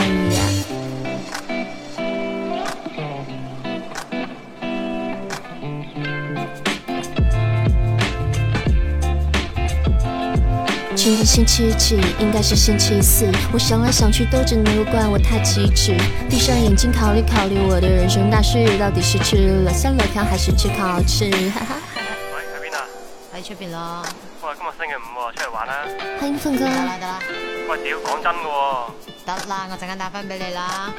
[11.32, 11.96] 星期几？
[12.20, 13.26] 应该是星期四。
[13.54, 15.96] 我想来想去，都只能够怪我太机智。
[16.30, 21.32] 闭上眼睛考虑考虑，我的人生大事到底是吃了香辣条还是吃烤翅？
[21.52, 21.76] 哈哈。
[22.36, 22.84] 喂，喺边啊？
[23.34, 24.04] 喺出边咯。
[24.42, 25.74] 喂，今日星期五喎，出嚟玩啦。
[26.20, 26.66] 欢迎凤哥。
[26.66, 27.20] 得啦得啦。
[27.70, 28.92] 喂，屌，讲真噶。
[29.26, 30.92] 得啦，我阵间打翻俾你啦。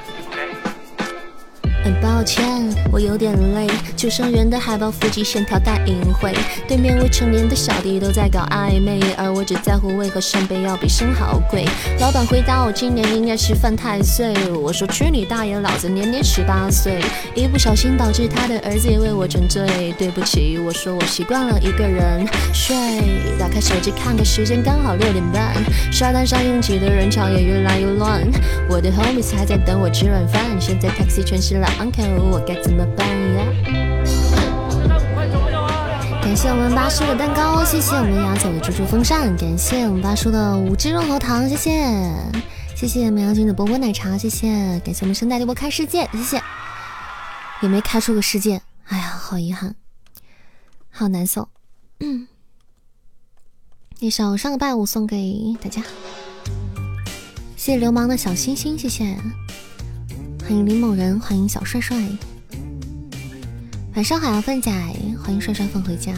[1.83, 2.45] 很抱歉，
[2.93, 3.67] 我有点累。
[3.97, 6.33] 救生员的海报腹肌线条带隐晦，
[6.69, 11.65] 对面未成年的小弟都在搞暧昧，而我只在乎为何扇贝要比生蚝贵。
[12.01, 17.01] 老板回答我今年应该是犯太岁，我说去你大爷，老子年年十八岁。
[17.35, 22.77] 一不小心导致他的儿子也为我沉醉，对不起，我说我习惯了一个人睡。
[23.39, 25.55] 打开手机看个时间，刚好六点半。
[25.91, 28.23] 沙滩上拥挤的人潮也越来越乱，
[28.69, 31.72] 我的 homies 还在等我吃晚饭，现在 taxi 全是老。
[31.79, 33.47] uncle，我该怎么办呀？
[36.23, 41.71] 感谢我们八叔的蛋糕，谢谢我们牙总的猪猪风扇，感谢我们八叔的五只润喉糖，谢谢，
[42.75, 44.49] 谢谢美羊君的波波奶茶，谢谢，
[44.85, 46.43] 感谢我们生代电波开世界，谢谢，
[47.61, 49.75] 也没开出个世界，哎呀，好遗憾，
[50.91, 51.49] 好难受。
[52.01, 52.27] 嗯，
[53.99, 55.83] 一首上个拜五送给大家。
[57.57, 59.17] 谢谢流氓的小星星，谢谢。
[60.43, 61.97] 欢迎林某人，欢迎小帅帅。
[63.95, 64.71] 晚上好呀，范仔，
[65.23, 66.13] 欢迎帅帅放回家。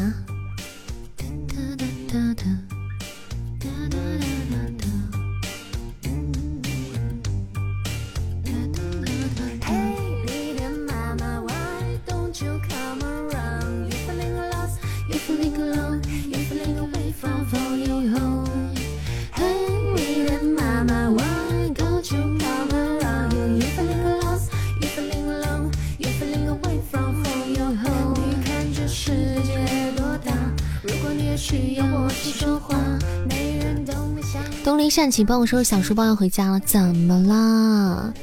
[34.64, 36.58] 东林善，请帮我收拾小书包，要回家了。
[36.60, 38.14] 怎么了？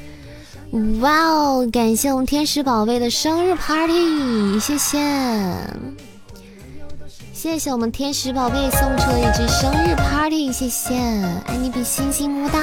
[1.02, 1.70] 哇哦！
[1.72, 4.98] 感谢我们天使宝贝的生日 party，谢谢，
[7.34, 10.96] 谢谢我们天使宝贝送出的一只生日 party，谢谢，
[11.46, 12.60] 爱你比星星么哒！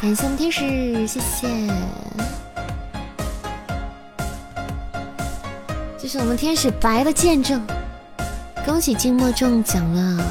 [0.00, 1.46] 感谢我们天使，谢谢。
[5.96, 7.64] 这是我们天使白的见证，
[8.64, 10.24] 恭喜静默中奖了！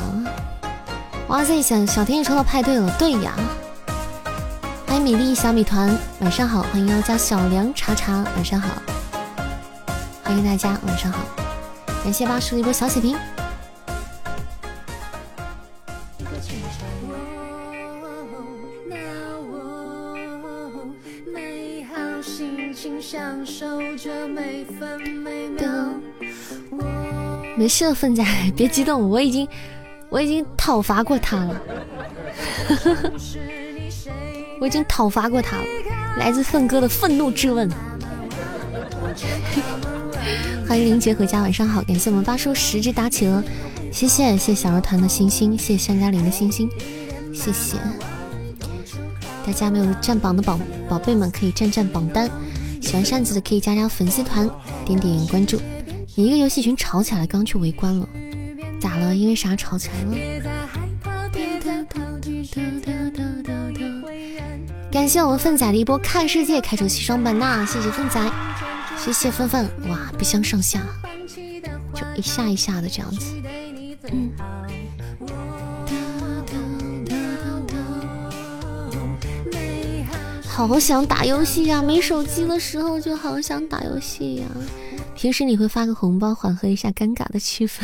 [1.28, 3.34] 哇塞，小小天使抽到派对了，对呀！
[4.88, 6.64] 欢迎米粒小米团，晚上好！
[6.64, 8.70] 欢迎要加小梁茶茶，晚上好！
[10.24, 11.20] 欢迎大家，晚上好！
[12.04, 13.18] 感谢八叔的一波小血瓶。
[27.62, 28.26] 没事，粪仔，
[28.56, 29.48] 别激动，我已经
[30.10, 31.62] 我已经讨伐过他了，
[34.60, 35.64] 我已经讨伐过他了。
[36.18, 37.70] 来自粪哥的愤怒质问。
[40.68, 43.44] 欢迎林杰回家，晚上好，感谢我们八叔十只大企鹅，
[43.92, 46.68] 谢谢谢谢小儿团的星星，谢谢山嘉玲的星星，
[47.32, 47.78] 谢谢
[49.46, 50.60] 大家没有占榜的宝
[50.90, 52.28] 宝贝们可以占占榜单，
[52.82, 54.50] 喜欢扇子的可以加加粉丝团，
[54.84, 55.62] 点点关注。
[56.16, 58.08] 你一个游戏群吵起来，刚去围观了，
[58.82, 59.16] 咋了？
[59.16, 60.16] 因为啥吵起来了？
[64.92, 68.32] 感谢我们粪仔的一波看世界开出西双版纳，谢谢粪仔，
[68.98, 70.82] 谢谢粪粪，哇，不相上下，
[71.94, 73.34] 就一下一下的这样子，
[74.12, 74.30] 嗯。
[80.46, 81.82] 好想打游戏呀！
[81.82, 84.46] 没手机的时候就好想打游戏呀。
[85.16, 87.82] 平时你会发个红包缓和一下尴尬的气氛，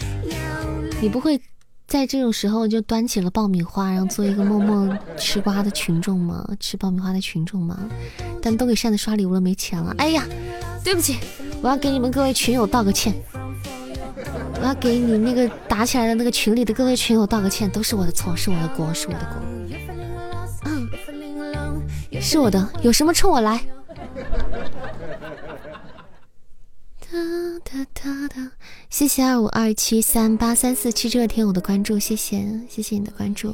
[1.02, 1.40] 你不会
[1.86, 6.46] 在这种时候就端起了爆米花，然后做一个默默吃瓜的群众吗？
[6.60, 7.78] 吃爆米花的群众吗？
[8.40, 9.94] 但都给扇子刷礼物了，没钱了。
[9.98, 10.24] 哎呀，
[10.84, 11.18] 对不起，
[11.62, 13.12] 我要给你们各位群友道个歉。
[14.60, 19.42] 我要给你那个打起来的那个群里的各位群友道个歉，都是我的错，是我的锅，是我的锅。
[20.66, 20.88] 嗯
[22.20, 23.58] 是我的，有什么冲我来！
[27.20, 28.50] 哒哒哒哒，
[28.88, 33.52] 谢谢二五二七三八三四七这天我的关注，谢谢谢谢你的关注，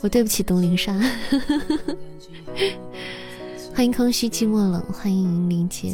[0.00, 0.98] 我对不起东林山，
[3.74, 5.92] 欢迎空虚寂寞冷，欢迎林杰，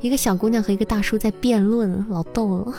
[0.00, 2.74] 一个小姑娘和一个大叔在辩论，老逗了，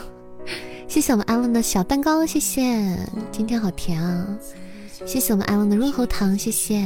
[0.87, 2.97] 谢谢我们安乐的小蛋糕，谢谢，
[3.31, 4.27] 今天好甜啊！
[5.05, 6.83] 谢谢我们爱王的润喉糖，谢谢。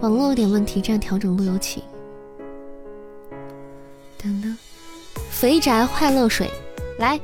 [0.00, 1.84] 网络有点问题，这样调整路由器。
[4.18, 4.56] 等等，
[5.30, 6.50] 肥宅快乐水，
[6.98, 7.20] 来，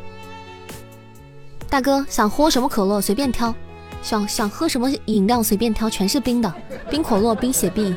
[1.68, 3.54] 大哥想喝什么可乐随便挑，
[4.02, 6.52] 想想喝什么饮料随便挑，全是冰的，
[6.90, 7.94] 冰可乐、冰雪碧。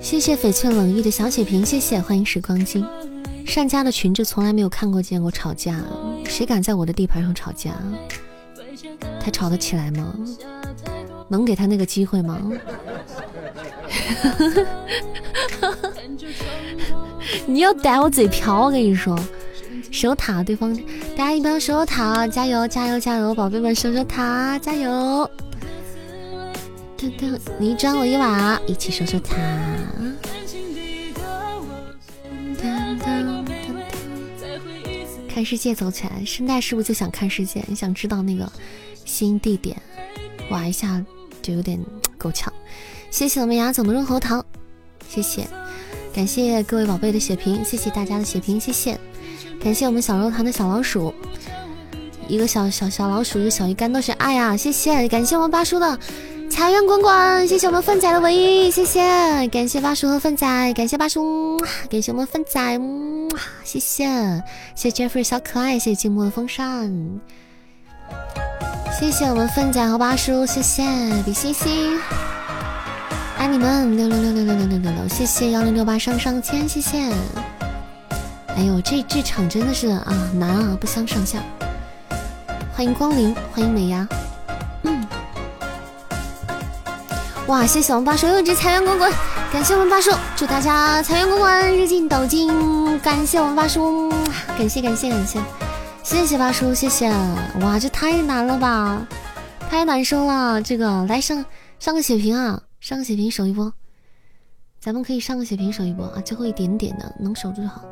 [0.00, 2.84] 谢谢翡翠冷意的小血瓶，谢谢，欢迎时光机。
[3.46, 5.80] 善家的群，就从来没有看过见过吵架，
[6.24, 7.74] 谁敢在我的地盘上吵架？
[9.20, 10.14] 他吵得起来吗？
[11.28, 12.40] 能给他那个机会吗？
[17.46, 19.18] 你要逮我嘴瓢，我跟你说，
[19.90, 20.74] 守塔对方，
[21.16, 25.30] 大家一定要守塔，加油加油加油，宝贝们守守塔，加油！
[26.98, 29.36] 噔噔，你一砖我一瓦，一起守守塔。
[35.32, 37.64] 看世界走起来，声带是不是就想看世界？
[37.68, 38.50] 你想知道那个
[39.10, 39.76] 新地点，
[40.50, 41.04] 哇一下
[41.42, 41.84] 就有点
[42.16, 42.52] 够呛。
[43.10, 44.44] 谢谢我们牙总的润喉糖，
[45.08, 45.44] 谢谢，
[46.14, 48.96] 感谢各位宝贝的血瓶，谢谢大家的血瓶，谢谢，
[49.60, 51.12] 感谢我们小肉糖的小老鼠，
[52.28, 55.98] 一个小小小老鼠，一个小鱼干都是爱呀，谢谢，感谢我们八叔的
[56.48, 61.58] 财源滚滚，谢谢我们粪仔的唯一，谢谢，感谢八叔和粪仔，感谢八叔，
[61.90, 62.80] 感谢我们粪仔，
[63.64, 64.04] 谢谢，
[64.76, 67.20] 谢谢 Jeffrey 小可爱，谢谢静默的风扇，
[68.98, 70.82] 谢谢我们粪仔和巴叔，谢谢
[71.24, 71.98] 比心心，
[73.38, 76.98] 爱你们六六六六六六六六六，谢谢幺零六八上上签，谢谢，
[78.56, 81.38] 哎呦，这这场真的是啊难啊，不相上下，
[82.74, 84.06] 欢迎光临，欢迎美牙。
[84.82, 85.06] 嗯
[87.46, 87.66] 哇！
[87.66, 89.10] 谢谢我们八叔又一只财源滚滚，
[89.52, 92.98] 感谢我们八叔，祝大家财源滚滚，日进斗金。
[93.00, 94.12] 感谢我们八叔，
[94.58, 95.38] 感谢感谢感，谢
[96.10, 97.08] 谢谢八叔，谢谢。
[97.60, 99.06] 哇，这太难了吧，
[99.70, 100.60] 太难受了。
[100.60, 101.44] 这个来上
[101.78, 103.72] 上个血瓶啊，上个血瓶守一波，
[104.80, 107.84] 咱们可以上个血瓶守一波啊，最后一点点的能守住就好。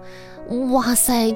[0.73, 1.33] 哇塞，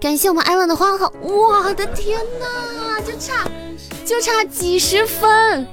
[0.00, 3.48] 感谢我们艾伦的花好，我的天哪，就差
[4.04, 5.64] 就差几十分。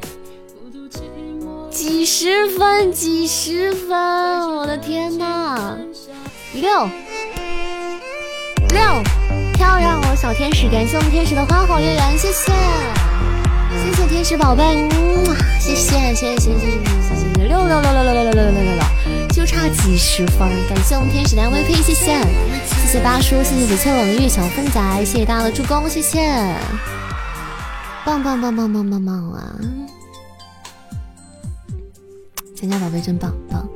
[1.72, 3.98] 几十分，几十分，
[4.56, 5.76] 我的天哪！
[6.54, 6.88] 六
[8.70, 9.04] 六，
[9.56, 12.52] 漂亮哦，小天使，感谢我们天使的花好月圆，谢谢，
[13.84, 15.26] 谢谢天使宝贝，嗯，
[15.60, 22.22] 谢谢，谢谢，谢谢，谢谢，谢谢，六六六六六六六六六六六，就差几十分，感谢我们天使的 MVP，谢谢，
[22.82, 26.30] 谢谢八叔，谢谢翡翠冷玉小风仔，谢谢大家的助攻，谢谢，
[28.06, 29.56] 棒棒棒棒棒棒棒啊！
[32.56, 33.68] 咱家宝贝真棒棒，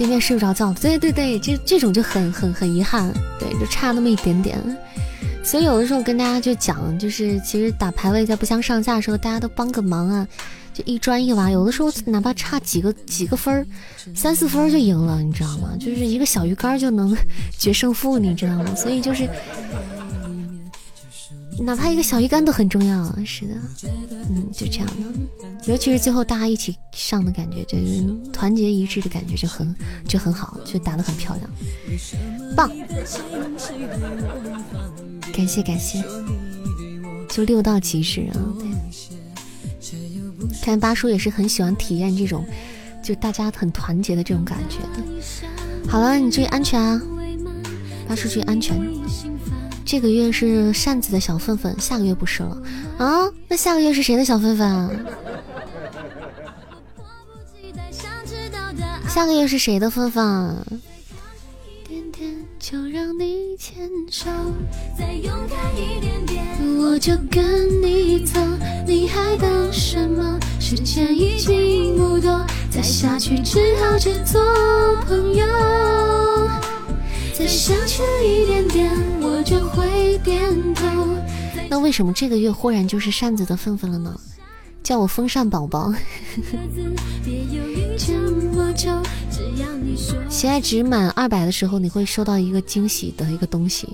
[0.00, 4.58] 对面睡不着觉，对对对，这这种就很很很遗憾，对，就差那么一点点。
[5.44, 10.26] 所以有的时候跟大家就讲，就是其实打排位在不相上下的时候，大家都帮个忙啊，
[10.72, 13.66] 就一砖一瓦，有的时候哪怕差几个几个分儿，
[14.14, 15.76] 三四分就赢了，你知道吗？
[15.78, 17.14] 就是一个小鱼干就能
[17.58, 18.74] 决胜负，你知道吗？
[18.74, 19.28] 所以就是。
[21.62, 23.54] 哪怕一个小鱼干都很重要啊，是的，
[24.30, 29.76] 嗯，就这样的，尤其是最后大家一起上的感觉，就是团结一致的感觉，就很
[30.08, 31.50] 就很好，就打得很漂亮，
[32.56, 32.70] 棒！
[35.32, 36.02] 感谢感谢，
[37.28, 38.34] 就六道即时啊！
[40.62, 42.44] 看八叔也是很喜欢体验这种，
[43.02, 45.88] 就大家很团结的这种感觉的。
[45.88, 47.00] 好了，你注意安全啊，
[48.08, 48.76] 八叔注意安全。
[49.90, 52.56] 这个月是扇子的小粪粪，下个月不是了
[52.96, 53.28] 啊？
[53.48, 54.88] 那下个月是谁的小粪粪啊？
[59.08, 60.22] 下个月是谁的粪粪？
[66.78, 68.40] 我就跟你走，
[68.86, 70.38] 你还等什么？
[70.60, 74.40] 时间已经不多，再下去只好只做
[75.08, 75.44] 朋友。
[77.40, 78.92] 再想起一点点，
[79.22, 80.84] 我就会点头。
[81.70, 84.14] 那为什么这个月忽然就是扇子的份份了呢？
[84.82, 85.90] 叫我风扇宝宝。
[90.28, 93.88] 喜爱值满二百的时候，你会收到一个惊喜的一个东西，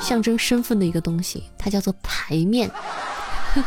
[0.00, 2.70] 象征身份的一个东西，它叫做牌面。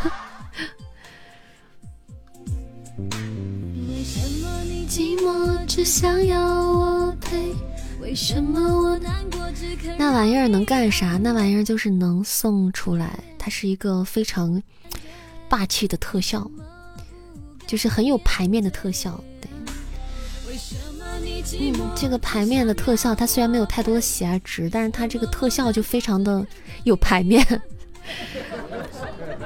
[3.87, 7.53] 为什么你寂寞，只想要我陪？
[9.97, 11.17] 那玩意儿能干啥？
[11.17, 14.61] 那玩意儿就是能送出来，它是一个非常
[15.49, 16.49] 霸气的特效，
[17.65, 19.23] 就是很有牌面的特效。
[19.41, 19.49] 对，
[21.59, 26.45] 嗯，这个牌面的特效，它虽然没有太多的喜爱值，但是它这个特效就非常的
[26.83, 27.45] 有牌面。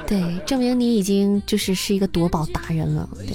[0.06, 3.34] 对，证明你已经就是是一个夺宝达人了，对，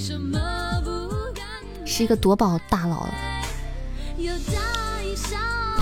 [1.85, 3.13] 是一个夺宝大佬了。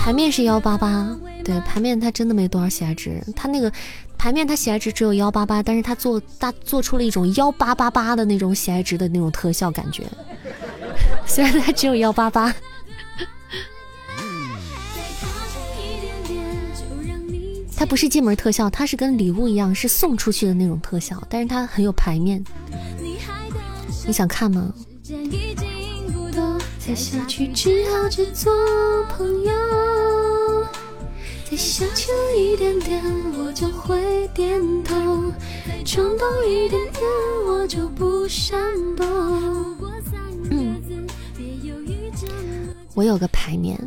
[0.04, 1.08] 牌面是幺八八，
[1.42, 3.72] 对，牌面它真的没多少喜爱值，它那个
[4.18, 10.04] 牌面它喜爱值只有幺八八，但是它做大做出了一种幺八八八的那种喜爱值的那种特效感觉，
[11.24, 12.54] 虽然它只有幺八八，
[17.74, 22.44] 它不是进门特效，它是跟礼物一样是送出去的那种特效，但是它很有牌面，
[24.06, 24.70] 你想看吗？
[26.86, 28.52] 再下去只好只做
[29.04, 29.52] 朋友。
[31.50, 33.02] 再想起一点点，
[33.38, 35.32] 我就会点头。
[35.66, 37.02] 再冲动一点点，
[37.46, 38.60] 我就不闪
[38.96, 39.06] 躲。
[40.50, 40.76] 嗯，
[42.92, 43.78] 我有个牌面，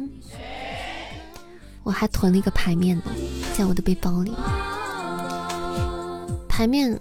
[1.84, 3.03] 我还囤了一个牌面呢，
[3.56, 4.34] 在我的背包里。
[6.49, 6.99] 牌面，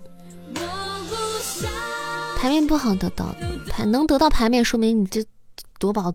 [2.36, 3.34] 牌面不好得到，
[3.70, 5.24] 牌能得到牌面，说明你这。
[5.78, 6.14] 夺宝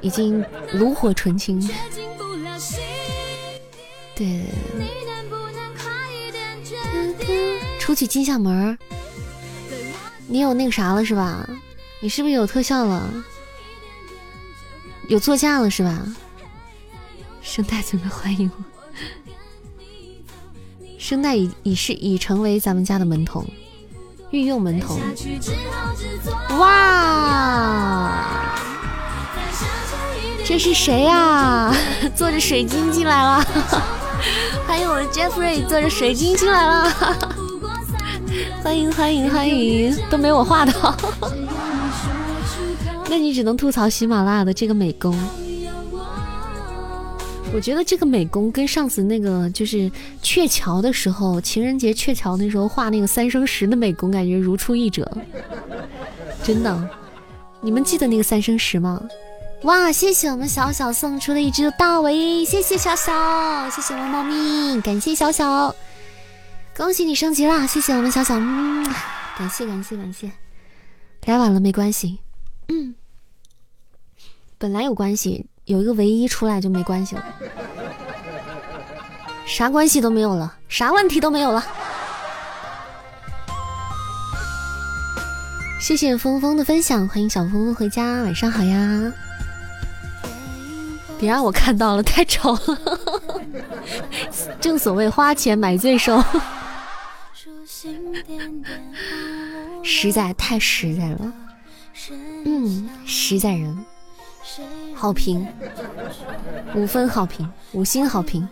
[0.00, 1.60] 已经炉火纯青，
[4.14, 4.46] 对，
[7.78, 8.76] 出去金厦门
[10.26, 11.48] 你有那个啥了是吧？
[12.00, 13.12] 你是不是有特效了？
[15.08, 16.14] 有座驾了是吧？
[17.40, 18.64] 声带准备欢迎我，
[20.98, 23.46] 声带已已是已成为咱们家的门童，
[24.30, 24.98] 御用门童。
[26.58, 28.12] 哇！
[30.44, 31.74] 这是谁呀？
[32.16, 33.44] 坐着水晶进来了，
[34.66, 36.90] 欢迎我的 Jeffrey 坐着水晶进来了，
[38.64, 40.72] 欢迎欢迎欢迎，都没我画的，
[43.10, 45.14] 那你只能吐槽喜马拉雅的这个美工。
[47.54, 49.90] 我觉得这个美工跟上次那个就是
[50.22, 55.10] 鹊桥的时候，情人节鹊桥那时候画那个三生石的美工，感觉如出一辙。
[56.44, 56.88] 真的，
[57.60, 59.02] 你们记得那个三生石吗？
[59.62, 65.74] 哇，谢谢我们小小送出的一只大尾，谢谢小小，谢谢我们猫咪，感谢小小，
[66.76, 67.66] 恭喜你升级啦！
[67.66, 68.84] 谢谢我们小小，嗯，
[69.36, 70.30] 感谢感谢感谢，
[71.24, 72.20] 来晚了没关系，
[72.68, 72.94] 嗯，
[74.58, 75.46] 本来有关系。
[75.68, 77.24] 有一个唯一出来就没关系了，
[79.46, 81.62] 啥关系都没有了，啥问题都没有了。
[85.78, 89.12] 谢谢峰峰的分享，欢迎小峰峰回家，晚上好呀！
[91.18, 93.00] 别让我看到了，太丑了。
[94.58, 96.24] 正所谓花钱买罪受，
[99.82, 101.32] 实在太实在了，
[102.46, 103.76] 嗯，实在人。
[105.00, 105.46] 好评，
[106.74, 108.46] 五分好评，五星好评。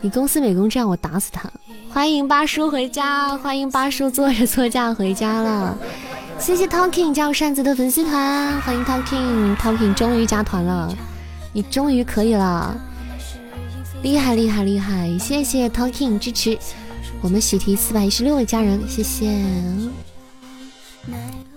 [0.00, 1.48] 你公司美工这样，我打死他！
[1.88, 5.78] 欢迎八叔回家，欢迎八叔坐着座驾回家了。
[6.40, 10.92] 谢谢 Talking 加入扇子的粉丝团，欢迎 Talking，Talking 终于加团了，
[11.52, 12.76] 你终于可以了，
[14.02, 15.16] 厉害厉害厉害！
[15.16, 16.58] 谢谢 Talking 支持
[17.20, 19.30] 我们喜提四百一十六位家人，谢谢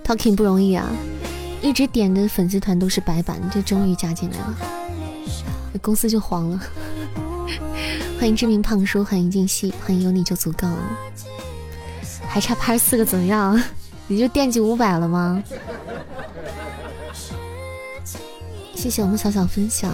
[0.06, 0.86] Talking 不容易啊。
[1.64, 4.58] 一直点的粉丝团都是白板，这终于加进来了，
[5.82, 6.60] 公司就黄了。
[8.20, 10.98] 欢迎知名胖叔，欢迎静熙，欢迎有你就足够了，
[12.28, 13.58] 还差拍四个怎么样？
[14.08, 15.42] 你就惦记五百了吗？
[18.76, 19.90] 谢谢我们小小分享。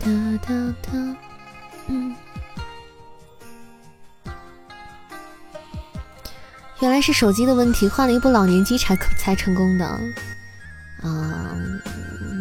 [0.00, 0.06] 哒
[0.42, 1.16] 哒哒，
[1.86, 2.12] 嗯。
[6.80, 9.86] 原来是手机的问题，换了一部老年机才才成功的，
[11.02, 11.56] 啊，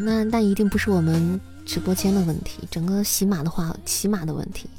[0.03, 4.69] 那那一定不是我们直播间的问题，整个喜马的话，喜马的问题，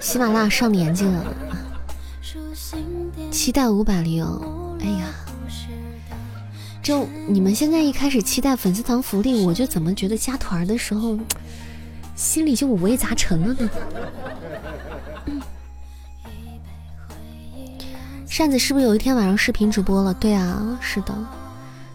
[0.00, 1.24] 喜马拉雅上年纪了，
[3.30, 4.24] 期待五百零，
[4.80, 5.14] 哎呀，
[6.82, 11.16] 就你们现在一开始期待粉丝团福利，我就怎么觉得加团的时候，
[12.16, 13.70] 心里就五味杂陈了呢？
[18.34, 20.12] 扇子是不是有一天晚上视频直播了？
[20.14, 21.14] 对啊，是的，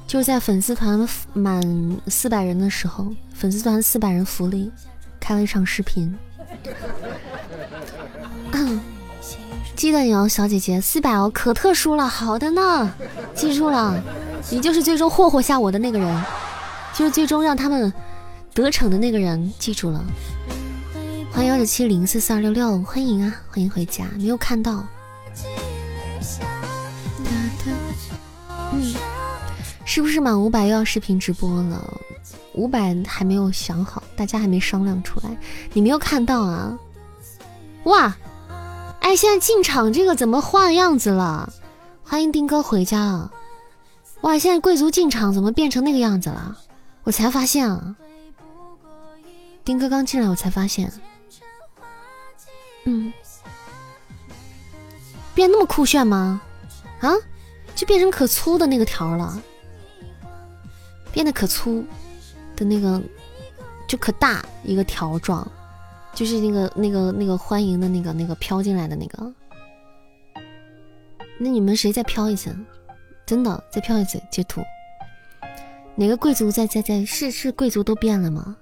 [0.07, 1.61] 就是在粉丝团满
[2.07, 4.72] 四百人的时候，粉丝团四百人福利
[5.20, 6.18] 开了一场视频。
[9.76, 12.07] 记得你哦，小姐姐，四百哦，可特殊了。
[12.07, 12.90] 好的呢，
[13.36, 14.02] 记住了，
[14.49, 16.24] 你就是最终霍霍下我的那个人，
[16.94, 17.91] 就是最终让他们
[18.53, 20.02] 得逞的那个人，记住了。
[21.34, 24.86] 欢迎幺九七零四四二六六，欢迎啊，欢迎回家，没有看到。
[28.72, 28.94] 嗯，
[29.86, 32.02] 是不是满五百又要视频直播了？
[32.54, 35.38] 五百还没有想好，大家还没商量出来。
[35.74, 36.78] 你没有看到啊？
[37.86, 38.16] 哇，
[39.00, 41.52] 哎，现在进场这个怎么换样子了？
[42.04, 43.32] 欢迎丁哥回家啊！
[44.22, 46.58] 哇，现在贵族进场怎么变成那个样子了？
[47.04, 47.96] 我才发现啊，
[49.64, 50.91] 丁哥刚进来我才发现，
[52.86, 53.14] 嗯，
[55.34, 56.41] 变那么酷炫吗？
[57.00, 57.14] 啊？
[57.80, 59.41] 就变成可粗的那个条了，
[61.14, 61.81] 变得可粗
[62.53, 63.01] 的那个，
[63.88, 65.49] 就可大一个条状，
[66.14, 69.34] 就是那个那个那个欢迎的那个那个飘进来的那个。
[71.38, 72.53] 那你们谁再飘一次？
[73.26, 74.61] 真的再飘一次截图。
[75.95, 77.06] 哪个贵族在在在？
[77.06, 78.57] 是是贵族都变了吗？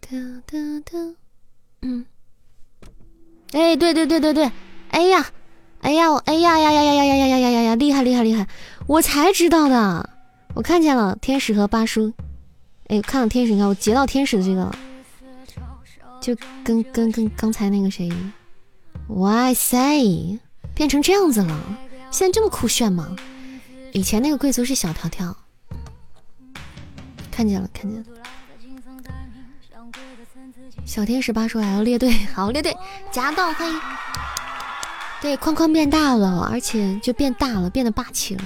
[0.00, 0.08] 哒
[0.46, 1.14] 哒哒，
[1.82, 2.04] 嗯，
[3.52, 4.50] 哎，对对对对对，
[4.90, 5.30] 哎呀。
[5.80, 7.74] 哎呀，我哎呀呀呀呀呀呀呀呀呀呀呀！
[7.74, 8.46] 厉害厉害厉害！
[8.86, 10.10] 我才知道的，
[10.54, 12.12] 我看见了天使和八叔。
[12.88, 14.78] 哎，看到天使，你看我截到天使的这个了，
[16.20, 18.12] 就跟跟跟刚才那个谁，
[19.08, 19.78] 哇塞，
[20.74, 21.78] 变成这样子了！
[22.10, 23.16] 现在这么酷炫吗？
[23.92, 25.34] 以前那个贵族是小条条，
[27.30, 28.06] 看见了看见了。
[30.84, 32.76] 小天使八叔还要，列队好，列队
[33.10, 33.80] 夹道欢迎。
[35.20, 38.42] 对，框框变大了，而且就变大了，变得霸气了。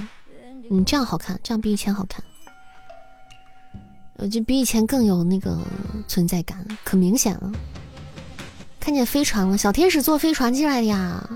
[0.69, 2.21] 嗯，这样好看，这样比以前好看。
[4.17, 5.57] 呃，就比以前更有那个
[6.07, 7.51] 存在感，可明显了。
[8.79, 11.29] 看见飞船了，小天使坐飞船进来的呀。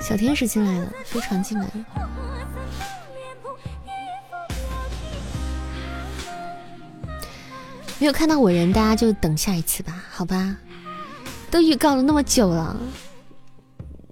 [0.00, 1.72] 小天使进来了，飞船进来了。
[8.04, 10.58] 没有看到我人，大家就等下一次吧，好吧？
[11.50, 12.78] 都预告了那么久了，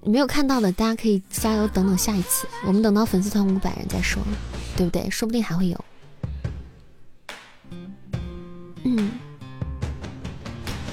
[0.03, 2.47] 没有看到的，大家可以加油等等下一次。
[2.65, 4.19] 我们等到粉丝团五百人再说，
[4.75, 5.07] 对不对？
[5.11, 5.85] 说不定还会有。
[8.83, 9.11] 嗯，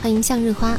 [0.03, 0.77] 欢迎向日花。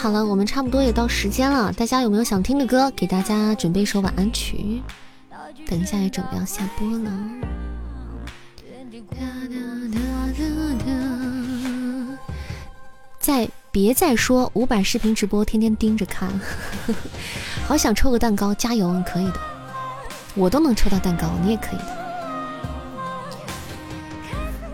[0.00, 2.88] 好了，我们差不多也到时间了，大家有没有想听的歌？
[2.92, 4.80] 给大家准备一首晚安曲，
[5.66, 7.10] 等一下也准备要下播了。
[13.18, 16.30] 再别再说五百视频直播，天天盯着看，
[17.66, 19.40] 好想抽个蛋糕，加油，可以的，
[20.36, 21.98] 我都能抽到蛋糕，你也可以的。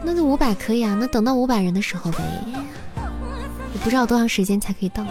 [0.04, 2.18] 那就五百可以啊，那等到五百人的时候呗。
[3.84, 5.04] 不知道多长时间才可以到。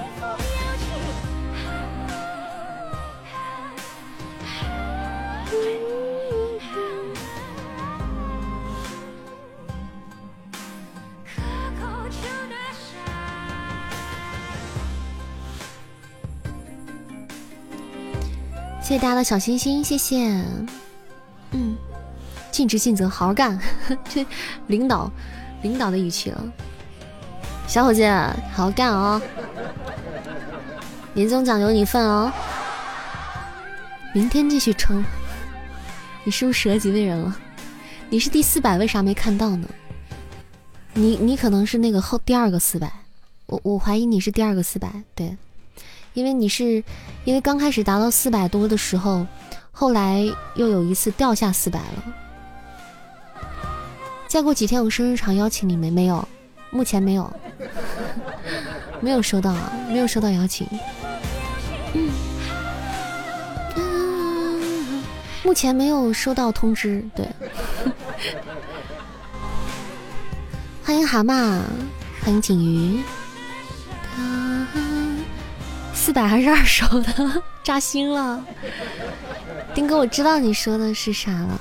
[18.82, 20.28] 谢谢大家的小心心，谢谢。
[21.52, 21.76] 嗯，
[22.52, 23.58] 尽职尽责，好好干。
[24.10, 24.26] 这
[24.68, 25.12] 领导，
[25.62, 26.44] 领导的语气了。
[27.74, 29.20] 小伙计，好好干哦！
[31.16, 32.32] 年终奖有你份哦！
[34.14, 35.04] 明天继续冲！
[36.24, 37.36] 你是不是折几位人了？
[38.12, 39.68] 你是第四百，为啥没看到呢？
[40.94, 42.94] 你你可能是那个后第二个四百，
[43.48, 45.36] 我我怀疑你是第二个四百，对，
[46.14, 46.84] 因为你是
[47.24, 49.26] 因为刚开始达到四百多的时候，
[49.72, 50.24] 后来
[50.54, 52.04] 又有一次掉下四百了。
[54.28, 55.90] 再过几天我生日场邀请你没？
[55.90, 56.28] 没有。
[56.74, 57.32] 目前没有，
[59.00, 60.68] 没有收到啊，没有收到邀请。
[65.44, 67.30] 目前没有收到通知，对。
[70.84, 71.62] 欢迎蛤蟆，
[72.24, 73.00] 欢迎锦鱼。
[75.94, 78.44] 四百还是二手的，扎心了。
[79.76, 81.60] 丁哥，我知道你说的是啥了。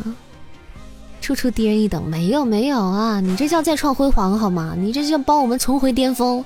[1.23, 3.20] 处处低人一等，没有没有啊！
[3.20, 4.74] 你这叫再创辉煌好吗？
[4.77, 6.44] 你这叫帮我们重回巅峰，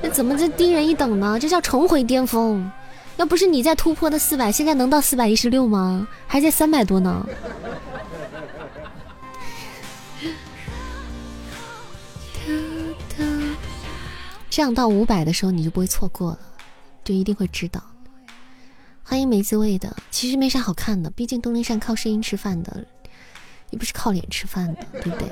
[0.00, 1.38] 那怎么这低人一等呢？
[1.38, 2.72] 这叫重回巅峰。
[3.18, 6.08] 要不是你在突破的四百，现在能到四百一十六吗？
[6.26, 7.24] 还在三百多呢。
[14.48, 16.38] 这样到五百的时候，你就不会错过了，
[17.04, 17.82] 就一定会知道。
[19.02, 22.84] 欢迎没滋味的，其实没啥好看的，毕竟东林山靠声音吃饭的。
[23.74, 25.28] 你不是靠脸吃饭的，对不对？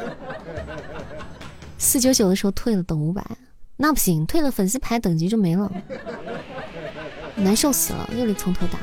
[1.78, 3.24] 四九九的时候退了，等五百，
[3.76, 5.70] 那不行，退了粉丝牌等级就没了，
[7.36, 8.80] 难受死了，又得从头打。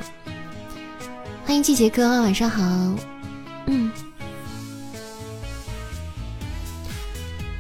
[1.45, 2.64] 欢迎季杰哥，晚上好。
[3.65, 3.91] 嗯。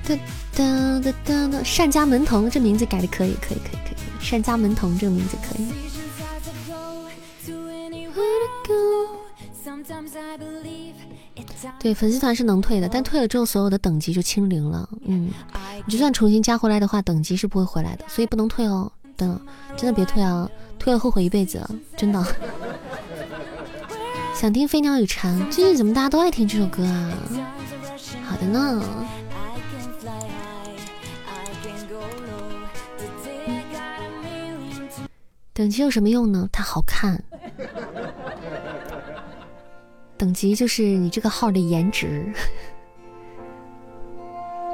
[0.07, 0.15] 哒
[0.55, 4.31] 哒哒哒哒，单家门童这名字改的可以，可以，可以，可以。
[4.31, 5.67] 单家门童这个名字可以。
[11.79, 14.87] 对，粉丝团是能退的，但退了之后，所有的等级就清零了。
[15.05, 15.29] 嗯，
[15.85, 18.91] 你就算重新加回来的话，等级是不会回来的，所以不能退哦。
[19.15, 19.39] 等，
[19.75, 21.61] 真的别退啊，退了后悔一辈子，
[21.97, 22.23] 真的。
[24.33, 27.11] 想听《飞鸟与蝉》，最近怎么大家都爱听这首歌啊？
[28.25, 28.81] 好的呢。
[35.53, 36.47] 等级有什么用呢？
[36.53, 37.21] 它好看。
[40.19, 42.29] 等级就是你这个号的颜值。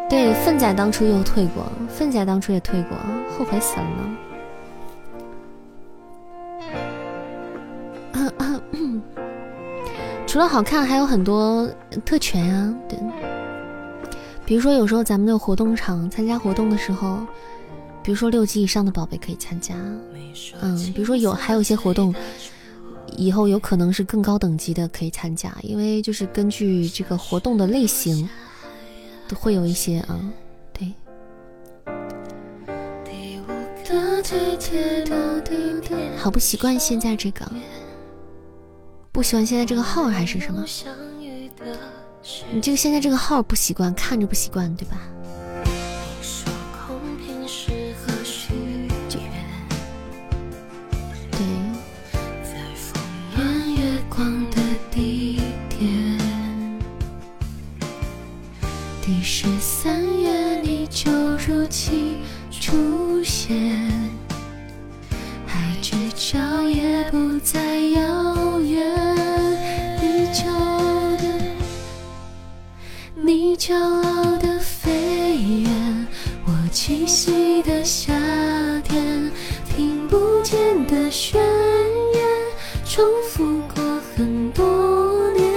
[0.10, 2.98] 对，粪仔当初又退过，粪仔当初也退过，
[3.38, 3.86] 后悔死了。
[10.26, 11.70] 除了好看，还有很多
[12.04, 12.74] 特权啊。
[12.90, 12.98] 对，
[14.46, 17.20] 比如说有时候咱们的活动场参加活动的时候，
[18.02, 19.76] 比如说六级以上的宝贝可以参加。
[20.60, 22.14] 嗯，比如说有还有一些活动。
[23.18, 28.30] 以后有可能是更高等级的可以参加，因为就是根据这个活动的类型，
[29.28, 30.20] 都会有一些啊，
[30.74, 30.92] 对。
[36.18, 37.46] 好不习惯现在这个，
[39.12, 40.66] 不喜欢现在这个号还是什么？
[42.52, 45.00] 你这个现在这个号不习惯，看着不习惯，对吧？
[61.68, 62.18] 期
[62.52, 63.56] 出现，
[65.46, 67.60] 海之角也不再
[67.90, 69.16] 遥远。
[70.00, 70.46] 地球
[71.18, 71.24] 的，
[73.16, 76.08] 你骄傲的飞远，
[76.46, 78.14] 我栖息的夏
[78.84, 79.32] 天，
[79.76, 81.42] 听不见的宣
[82.14, 82.24] 言，
[82.86, 83.84] 重复过
[84.16, 85.52] 很多年。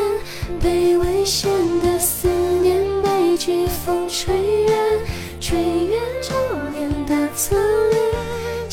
[0.60, 2.28] 被危险的思
[2.62, 4.47] 念，被季风吹。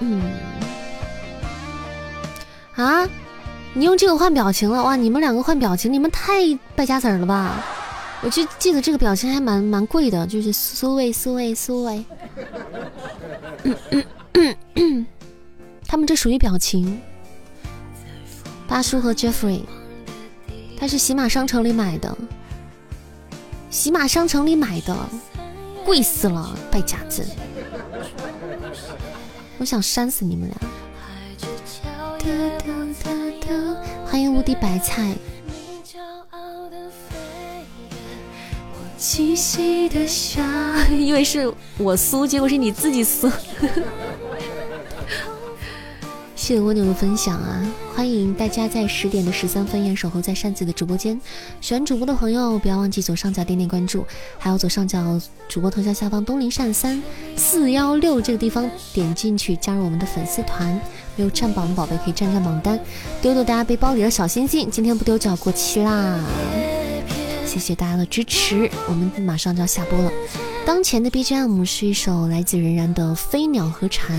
[0.00, 0.20] 嗯
[2.74, 3.08] 啊，
[3.74, 4.96] 你用这个换表情了哇！
[4.96, 7.62] 你们两个换表情，你们太败家子儿了吧？
[8.22, 12.04] 我就记得这个表情还蛮蛮贵的，就是苏喂苏喂苏喂。
[15.86, 17.00] 他们这属于表情。
[18.66, 19.62] 八叔和 Jeffrey，
[20.78, 22.16] 他是喜马商城里买的，
[23.68, 24.96] 喜马商城里买的，
[25.84, 27.26] 贵死了，败家子！
[29.60, 30.56] 我想扇死你们俩。
[34.06, 35.14] 欢迎无敌白菜。
[40.90, 43.30] 因为是我酥，结果是你自己酥。
[46.50, 47.64] 谢谢蜗牛的分享啊！
[47.94, 51.20] 欢迎大家在十点的十三分，守候在扇子的直播间。
[51.60, 54.04] 喜欢主播的朋友，不要忘记左上角点点关注，
[54.36, 55.00] 还有左上角
[55.48, 57.00] 主播头像下方东林扇三
[57.36, 60.68] 四幺六这个地方点进去加入我们的粉丝团。
[61.14, 62.76] 没有占榜的宝贝可以占占榜单，
[63.22, 64.68] 丢丢大家背包里的小星星。
[64.68, 66.18] 今天不丢就要过期啦！
[67.46, 70.10] 谢谢大家的支持，我们马上就要下播了。
[70.66, 74.18] 当前的 BGM 是一首来自任然的《飞鸟和蝉》。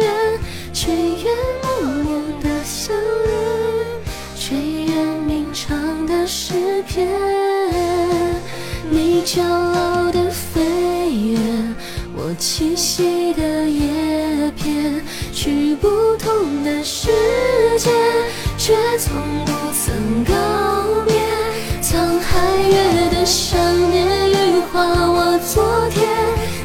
[12.41, 14.99] 栖息的叶片，
[15.31, 15.87] 去不
[16.17, 17.11] 同的世
[17.77, 17.91] 界，
[18.57, 19.15] 却从
[19.45, 20.33] 不曾告
[21.05, 21.21] 别。
[21.83, 23.59] 沧海月的想
[23.91, 26.09] 念，羽化我昨天，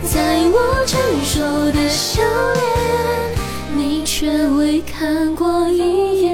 [0.03, 1.43] 在我成熟
[1.73, 2.23] 的笑
[2.55, 2.65] 脸，
[3.77, 6.27] 你却未看过一眼。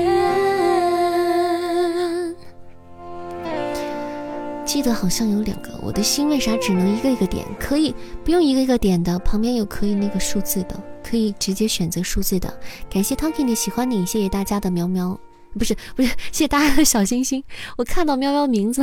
[4.64, 7.46] 记得好像有两个，我的心为啥只能一个一个点？
[7.60, 7.94] 可以
[8.24, 12.58] 不用一个一个点的，旁边有可以那个数字的，可以直接选择数字的。
[12.88, 15.20] 感谢 Talking 的喜欢你，谢谢大家的喵喵，
[15.52, 17.44] 不是不是，谢谢大家的小心心。
[17.76, 18.82] 我看到喵喵名字，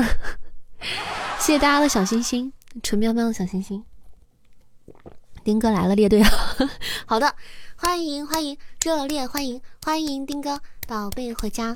[1.40, 2.54] 谢谢大家的小心心，
[2.84, 3.84] 纯喵喵的小心心。
[5.44, 6.30] 丁哥来了，列队啊！
[7.08, 7.34] 好的，
[7.76, 8.56] 欢迎欢迎，
[8.86, 11.76] 热烈欢迎欢迎丁哥宝贝回家。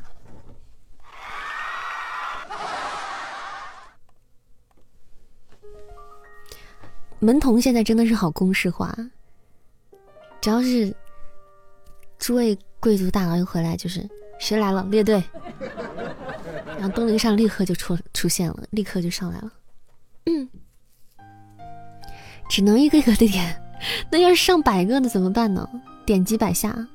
[7.24, 8.94] 门童现在真的是好公式化，
[10.42, 10.94] 只要是
[12.20, 14.06] 诸位贵族大佬一回来，就是
[14.40, 15.24] 谁来了列队，
[16.78, 19.52] 然后东陵上立刻就出出现了，立刻就上来了。
[20.26, 20.50] 嗯，
[22.50, 23.62] 只能一个一个的点，
[24.12, 25.68] 那要是上百个呢怎么办呢？
[26.06, 26.88] 点几百下。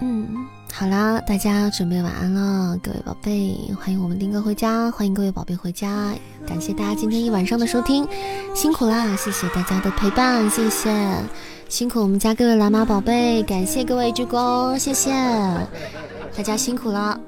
[0.00, 0.46] 嗯，
[0.78, 6.12] 好啦，大家准备晚安了，各位宝贝，欢迎我们丁哥回家，欢迎各位宝贝回家，
[6.46, 8.06] 感谢大家今天一晚上的收听，
[8.54, 10.94] 辛苦啦，谢谢大家的陪伴，谢谢，
[11.66, 15.10] 辛苦我们家各位蓝马宝贝，感谢各位鞠躬，谢谢
[16.36, 17.18] 大家辛苦了，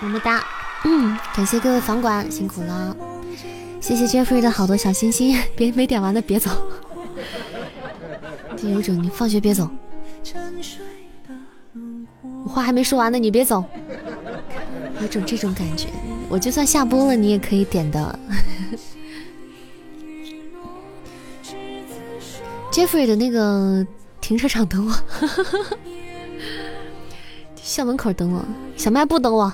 [0.00, 0.42] 么么哒，
[0.84, 2.96] 嗯，感谢各位房管辛苦了，
[3.80, 6.50] 谢谢 Jeffrey 的好多小心心，别没点完的别走，
[8.56, 9.70] 就有种你放学别走。
[12.50, 13.64] 话还没说完呢，你别走，
[15.00, 15.86] 有种这种感觉。
[16.28, 18.18] 我就算下播了，你也可以点的。
[22.72, 23.86] Jeffrey 的那个
[24.20, 24.94] 停车场等我，
[27.56, 28.44] 校门口等我，
[28.76, 29.52] 小卖部等我。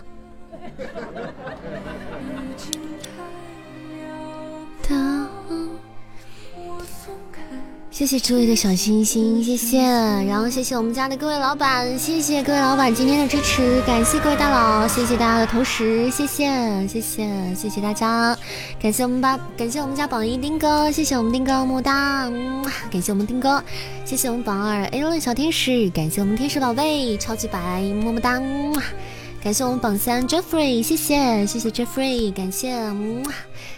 [7.97, 18.37] 谢谢诸位的小心心，谢谢，然后谢谢我们家的各位老板，谢谢各位老板今天的支持，感谢各位大佬，谢谢大家的投食，谢谢，谢谢，谢谢大家，
[18.79, 22.31] 感谢我们把，感谢我们家榜一丁哥，谢谢我们丁哥，么么哒，
[22.91, 23.65] 感谢我们丁哥，
[24.05, 28.39] 谢谢我们榜二 A 轮小天使，感谢我们天使宝贝，超级白，么么哒，
[29.43, 32.79] 感谢我们榜三 Jeffrey，谢谢，谢谢 Jeffrey，感谢，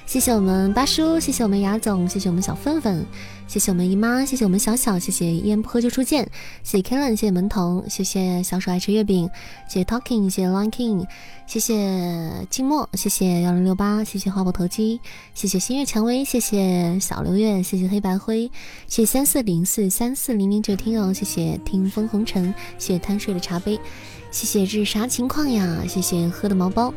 [0.09, 3.05] 谢谢我们八叔，谢谢我们雅总，谢谢我们小粉粉。
[3.47, 6.27] 谢谢我们姨妈，谢谢我们小小，谢谢一言不合就出剑，
[6.65, 9.29] 谢谢 Kellen，谢谢门童，谢谢小手爱吃月饼，
[9.69, 11.07] 谢谢 Talking，谢谢 Lion King，
[11.47, 14.99] 谢谢静默，谢谢幺零六八，谢谢花博投机，
[15.35, 18.51] 谢谢星月蔷薇，谢谢小六月，谢谢黑白灰，
[18.87, 23.79] 谢谢三四零四三四零零九听友，谢谢听风红尘，谢谢贪睡的茶杯，
[24.31, 25.85] 谢谢这是啥情况呀？
[25.87, 26.95] 谢谢喝的毛包。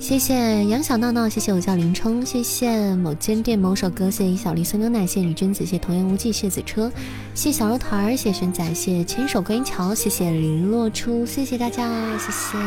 [0.00, 6.90] 谢谢杨小闹闹，谢谢我叫林冲，谢谢某间店某首歌，谢谢小丽酸牛奶，谢谢女君子，谢童言无忌，谢子车，
[7.34, 11.88] 谢小肉团儿，谢谢轩仔，谢谢牵手观音桥，谢谢林落初，谢谢大家，
[12.18, 12.58] 谢谢，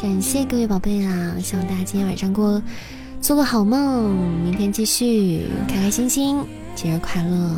[0.00, 1.34] 感谢各位宝贝啦！
[1.42, 2.62] 希望大家今天晚上过
[3.20, 4.14] 做个好梦，
[4.44, 6.38] 明天继续开开心心，
[6.74, 7.56] 节日快乐！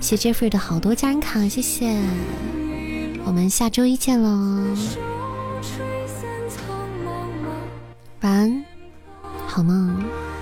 [0.00, 1.94] 谢 Jeffrey 的好多家人卡，谢谢，
[3.26, 4.64] 我们下周一见喽。
[8.24, 8.64] 晚安，
[9.46, 10.33] 好梦。